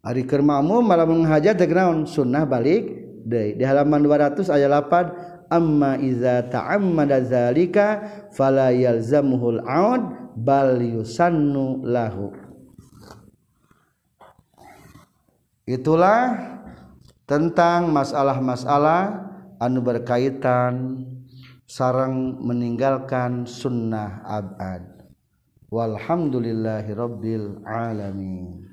Ari 0.00 0.24
keur 0.24 0.40
makmum 0.40 0.80
malah 0.80 1.04
menghajat 1.04 1.60
tegraun 1.60 2.08
sunnah 2.08 2.48
balik 2.48 2.88
deui. 3.28 3.60
Di 3.60 3.64
halaman 3.68 4.00
200 4.00 4.48
ayat 4.48 4.72
8 4.72 5.52
amma 5.52 6.00
iza 6.00 6.46
ta'ammada 6.48 7.20
zalika 7.20 8.00
fala 8.32 8.72
yalzamuhul 8.72 9.60
aud 9.60 10.02
bal 10.40 10.80
yusannu 10.80 11.84
lahu. 11.84 12.32
Itulah 15.68 16.48
tentang 17.28 17.92
masalah-masalah 17.92 19.28
anu 19.60 19.84
berkaitan 19.84 21.04
sarang 21.68 22.40
meninggalkan 22.40 23.44
sunnah 23.44 24.24
abad. 24.24 24.82
Walhamdulillahi 25.70 26.90
rabbil 26.96 27.62
alamin. 27.68 28.69